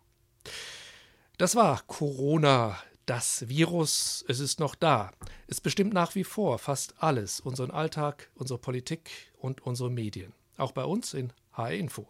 Das 1.36 1.54
war 1.54 1.82
Corona, 1.86 2.78
das 3.06 3.48
Virus, 3.48 4.24
es 4.28 4.40
ist 4.40 4.60
noch 4.60 4.74
da. 4.74 5.12
Es 5.46 5.60
bestimmt 5.60 5.92
nach 5.92 6.14
wie 6.14 6.24
vor 6.24 6.58
fast 6.58 6.94
alles, 6.98 7.40
unseren 7.40 7.70
Alltag, 7.70 8.30
unsere 8.34 8.58
Politik 8.58 9.10
und 9.38 9.60
unsere 9.66 9.90
Medien. 9.90 10.32
Auch 10.56 10.72
bei 10.72 10.84
uns 10.84 11.14
in 11.14 11.32
HR 11.52 11.72
Info. 11.72 12.08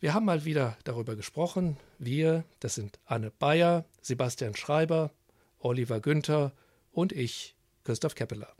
Wir 0.00 0.14
haben 0.14 0.24
mal 0.24 0.44
wieder 0.44 0.76
darüber 0.84 1.16
gesprochen. 1.16 1.76
Wir, 1.98 2.44
das 2.60 2.74
sind 2.74 2.98
Anne 3.04 3.30
Bayer, 3.30 3.84
Sebastian 4.00 4.56
Schreiber, 4.56 5.10
Oliver 5.58 6.00
Günther 6.00 6.52
und 6.92 7.12
ich, 7.12 7.54
Christoph 7.84 8.14
Keppeler. 8.14 8.54